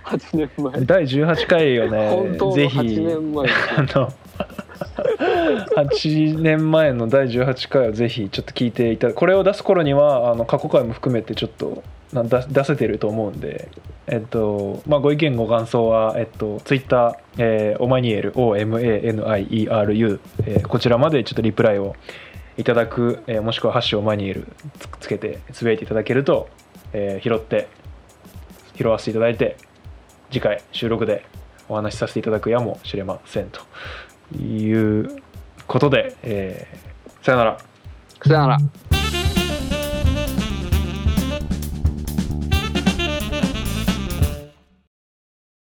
[0.05, 0.85] 8年前。
[0.85, 2.09] 第18回をね。
[2.09, 2.77] 本当のぜひ。
[2.77, 3.47] 8年前。
[3.77, 4.13] あの
[5.76, 13.69] 8年前の第18回をぜひちょっと聞いていただこれを出す頃にはあの過去回も含めてちょっとな出出せてると思うんで、
[14.07, 21.95] えっとまあ、ご意見ご感想は、えっと、ツイッター、えーオマニエル OMANIERU、えーこちらまでちょっとリプライを
[22.57, 24.48] いただく、えーもしくは「箸を前にいる
[24.80, 26.48] つ」つけてつぶやいていただけると、
[26.94, 27.68] えー拾って
[28.76, 29.57] 拾わせていただいて
[30.30, 31.26] 次回収録で
[31.69, 33.61] お話しさせていただくやもしれませんと
[34.38, 35.22] いう
[35.68, 37.57] ことで、えーさよなら。
[38.23, 38.57] さよなら